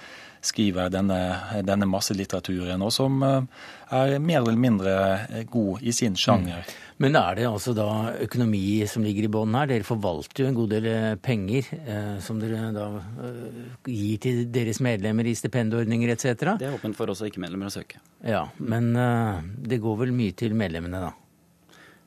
skriver 0.45 0.91
denne, 0.93 1.19
denne 1.65 1.87
masselitteraturen, 1.89 2.83
og 2.85 2.93
som 2.93 3.23
er 3.25 4.17
mer 4.21 4.41
eller 4.43 4.59
mindre 4.59 5.45
god 5.49 5.81
i 5.81 5.93
sin 5.95 6.17
sjanger. 6.19 6.61
Mm. 6.61 6.81
Men 7.03 7.17
er 7.19 7.35
det 7.35 7.47
altså 7.49 7.73
da 7.75 7.87
økonomi 8.23 8.85
som 8.87 9.03
ligger 9.03 9.27
i 9.27 9.31
bånn 9.31 9.55
her? 9.57 9.67
Dere 9.67 9.87
forvalter 9.87 10.45
jo 10.45 10.47
en 10.47 10.55
god 10.55 10.71
del 10.71 10.87
eh, 10.87 11.17
penger 11.19 11.67
eh, 11.75 12.13
som 12.23 12.39
dere 12.39 12.69
da 12.75 12.85
eh, 13.25 13.57
gir 13.91 14.21
til 14.23 14.45
deres 14.55 14.79
medlemmer 14.83 15.27
i 15.27 15.35
stipendordninger 15.35 16.13
etc. 16.13 16.55
Det 16.55 16.69
er 16.69 16.77
åpent 16.77 16.95
for 16.95 17.11
også 17.11 17.27
ikke-medlemmer 17.27 17.67
å 17.67 17.75
søke. 17.75 17.99
Ja, 18.23 18.45
Men 18.63 18.93
eh, 18.95 19.43
det 19.73 19.81
går 19.83 20.05
vel 20.05 20.15
mye 20.15 20.37
til 20.39 20.55
medlemmene, 20.55 21.03
da? 21.03 21.11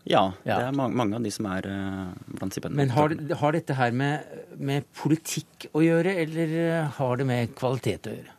Ja, 0.08 0.22
det 0.46 0.54
er 0.56 0.76
mange, 0.76 0.96
mange 0.96 1.18
av 1.18 1.26
de 1.26 1.32
som 1.34 1.48
er 1.52 1.68
eh, 1.68 2.12
blant 2.38 2.54
stipendene. 2.54 2.80
Men 2.80 2.94
har, 2.96 3.12
har, 3.42 3.56
dette 3.56 3.76
her 3.76 3.92
med, 3.92 4.38
med 4.56 4.88
politikk 4.96 5.68
å 5.76 5.84
gjøre, 5.84 6.14
eller 6.24 6.54
eh, 6.62 6.96
har 6.96 7.20
det 7.20 7.28
med 7.28 7.52
kvalitet 7.58 8.08
å 8.08 8.16
gjøre? 8.16 8.34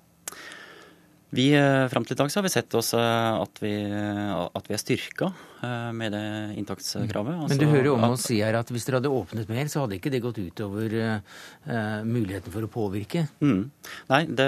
Vi, 1.38 1.52
Fram 1.94 2.08
til 2.10 2.16
i 2.16 2.18
dag 2.18 2.32
så 2.34 2.40
har 2.40 2.48
vi 2.48 2.50
sett 2.56 2.74
oss 2.74 2.88
at 2.98 3.60
vi, 3.62 3.76
at 3.86 4.66
vi 4.66 4.74
er 4.74 4.82
styrka 4.82 5.28
Eh, 5.30 5.49
med 5.62 6.14
det 6.14 6.26
inntakskravet. 6.60 7.36
Altså, 7.36 7.50
Men 7.52 7.60
du 7.60 7.66
hører 7.68 7.88
jo 7.90 7.96
om 7.98 8.06
oss 8.14 8.28
si 8.30 8.40
her 8.40 8.56
at 8.60 8.70
hvis 8.72 8.86
dere 8.88 9.00
hadde 9.00 9.12
åpnet 9.12 9.50
mer, 9.52 9.68
så 9.72 9.84
hadde 9.84 9.98
ikke 9.98 10.12
det 10.14 10.22
gått 10.24 10.40
utover 10.40 10.96
uh, 10.96 12.02
muligheten 12.08 12.54
for 12.54 12.66
å 12.66 12.72
påvirke? 12.72 13.26
Mm. 13.44 13.70
Nei, 14.12 14.22
det, 14.26 14.48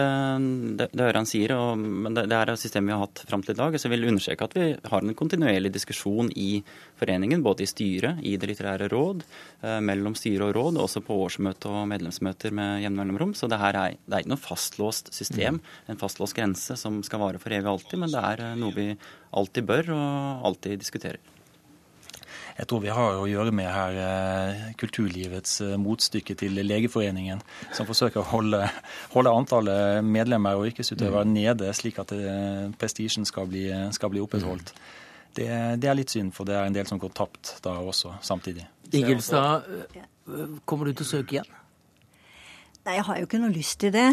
det, 0.79 0.87
det, 0.93 1.03
hører 1.03 1.19
han 1.19 1.29
sier, 1.29 1.53
og, 1.57 1.81
men 1.81 2.15
det, 2.15 2.27
det 2.31 2.37
er 2.37 2.53
et 2.53 2.61
system 2.61 2.87
vi 2.87 2.95
har 2.95 3.03
hatt 3.03 3.23
fram 3.27 3.43
til 3.45 3.55
i 3.55 3.59
dag. 3.59 3.77
Så 3.77 3.89
jeg 3.89 3.95
vil 3.95 4.09
understreke 4.11 4.47
at 4.47 4.57
vi 4.57 4.67
har 4.93 5.05
en 5.05 5.17
kontinuerlig 5.17 5.73
diskusjon 5.75 6.31
i 6.35 6.49
foreningen, 7.01 7.43
både 7.45 7.65
i 7.65 7.69
styret, 7.69 8.21
i 8.23 8.37
Det 8.41 8.51
litterære 8.51 8.89
råd, 8.91 9.25
uh, 9.65 9.79
mellom 9.83 10.15
styre 10.17 10.49
og 10.49 10.55
råd, 10.59 10.81
også 10.85 11.03
på 11.05 11.17
årsmøte 11.25 11.71
og 11.71 11.89
medlemsmøter 11.91 12.55
med 12.55 12.85
jevne 12.85 13.03
mellomrom. 13.03 13.35
Så 13.37 13.51
det 13.51 13.61
her 13.61 13.79
er, 13.79 13.97
det 14.05 14.17
er 14.17 14.25
ikke 14.25 14.35
noe 14.35 14.45
fastlåst 14.45 15.11
system, 15.15 15.59
mm. 15.59 15.91
en 15.93 16.01
fastlåst 16.01 16.37
grense 16.37 16.79
som 16.79 17.01
skal 17.05 17.23
vare 17.23 17.41
for 17.41 17.53
evig 17.53 17.67
og 17.67 17.79
alltid, 17.79 17.99
men 18.01 18.13
det 18.13 18.23
er 18.31 18.45
noe 18.59 18.75
vi 18.75 18.87
alltid 19.31 19.67
bør 19.67 19.93
og 19.95 20.47
alltid 20.51 20.81
diskuterer. 20.81 21.21
Jeg 22.57 22.67
tror 22.67 22.81
vi 22.83 22.91
har 22.93 23.17
å 23.17 23.27
gjøre 23.29 23.53
med 23.55 23.69
her 23.71 23.95
eh, 23.97 24.63
kulturlivets 24.77 25.55
eh, 25.65 25.77
motstykke 25.81 26.35
til 26.37 26.59
Legeforeningen, 26.61 27.39
som 27.73 27.87
forsøker 27.87 28.21
å 28.21 28.27
holde, 28.27 28.59
holde 29.15 29.33
antallet 29.33 30.05
medlemmer 30.05 30.59
og 30.59 30.67
yrkesutøvere 30.69 31.25
mm. 31.25 31.31
nede, 31.37 31.71
slik 31.77 32.01
at 32.03 32.13
eh, 32.15 32.67
prestisjen 32.81 33.25
skal 33.25 33.47
bli, 33.49 33.65
skal 33.95 34.11
bli 34.13 34.21
opprettholdt. 34.23 34.73
Mm. 34.75 34.99
Det, 35.31 35.47
det, 35.79 35.87
er 35.87 35.95
litt 35.95 36.11
synd, 36.11 36.35
for 36.35 36.45
det 36.47 36.57
er 36.59 36.67
en 36.67 36.75
del 36.75 36.89
som 36.89 36.99
går 36.99 37.15
tapt 37.15 37.55
da 37.63 37.77
også, 37.79 38.17
samtidig. 38.21 38.67
Igelstad, 38.91 39.63
kommer 40.67 40.91
du 40.91 40.97
til 40.99 41.07
å 41.07 41.11
søke 41.15 41.37
igjen? 41.37 41.60
Nei, 42.81 42.95
jeg 42.97 43.05
har 43.05 43.17
jo 43.19 43.27
ikke 43.27 43.39
noe 43.43 43.53
lyst 43.53 43.77
til 43.83 43.93
det. 43.93 44.07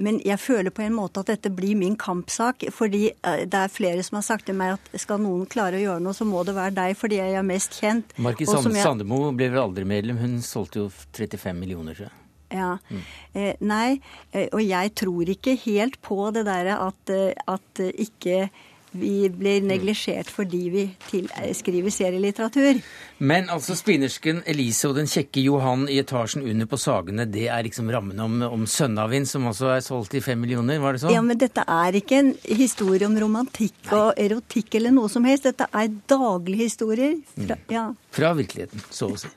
Men 0.00 0.18
jeg 0.24 0.40
føler 0.40 0.72
på 0.72 0.84
en 0.84 0.96
måte 0.96 1.20
at 1.20 1.32
dette 1.34 1.52
blir 1.52 1.76
min 1.76 1.96
kampsak. 2.00 2.64
Fordi 2.72 3.06
eh, 3.12 3.44
det 3.44 3.60
er 3.60 3.72
flere 3.72 4.04
som 4.06 4.18
har 4.20 4.26
sagt 4.26 4.48
til 4.48 4.56
meg 4.56 4.78
at 4.78 5.00
skal 5.02 5.20
noen 5.20 5.44
klare 5.50 5.80
å 5.80 5.84
gjøre 5.84 6.04
noe, 6.04 6.16
så 6.16 6.26
må 6.28 6.40
det 6.48 6.56
være 6.56 6.76
deg 6.78 6.96
fordi 6.98 7.20
jeg 7.20 7.36
er 7.36 7.46
mest 7.46 7.76
kjent. 7.80 8.16
Markus 8.16 8.48
jeg... 8.48 8.76
Sandemo 8.80 9.26
ble 9.36 9.50
vel 9.52 9.64
aldri 9.66 9.88
medlem. 9.88 10.20
Hun 10.22 10.38
solgte 10.44 10.86
jo 10.86 10.90
35 10.90 11.58
millioner, 11.58 11.98
tror 11.98 12.08
jeg. 12.08 12.20
Ja. 12.54 12.70
Mm. 12.88 13.02
Eh, 13.34 13.62
nei, 13.66 13.88
eh, 14.32 14.46
og 14.54 14.62
jeg 14.62 14.94
tror 14.96 15.32
ikke 15.34 15.56
helt 15.64 15.98
på 16.04 16.20
det 16.32 16.46
derre 16.48 16.78
at, 16.86 17.12
at 17.50 17.84
ikke 17.92 18.46
vi 18.94 19.28
blir 19.30 19.64
neglisjert 19.66 20.30
fordi 20.32 20.62
vi 20.72 20.84
til, 21.08 21.28
skriver 21.56 21.92
serielitteratur. 21.94 22.80
Men 23.18 23.50
altså 23.52 23.76
spinnersken 23.78 24.42
Elise 24.50 24.88
og 24.90 24.98
den 24.98 25.10
kjekke 25.10 25.42
Johan 25.44 25.86
i 25.90 26.00
etasjen 26.02 26.46
under 26.46 26.68
på 26.70 26.78
Sagene, 26.80 27.26
det 27.30 27.46
er 27.52 27.66
liksom 27.66 27.90
rammen 27.92 28.20
om, 28.22 28.40
om 28.46 28.66
Sønnavind, 28.70 29.28
som 29.30 29.46
også 29.50 29.74
er 29.76 29.84
solgt 29.86 30.16
i 30.18 30.22
fem 30.24 30.40
millioner, 30.40 30.80
var 30.82 30.96
det 30.96 31.04
sånn? 31.04 31.14
Ja, 31.14 31.22
men 31.26 31.40
dette 31.40 31.66
er 31.66 32.00
ikke 32.00 32.20
en 32.22 32.34
historie 32.48 33.06
om 33.08 33.16
romantikk 33.20 33.92
og 33.94 34.12
erotikk 34.20 34.78
eller 34.80 34.94
noe 34.94 35.12
som 35.12 35.26
helst. 35.28 35.48
Dette 35.50 35.68
er 35.70 35.94
daglige 36.10 36.70
historier. 36.70 37.16
Fra, 37.36 37.58
mm. 37.58 37.72
ja. 37.74 37.88
fra 38.14 38.34
virkeligheten, 38.38 38.84
så 38.90 39.12
å 39.12 39.18
si. 39.20 39.30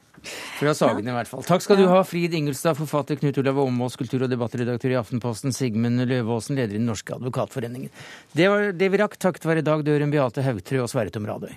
Fra 0.57 0.73
Sagen 0.77 1.07
i 1.07 1.15
hvert 1.15 1.29
fall. 1.29 1.45
Takk 1.45 1.65
skal 1.65 1.79
du 1.81 1.85
ha, 1.91 2.01
Frid 2.07 2.33
Ingelstad, 2.37 2.77
forfatter, 2.79 3.19
Knut 3.21 3.37
Olav 3.43 3.61
Åmås, 3.65 3.97
kultur- 3.99 4.25
og 4.25 4.31
debattredaktør 4.33 4.95
i 4.95 4.99
Aftenposten, 4.99 5.53
Sigmund 5.55 6.05
Løvaasen, 6.09 6.57
leder 6.57 6.75
i 6.75 6.81
Den 6.81 6.89
norske 6.89 7.15
advokatforeningen. 7.17 7.93
Det 8.33 8.49
var 8.51 8.71
det 8.73 8.91
vi 8.93 9.01
rakk 9.03 9.19
takket 9.21 9.45
være 9.49 9.65
Dag 9.65 9.85
Døren, 9.87 10.13
Beate 10.13 10.45
Haugtrø 10.45 10.85
og 10.85 10.91
Sverre 10.91 11.13
Tom 11.13 11.29
Radøy. 11.29 11.53